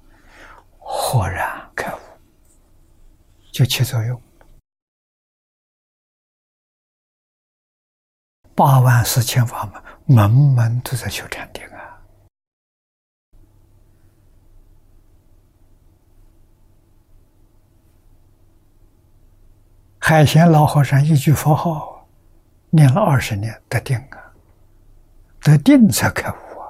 [0.88, 1.98] 豁然开悟，
[3.50, 4.22] 就起作用。
[8.54, 12.00] 八万四千法门，门门都在修禅定啊！
[19.98, 22.08] 海贤老和尚一句佛号，
[22.70, 24.32] 念了二十年得定啊！
[25.40, 26.60] 得定才开悟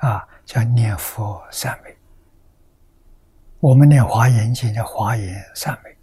[0.00, 0.08] 啊！
[0.08, 1.93] 啊，叫念佛三昧。
[3.64, 5.96] 我们念华严经叫华严三昧，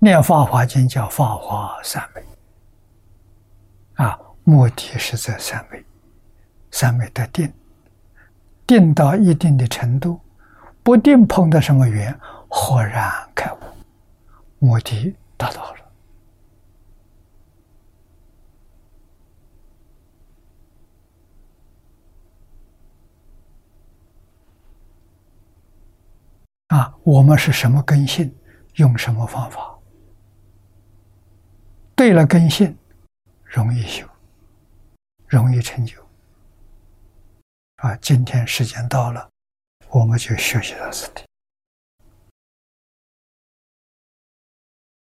[0.00, 2.20] 念法华经叫法华三昧。
[4.04, 5.80] 啊，目的是在三昧，
[6.72, 7.52] 三昧得定，
[8.66, 10.18] 定到一定的程度，
[10.82, 12.12] 不定碰到什么缘，
[12.48, 13.58] 豁然开悟，
[14.58, 15.87] 目的达到了。
[26.68, 28.34] 啊，我们是什么根性，
[28.74, 29.78] 用什么方法？
[31.94, 32.76] 对了，根性
[33.44, 34.06] 容易修，
[35.26, 36.00] 容易成就。
[37.76, 39.30] 啊，今天时间到了，
[39.88, 41.27] 我们就学习到这里。